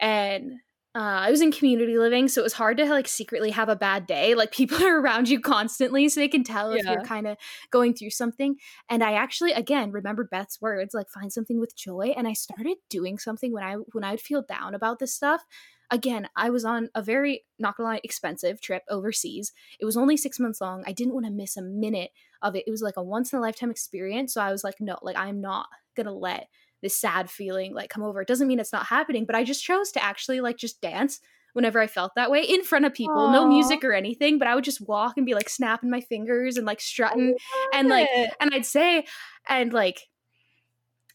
And 0.00 0.60
uh, 0.98 1.20
I 1.20 1.30
was 1.30 1.40
in 1.40 1.52
community 1.52 1.96
living, 1.96 2.26
so 2.26 2.40
it 2.40 2.44
was 2.44 2.54
hard 2.54 2.76
to 2.78 2.84
like 2.86 3.06
secretly 3.06 3.50
have 3.52 3.68
a 3.68 3.76
bad 3.76 4.06
day. 4.08 4.34
Like 4.34 4.50
people 4.50 4.82
are 4.84 5.00
around 5.00 5.28
you 5.28 5.38
constantly, 5.38 6.08
so 6.08 6.18
they 6.18 6.26
can 6.26 6.42
tell 6.42 6.72
if 6.72 6.84
you're 6.84 7.02
kind 7.02 7.28
of 7.28 7.36
going 7.70 7.94
through 7.94 8.10
something. 8.10 8.56
And 8.90 9.04
I 9.04 9.12
actually, 9.12 9.52
again, 9.52 9.92
remembered 9.92 10.28
Beth's 10.28 10.60
words, 10.60 10.94
like 10.94 11.08
find 11.08 11.32
something 11.32 11.60
with 11.60 11.76
joy. 11.76 12.14
And 12.16 12.26
I 12.26 12.32
started 12.32 12.78
doing 12.90 13.16
something 13.18 13.52
when 13.52 13.62
I 13.62 13.74
when 13.92 14.02
I 14.02 14.10
would 14.10 14.20
feel 14.20 14.42
down 14.42 14.74
about 14.74 14.98
this 14.98 15.14
stuff. 15.14 15.44
again, 15.90 16.28
I 16.36 16.50
was 16.50 16.64
on 16.64 16.90
a 16.94 17.02
very, 17.02 17.44
not 17.58 17.76
gonna 17.76 17.90
lie, 17.90 18.00
expensive 18.02 18.60
trip 18.60 18.82
overseas. 18.90 19.52
It 19.80 19.84
was 19.84 19.96
only 19.96 20.16
six 20.16 20.40
months 20.40 20.60
long. 20.60 20.82
I 20.86 20.92
didn't 20.92 21.14
want 21.14 21.26
to 21.26 21.32
miss 21.32 21.56
a 21.56 21.62
minute 21.62 22.10
of 22.42 22.56
it. 22.56 22.64
It 22.66 22.70
was 22.70 22.82
like 22.82 22.96
a 22.96 23.02
once 23.02 23.32
in 23.32 23.38
a 23.38 23.42
lifetime 23.42 23.70
experience. 23.70 24.34
So 24.34 24.40
I 24.40 24.50
was 24.50 24.64
like, 24.64 24.76
no, 24.80 24.98
like 25.02 25.16
I'm 25.16 25.40
not 25.40 25.68
gonna 25.96 26.12
let 26.12 26.48
this 26.82 26.96
sad 26.96 27.30
feeling 27.30 27.74
like 27.74 27.90
come 27.90 28.02
over. 28.02 28.20
It 28.20 28.28
doesn't 28.28 28.48
mean 28.48 28.60
it's 28.60 28.72
not 28.72 28.86
happening, 28.86 29.24
but 29.24 29.34
I 29.36 29.44
just 29.44 29.64
chose 29.64 29.90
to 29.92 30.02
actually 30.02 30.40
like 30.40 30.56
just 30.56 30.80
dance 30.80 31.20
whenever 31.54 31.80
I 31.80 31.86
felt 31.86 32.12
that 32.14 32.30
way 32.30 32.42
in 32.42 32.62
front 32.62 32.84
of 32.84 32.94
people, 32.94 33.16
Aww. 33.16 33.32
no 33.32 33.48
music 33.48 33.82
or 33.82 33.92
anything, 33.92 34.38
but 34.38 34.46
I 34.46 34.54
would 34.54 34.64
just 34.64 34.86
walk 34.86 35.16
and 35.16 35.26
be 35.26 35.34
like 35.34 35.48
snapping 35.48 35.90
my 35.90 36.00
fingers 36.00 36.56
and 36.56 36.66
like 36.66 36.80
strutting 36.80 37.36
and 37.74 37.88
like 37.88 38.08
it. 38.12 38.30
and 38.40 38.54
I'd 38.54 38.66
say 38.66 39.04
and 39.48 39.72
like 39.72 40.08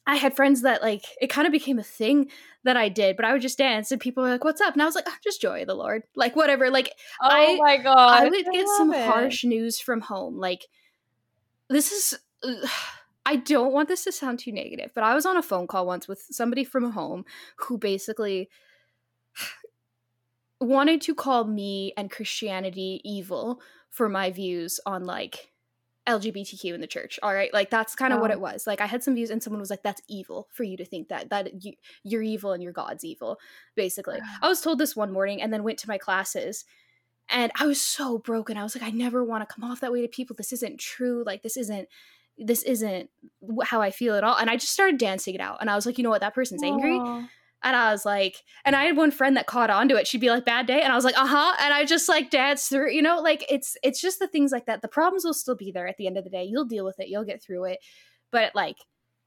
I 0.06 0.16
had 0.16 0.36
friends 0.36 0.64
that 0.64 0.82
like 0.82 1.06
it 1.22 1.30
kind 1.30 1.48
of 1.48 1.54
became 1.54 1.80
a 1.80 1.84
thing 1.84 2.30
that 2.66 2.76
I 2.76 2.90
did, 2.90 3.16
but 3.16 3.26
I 3.26 3.32
would 3.32 3.42
just 3.42 3.58
dance 3.58 3.92
and 3.92 4.02
people 4.02 4.24
were 4.24 4.30
like, 4.30 4.44
"What's 4.44 4.60
up?" 4.60 4.74
And 4.74 4.82
I 4.82 4.86
was 4.86 4.96
like, 4.96 5.06
oh, 5.08 5.16
"Just 5.24 5.42
joy 5.42 5.62
of 5.62 5.68
the 5.68 5.76
Lord." 5.76 6.04
Like 6.16 6.36
whatever. 6.36 6.70
Like 6.70 6.94
oh 7.22 7.28
I, 7.30 7.56
my 7.58 7.78
god, 7.78 8.24
I 8.24 8.30
would 8.30 8.46
get 8.46 8.68
some 8.76 8.94
it. 8.94 9.06
harsh 9.06 9.44
news 9.46 9.80
from 9.80 10.02
home. 10.02 10.38
Like 10.38 10.66
this 11.70 11.92
is. 11.92 12.20
Uh, 12.44 12.68
I 13.26 13.38
don't 13.38 13.74
want 13.74 13.88
this 13.88 14.04
to 14.04 14.12
sound 14.12 14.40
too 14.40 14.52
negative, 14.52 14.92
but 14.94 15.04
I 15.04 15.16
was 15.16 15.26
on 15.26 15.38
a 15.38 15.44
phone 15.44 15.68
call 15.68 15.86
once 15.86 16.08
with 16.08 16.26
somebody 16.30 16.64
from 16.64 16.92
home 16.92 17.26
who 17.58 17.78
basically 17.78 18.50
wanted 20.60 21.02
to 21.02 21.16
call 21.16 21.46
me 21.46 21.94
and 21.96 22.12
Christianity 22.12 23.02
evil 23.04 23.62
for 23.90 24.10
my 24.10 24.32
views 24.32 24.80
on 24.86 25.06
like 25.06 25.54
LGBTQ 26.08 26.74
in 26.74 26.82
the 26.82 26.88
church. 26.88 27.18
All 27.24 27.34
right, 27.34 27.54
like 27.54 27.70
that's 27.70 27.96
kind 27.96 28.12
of 28.12 28.20
oh. 28.20 28.22
what 28.22 28.32
it 28.32 28.42
was. 28.42 28.68
Like 28.68 28.82
I 28.82 28.88
had 28.88 29.04
some 29.04 29.16
views, 29.16 29.30
and 29.30 29.42
someone 29.42 29.62
was 29.62 29.70
like, 29.70 29.84
"That's 29.84 30.02
evil 30.10 30.50
for 30.52 30.64
you 30.64 30.76
to 30.78 30.86
think 30.86 31.08
that 31.10 31.30
that 31.30 31.64
you, 31.64 31.74
you're 32.04 32.22
evil 32.22 32.52
and 32.52 32.62
your 32.62 32.74
God's 32.74 33.06
evil." 33.06 33.40
Basically, 33.76 34.20
I 34.42 34.50
was 34.50 34.62
told 34.62 34.80
this 34.80 34.96
one 34.96 35.14
morning, 35.14 35.42
and 35.42 35.54
then 35.54 35.64
went 35.64 35.80
to 35.80 35.88
my 35.88 35.98
classes, 35.98 36.66
and 37.30 37.52
I 37.58 37.66
was 37.66 37.80
so 37.80 38.18
broken. 38.18 38.58
I 38.58 38.64
was 38.64 38.76
like, 38.76 38.84
"I 38.84 38.92
never 38.92 39.24
want 39.24 39.48
to 39.48 39.54
come 39.54 39.64
off 39.64 39.80
that 39.80 39.94
way 39.94 40.02
to 40.02 40.10
people. 40.10 40.36
This 40.36 40.52
isn't 40.52 40.80
true. 40.80 41.24
Like 41.26 41.42
this 41.42 41.56
isn't." 41.56 41.88
This 42.38 42.64
isn't 42.64 43.10
how 43.64 43.82
I 43.82 43.92
feel 43.92 44.16
at 44.16 44.24
all. 44.24 44.38
And 44.38 44.50
I 44.50 44.58
just 44.58 44.74
started 44.74 44.98
dancing 44.98 45.36
it 45.36 45.42
out. 45.42 45.58
And 45.62 45.70
I 45.70 45.76
was 45.76 45.86
like, 45.86 45.98
you 45.98 46.04
know 46.04 46.10
what? 46.10 46.22
That 46.22 46.34
person's 46.34 46.64
angry. 46.64 47.00
And 47.64 47.78
I 47.78 47.92
was 47.92 48.06
like, 48.06 48.44
and 48.66 48.76
I 48.76 48.84
had 48.84 48.98
one 48.98 49.12
friend 49.12 49.38
that 49.38 49.48
caught 49.48 49.70
on 49.70 49.88
to 49.88 49.96
it. 49.96 50.06
She'd 50.06 50.20
be 50.20 50.30
like, 50.30 50.44
bad 50.44 50.68
day. 50.68 50.82
And 50.82 50.92
I 50.92 50.96
was 50.96 51.06
like, 51.06 51.18
uh-huh. 51.18 51.56
And 51.62 51.74
I 51.74 51.86
just 51.86 52.10
like 52.10 52.30
danced 52.30 52.70
through, 52.70 52.92
you 52.92 53.02
know, 53.02 53.22
like 53.22 53.46
it's 53.50 53.78
it's 53.82 54.02
just 54.02 54.20
the 54.20 54.28
things 54.28 54.52
like 54.52 54.66
that. 54.66 54.82
The 54.82 54.90
problems 54.90 55.24
will 55.24 55.34
still 55.34 55.56
be 55.56 55.72
there 55.72 55.88
at 55.88 55.96
the 55.98 56.06
end 56.06 56.18
of 56.18 56.26
the 56.26 56.30
day. 56.30 56.44
You'll 56.44 56.66
deal 56.66 56.84
with 56.84 57.00
it, 57.00 57.08
you'll 57.08 57.24
get 57.24 57.42
through 57.42 57.66
it. 57.66 57.80
But 58.32 58.54
like, 58.54 58.78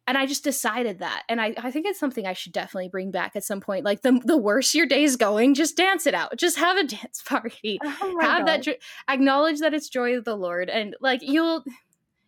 and 0.07 0.19
I 0.19 0.27
just 0.27 0.45
decided 0.45 1.01
that. 1.01 1.23
And 1.29 1.41
I, 1.41 1.55
I 1.57 1.71
think 1.71 1.87
it's 1.87 1.99
something 1.99 2.27
I 2.27 2.35
should 2.35 2.53
definitely 2.53 2.89
bring 2.89 3.11
back 3.11 3.35
at 3.35 3.45
some 3.45 3.61
point. 3.61 3.85
Like 3.87 4.03
the 4.03 4.21
the 4.23 4.37
worse 4.37 4.75
your 4.75 4.87
day's 4.87 5.17
going, 5.17 5.55
just 5.55 5.77
dance 5.77 6.07
it 6.07 6.15
out. 6.15 6.37
Just 6.37 6.59
have 6.59 6.77
a 6.77 6.85
dance 6.87 7.23
party. 7.25 7.79
Oh 7.83 8.19
have 8.21 8.47
God. 8.47 8.65
that 8.65 8.79
acknowledge 9.09 9.61
that 9.61 9.73
it's 9.73 9.89
joy 9.89 10.17
of 10.17 10.25
the 10.25 10.37
Lord. 10.37 10.69
And 10.69 10.95
like 11.01 11.21
you'll 11.23 11.65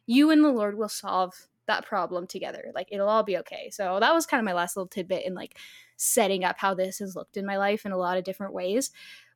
you 0.09 0.31
and 0.31 0.42
the 0.42 0.49
Lord 0.49 0.77
will 0.77 0.88
solve 0.88 1.35
that 1.66 1.85
problem 1.87 2.27
together. 2.27 2.73
Like 2.75 2.88
it'll 2.90 3.09
all 3.09 3.23
be 3.23 3.37
okay. 3.38 3.68
So 3.71 3.99
that 4.01 4.14
was 4.14 4.27
kind 4.27 4.40
of 4.40 4.44
my 4.44 4.55
last 4.55 4.77
little 4.77 4.88
tidbit 4.88 5.25
in 5.25 5.35
like 5.35 5.59
setting 5.97 6.42
up 6.42 6.57
how 6.59 6.75
this 6.75 6.99
has 6.99 7.14
looked 7.14 7.37
in 7.37 7.47
my 7.47 7.59
life 7.59 7.85
in 7.85 7.92
a 7.92 7.97
lot 7.99 8.16
of 8.16 8.25
different 8.25 8.55
ways. 8.55 8.90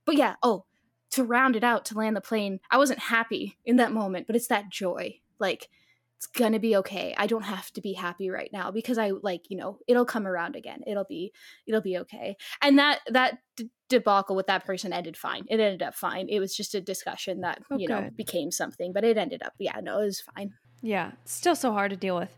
But 0.06 0.16
yeah, 0.16 0.36
oh, 0.42 0.64
to 1.10 1.24
round 1.24 1.56
it 1.56 1.62
out, 1.62 1.84
to 1.86 1.94
land 1.94 2.16
the 2.16 2.22
plane, 2.22 2.58
I 2.70 2.78
wasn't 2.78 3.00
happy 3.00 3.58
in 3.66 3.76
that 3.76 3.92
moment, 3.92 4.26
but 4.26 4.34
it's 4.34 4.48
that 4.48 4.70
joy. 4.70 5.20
Like, 5.38 5.68
it's 6.16 6.26
gonna 6.26 6.60
be 6.60 6.76
okay. 6.76 7.14
I 7.18 7.26
don't 7.26 7.42
have 7.42 7.70
to 7.72 7.80
be 7.80 7.92
happy 7.92 8.30
right 8.30 8.48
now 8.52 8.70
because 8.70 8.96
I 8.96 9.10
like, 9.10 9.50
you 9.50 9.56
know, 9.56 9.78
it'll 9.88 10.04
come 10.06 10.26
around 10.26 10.54
again. 10.54 10.80
It'll 10.86 11.04
be, 11.04 11.32
it'll 11.66 11.80
be 11.80 11.98
okay. 11.98 12.36
And 12.62 12.78
that 12.78 13.00
that 13.08 13.38
d- 13.56 13.70
debacle 13.88 14.36
with 14.36 14.46
that 14.46 14.64
person 14.64 14.92
ended 14.92 15.16
fine. 15.16 15.44
It 15.50 15.58
ended 15.58 15.82
up 15.82 15.96
fine. 15.96 16.28
It 16.28 16.38
was 16.38 16.56
just 16.56 16.76
a 16.76 16.80
discussion 16.80 17.40
that 17.40 17.60
oh, 17.70 17.76
you 17.76 17.88
know 17.88 18.08
became 18.16 18.52
something, 18.52 18.92
but 18.92 19.02
it 19.04 19.18
ended 19.18 19.42
up, 19.42 19.54
yeah, 19.58 19.80
no, 19.82 20.00
it 20.00 20.04
was 20.04 20.20
fine. 20.20 20.54
Yeah, 20.82 21.12
still 21.24 21.56
so 21.56 21.72
hard 21.72 21.90
to 21.90 21.96
deal 21.96 22.16
with. 22.16 22.36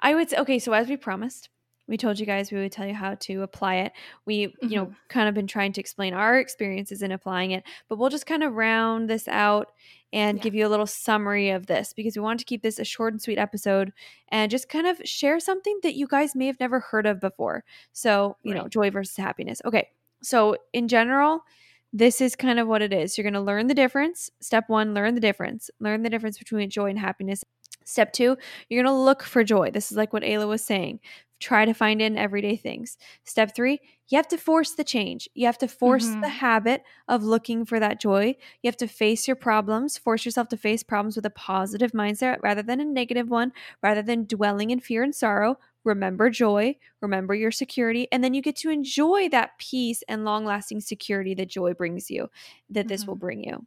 I 0.00 0.14
would 0.14 0.30
say, 0.30 0.36
okay, 0.38 0.58
so 0.58 0.72
as 0.72 0.88
we 0.88 0.96
promised, 0.96 1.48
we 1.86 1.96
told 1.96 2.20
you 2.20 2.26
guys 2.26 2.52
we 2.52 2.58
would 2.58 2.72
tell 2.72 2.86
you 2.86 2.94
how 2.94 3.16
to 3.16 3.42
apply 3.42 3.76
it. 3.76 3.92
We, 4.24 4.46
mm-hmm. 4.46 4.68
you 4.68 4.76
know, 4.76 4.84
mm-hmm. 4.86 4.94
kind 5.08 5.28
of 5.28 5.34
been 5.34 5.46
trying 5.46 5.72
to 5.72 5.80
explain 5.80 6.14
our 6.14 6.38
experiences 6.38 7.02
in 7.02 7.12
applying 7.12 7.50
it, 7.50 7.64
but 7.88 7.98
we'll 7.98 8.10
just 8.10 8.26
kind 8.26 8.42
of 8.42 8.54
round 8.54 9.10
this 9.10 9.26
out 9.28 9.72
and 10.12 10.38
yeah. 10.38 10.42
give 10.42 10.54
you 10.54 10.66
a 10.66 10.68
little 10.68 10.86
summary 10.86 11.50
of 11.50 11.66
this 11.66 11.92
because 11.92 12.16
we 12.16 12.22
want 12.22 12.38
to 12.40 12.46
keep 12.46 12.62
this 12.62 12.78
a 12.78 12.84
short 12.84 13.12
and 13.12 13.20
sweet 13.20 13.38
episode 13.38 13.92
and 14.28 14.50
just 14.50 14.68
kind 14.68 14.86
of 14.86 15.00
share 15.04 15.38
something 15.38 15.78
that 15.82 15.94
you 15.94 16.06
guys 16.06 16.34
may 16.34 16.46
have 16.46 16.60
never 16.60 16.80
heard 16.80 17.06
of 17.06 17.20
before. 17.20 17.64
So, 17.92 18.36
you 18.42 18.52
right. 18.52 18.62
know, 18.62 18.68
joy 18.68 18.90
versus 18.90 19.16
happiness. 19.16 19.60
Okay. 19.64 19.88
So, 20.22 20.56
in 20.72 20.88
general, 20.88 21.44
this 21.92 22.20
is 22.20 22.36
kind 22.36 22.60
of 22.60 22.68
what 22.68 22.82
it 22.82 22.92
is. 22.92 23.16
You're 23.18 23.24
going 23.24 23.34
to 23.34 23.40
learn 23.40 23.66
the 23.66 23.74
difference. 23.74 24.30
Step 24.40 24.68
one, 24.68 24.94
learn 24.94 25.14
the 25.14 25.20
difference. 25.20 25.70
Learn 25.80 26.02
the 26.02 26.10
difference 26.10 26.38
between 26.38 26.70
joy 26.70 26.90
and 26.90 26.98
happiness. 26.98 27.44
Step 27.90 28.12
two, 28.12 28.38
you're 28.68 28.82
going 28.82 28.94
to 28.94 28.98
look 28.98 29.22
for 29.22 29.42
joy. 29.44 29.70
This 29.70 29.90
is 29.90 29.96
like 29.96 30.12
what 30.12 30.22
Ayla 30.22 30.48
was 30.48 30.64
saying. 30.64 31.00
Try 31.40 31.64
to 31.64 31.72
find 31.72 32.02
in 32.02 32.18
everyday 32.18 32.54
things. 32.54 32.98
Step 33.24 33.54
three, 33.56 33.80
you 34.08 34.16
have 34.16 34.28
to 34.28 34.36
force 34.36 34.72
the 34.72 34.84
change. 34.84 35.28
You 35.34 35.46
have 35.46 35.56
to 35.58 35.68
force 35.68 36.06
mm-hmm. 36.06 36.20
the 36.20 36.28
habit 36.28 36.82
of 37.08 37.24
looking 37.24 37.64
for 37.64 37.80
that 37.80 37.98
joy. 37.98 38.36
You 38.62 38.68
have 38.68 38.76
to 38.76 38.86
face 38.86 39.26
your 39.26 39.36
problems, 39.36 39.96
force 39.96 40.24
yourself 40.24 40.48
to 40.48 40.58
face 40.58 40.82
problems 40.82 41.16
with 41.16 41.24
a 41.24 41.30
positive 41.30 41.92
mindset 41.92 42.38
rather 42.42 42.62
than 42.62 42.78
a 42.78 42.84
negative 42.84 43.30
one, 43.30 43.52
rather 43.82 44.02
than 44.02 44.26
dwelling 44.26 44.70
in 44.70 44.80
fear 44.80 45.02
and 45.02 45.14
sorrow. 45.14 45.58
Remember 45.82 46.28
joy, 46.28 46.76
remember 47.00 47.34
your 47.34 47.50
security, 47.50 48.06
and 48.12 48.22
then 48.22 48.34
you 48.34 48.42
get 48.42 48.56
to 48.56 48.68
enjoy 48.68 49.30
that 49.30 49.56
peace 49.58 50.02
and 50.08 50.26
long 50.26 50.44
lasting 50.44 50.80
security 50.80 51.32
that 51.34 51.48
joy 51.48 51.72
brings 51.72 52.10
you, 52.10 52.28
that 52.68 52.80
mm-hmm. 52.80 52.88
this 52.88 53.06
will 53.06 53.14
mm-hmm. 53.14 53.20
bring 53.20 53.44
you. 53.44 53.66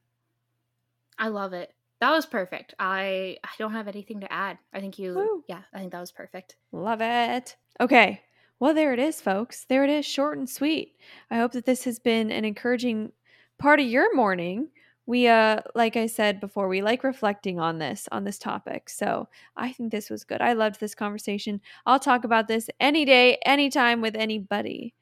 I 1.17 1.29
love 1.29 1.53
it. 1.53 1.73
That 2.03 2.11
was 2.11 2.25
perfect. 2.25 2.73
I 2.79 3.37
I 3.45 3.49
don't 3.57 3.71
have 3.71 3.87
anything 3.87 4.19
to 4.19 4.33
add. 4.33 4.57
I 4.73 4.81
think 4.81 4.99
you 4.99 5.15
Woo. 5.15 5.43
yeah, 5.47 5.61
I 5.73 5.79
think 5.79 5.93
that 5.93 6.01
was 6.01 6.11
perfect. 6.11 6.57
Love 6.73 6.99
it. 6.99 7.55
Okay. 7.79 8.19
Well, 8.59 8.73
there 8.73 8.91
it 8.91 8.99
is, 8.99 9.21
folks. 9.21 9.63
There 9.69 9.85
it 9.85 9.89
is, 9.89 10.05
short 10.05 10.37
and 10.37 10.49
sweet. 10.49 10.97
I 11.31 11.37
hope 11.37 11.53
that 11.53 11.63
this 11.65 11.85
has 11.85 11.99
been 11.99 12.29
an 12.29 12.43
encouraging 12.43 13.13
part 13.57 13.79
of 13.79 13.85
your 13.85 14.13
morning. 14.13 14.67
We 15.05 15.29
uh 15.29 15.61
like 15.75 15.95
I 15.95 16.07
said 16.07 16.41
before, 16.41 16.67
we 16.67 16.81
like 16.81 17.05
reflecting 17.05 17.61
on 17.61 17.79
this 17.79 18.09
on 18.11 18.25
this 18.25 18.37
topic. 18.37 18.89
So, 18.89 19.29
I 19.55 19.71
think 19.71 19.89
this 19.89 20.09
was 20.09 20.25
good. 20.25 20.41
I 20.41 20.51
loved 20.51 20.81
this 20.81 20.95
conversation. 20.95 21.61
I'll 21.85 22.01
talk 22.01 22.25
about 22.25 22.49
this 22.49 22.69
any 22.81 23.05
day, 23.05 23.37
anytime 23.45 24.01
with 24.01 24.17
anybody. 24.17 24.93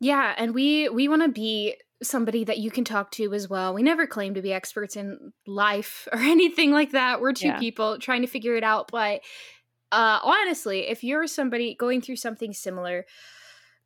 Yeah, 0.00 0.34
and 0.36 0.52
we 0.52 0.88
we 0.88 1.06
want 1.06 1.22
to 1.22 1.28
be 1.28 1.76
somebody 2.02 2.44
that 2.44 2.58
you 2.58 2.70
can 2.70 2.84
talk 2.84 3.10
to 3.12 3.32
as 3.34 3.48
well. 3.48 3.74
We 3.74 3.82
never 3.82 4.06
claim 4.06 4.34
to 4.34 4.42
be 4.42 4.52
experts 4.52 4.96
in 4.96 5.32
life 5.46 6.08
or 6.12 6.18
anything 6.18 6.72
like 6.72 6.92
that. 6.92 7.20
We're 7.20 7.32
two 7.32 7.48
yeah. 7.48 7.58
people 7.58 7.98
trying 7.98 8.22
to 8.22 8.28
figure 8.28 8.56
it 8.56 8.64
out. 8.64 8.90
But 8.90 9.20
uh, 9.92 10.20
honestly, 10.22 10.88
if 10.88 11.02
you're 11.02 11.26
somebody 11.26 11.74
going 11.74 12.00
through 12.00 12.16
something 12.16 12.52
similar, 12.52 13.06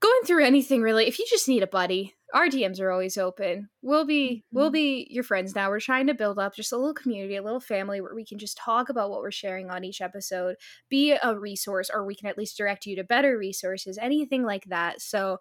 going 0.00 0.22
through 0.27 0.44
anything 0.44 0.83
really, 0.83 1.07
if 1.07 1.18
you 1.18 1.27
just 1.29 1.48
need 1.48 1.62
a 1.62 1.66
buddy, 1.66 2.14
our 2.35 2.48
DMs 2.48 2.81
are 2.81 2.90
always 2.90 3.16
open. 3.16 3.68
We'll 3.81 4.05
be 4.05 4.29
mm-hmm. 4.29 4.59
we'll 4.59 4.70
be 4.70 5.07
your 5.09 5.22
friends 5.22 5.55
now. 5.55 5.70
We're 5.70 5.81
trying 5.81 6.09
to 6.09 6.14
build 6.14 6.38
up 6.38 6.55
just 6.55 6.72
a 6.72 6.77
little 6.77 6.92
community, 6.92 7.37
a 7.37 7.42
little 7.42 7.61
family 7.61 8.00
where 8.00 8.14
we 8.14 8.24
can 8.24 8.38
just 8.38 8.59
talk 8.59 8.88
about 8.88 9.09
what 9.09 9.20
we're 9.20 9.31
sharing 9.31 9.70
on 9.70 9.85
each 9.85 10.00
episode, 10.00 10.57
be 10.90 11.12
a 11.12 11.38
resource, 11.38 11.90
or 11.94 12.05
we 12.05 12.16
can 12.16 12.29
at 12.29 12.37
least 12.37 12.57
direct 12.59 12.87
you 12.87 12.96
to 12.96 13.05
better 13.05 13.38
resources, 13.38 13.98
anything 13.98 14.42
like 14.42 14.64
that. 14.66 15.00
So 15.00 15.38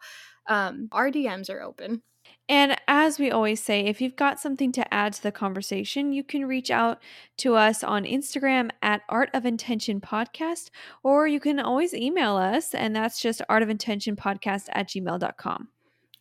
um, 0.48 0.88
our 0.92 1.10
DMs 1.10 1.50
are 1.50 1.62
open. 1.62 2.04
And 2.50 2.76
as 2.88 3.20
we 3.20 3.32
always 3.32 3.64
say, 3.64 3.86
if 3.86 4.02
you've 4.02 4.18
got 4.18 4.40
something 4.40 4.72
to 4.74 4.94
add 4.94 5.14
to 5.14 5.24
the 5.24 5.32
conversation, 5.32 6.12
you 6.12 6.24
can 6.24 6.46
reach 6.46 6.70
out 6.70 7.02
to 7.38 7.56
us 7.56 7.84
on 7.84 8.04
Instagram 8.04 8.70
at 8.82 9.02
Art 9.08 9.30
of 9.34 9.46
Intention 9.46 10.02
Podcast, 10.02 10.70
or 11.04 11.26
you 11.26 11.40
can 11.40 11.60
always 11.60 11.94
email 11.94 12.36
us, 12.36 12.76
and 12.76 12.96
that's 12.96 13.22
just 13.22 13.42
artofintentionpodcast 13.50 14.68
at 14.74 14.90
gmail.com. 14.90 15.70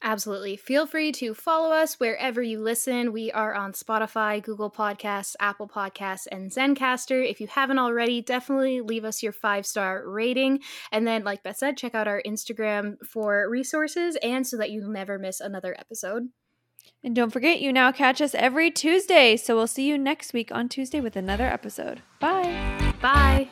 Absolutely. 0.02 0.56
Feel 0.56 0.86
free 0.86 1.12
to 1.12 1.32
follow 1.32 1.70
us 1.70 2.00
wherever 2.00 2.42
you 2.42 2.60
listen. 2.60 3.12
We 3.12 3.30
are 3.30 3.54
on 3.54 3.72
Spotify, 3.72 4.42
Google 4.42 4.70
Podcasts, 4.70 5.36
Apple 5.38 5.68
Podcasts, 5.68 6.26
and 6.30 6.50
Zencastr. 6.50 7.28
If 7.28 7.40
you 7.40 7.46
haven't 7.46 7.78
already, 7.78 8.20
definitely 8.20 8.80
leave 8.80 9.04
us 9.04 9.22
your 9.22 9.32
five 9.32 9.64
star 9.64 10.08
rating. 10.08 10.60
And 10.90 11.06
then, 11.06 11.22
like 11.22 11.44
Beth 11.44 11.56
said, 11.56 11.76
check 11.76 11.94
out 11.94 12.08
our 12.08 12.20
Instagram 12.26 12.96
for 13.06 13.48
resources 13.48 14.16
and 14.22 14.44
so 14.44 14.56
that 14.56 14.70
you 14.70 14.88
never 14.88 15.18
miss 15.20 15.40
another 15.40 15.76
episode. 15.78 16.28
And 17.04 17.14
don't 17.14 17.30
forget, 17.30 17.60
you 17.60 17.72
now 17.72 17.92
catch 17.92 18.20
us 18.20 18.34
every 18.34 18.70
Tuesday. 18.72 19.36
So 19.36 19.54
we'll 19.54 19.68
see 19.68 19.86
you 19.86 19.98
next 19.98 20.32
week 20.32 20.50
on 20.52 20.68
Tuesday 20.68 21.00
with 21.00 21.14
another 21.14 21.46
episode. 21.46 22.02
Bye. 22.18 22.94
Bye. 23.00 23.48